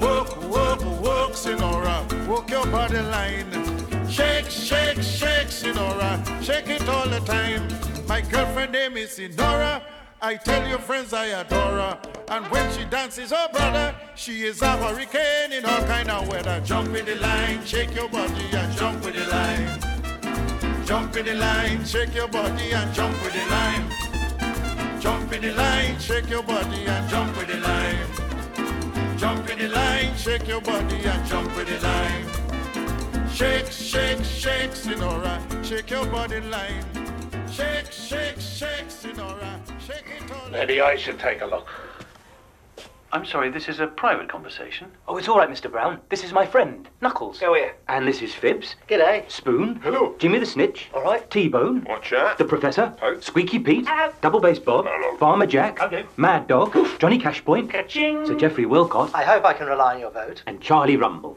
Work, 0.00 0.36
work, 0.50 0.80
work, 0.80 1.30
Sinora, 1.30 2.26
work 2.26 2.50
your 2.50 2.66
body 2.66 2.98
line. 2.98 3.52
Shake, 4.10 4.50
shake, 4.50 5.00
shake, 5.00 5.46
Sinora, 5.46 6.42
shake 6.42 6.70
it 6.70 6.88
all 6.88 7.08
the 7.08 7.20
time. 7.20 7.68
My 8.08 8.20
girlfriend 8.20 8.72
name 8.72 8.96
is 8.96 9.16
Sinora. 9.16 9.80
I 10.20 10.34
tell 10.34 10.66
your 10.68 10.80
friends 10.80 11.12
I 11.12 11.26
adore 11.26 11.58
her. 11.60 11.98
And 12.28 12.44
when 12.46 12.70
she 12.72 12.84
dances, 12.84 13.32
oh 13.32 13.46
brother, 13.52 13.94
she 14.16 14.42
is 14.42 14.60
a 14.62 14.76
hurricane 14.76 15.52
in 15.52 15.64
all 15.64 15.82
kind 15.84 16.10
of 16.10 16.26
weather. 16.28 16.60
Jump 16.64 16.94
in 16.96 17.04
the 17.04 17.14
line, 17.16 17.64
shake 17.64 17.94
your 17.94 18.08
body 18.08 18.44
and 18.52 18.76
jump 18.76 19.04
with 19.04 19.14
the 19.14 19.26
line. 19.26 20.84
Jump 20.84 21.16
in 21.16 21.24
the 21.24 21.34
line, 21.34 21.84
shake 21.84 22.14
your 22.14 22.26
body 22.26 22.72
and 22.72 22.92
jump 22.94 23.14
with 23.22 23.32
the 23.32 23.46
line. 23.48 25.00
Jump 25.00 25.32
in 25.32 25.42
the 25.42 25.52
line, 25.52 25.98
shake 26.00 26.28
your 26.28 26.42
body 26.42 26.86
and 26.86 27.08
jump 27.08 27.36
with 27.36 27.46
the 27.46 27.60
line. 27.60 29.16
Jump 29.16 29.48
in 29.50 29.58
the 29.58 29.68
line, 29.68 30.16
shake 30.16 30.48
your 30.48 30.60
body 30.60 30.96
and 30.96 31.26
jump 31.28 31.56
with 31.56 31.68
the 31.68 31.78
line. 31.86 33.28
Shake, 33.30 33.70
shake, 33.70 34.24
shake, 34.24 34.72
Sinora, 34.72 35.64
shake 35.64 35.90
your 35.90 36.06
body 36.06 36.40
line. 36.40 36.97
Shake, 37.58 37.90
shake, 37.90 38.38
shake, 38.38 38.86
Sinora, 38.86 39.58
shake 39.84 40.04
it 40.06 40.30
all. 40.30 40.48
Maybe 40.52 40.80
I 40.80 40.94
should 40.94 41.18
take 41.18 41.40
a 41.40 41.46
look. 41.46 41.66
I'm 43.10 43.26
sorry, 43.26 43.50
this 43.50 43.68
is 43.68 43.80
a 43.80 43.88
private 43.88 44.28
conversation. 44.28 44.92
Oh, 45.08 45.16
it's 45.16 45.26
all 45.26 45.38
right, 45.38 45.50
Mr. 45.50 45.68
Brown. 45.68 45.98
This 46.08 46.22
is 46.22 46.32
my 46.32 46.46
friend, 46.46 46.88
Knuckles. 47.00 47.40
Go 47.40 47.54
here. 47.54 47.74
And 47.88 48.06
this 48.06 48.22
is 48.22 48.32
Phibbs. 48.32 48.76
G'day. 48.88 49.28
Spoon. 49.28 49.80
Hello. 49.82 50.14
Jimmy 50.20 50.38
the 50.38 50.46
Snitch. 50.46 50.88
All 50.94 51.02
right. 51.02 51.28
T-Bone. 51.32 51.82
Watch 51.88 52.12
out. 52.12 52.38
The 52.38 52.44
Professor. 52.44 52.94
Ho. 53.00 53.18
Squeaky 53.18 53.58
Pete. 53.58 53.88
Hello. 53.88 54.12
Double 54.20 54.38
Bass 54.38 54.60
Bob. 54.60 54.86
Hello. 54.88 55.16
Farmer 55.16 55.46
Jack. 55.46 55.82
Okay. 55.82 56.06
Mad 56.16 56.46
Dog. 56.46 56.76
Johnny 57.00 57.18
Cashpoint. 57.18 57.70
Ka-ching. 57.70 58.24
Sir 58.24 58.36
Geoffrey 58.36 58.66
Wilcott. 58.66 59.10
I 59.14 59.24
hope 59.24 59.44
I 59.44 59.52
can 59.52 59.66
rely 59.66 59.94
on 59.94 60.00
your 60.00 60.12
vote. 60.12 60.44
And 60.46 60.60
Charlie 60.60 60.96
Rumble. 60.96 61.36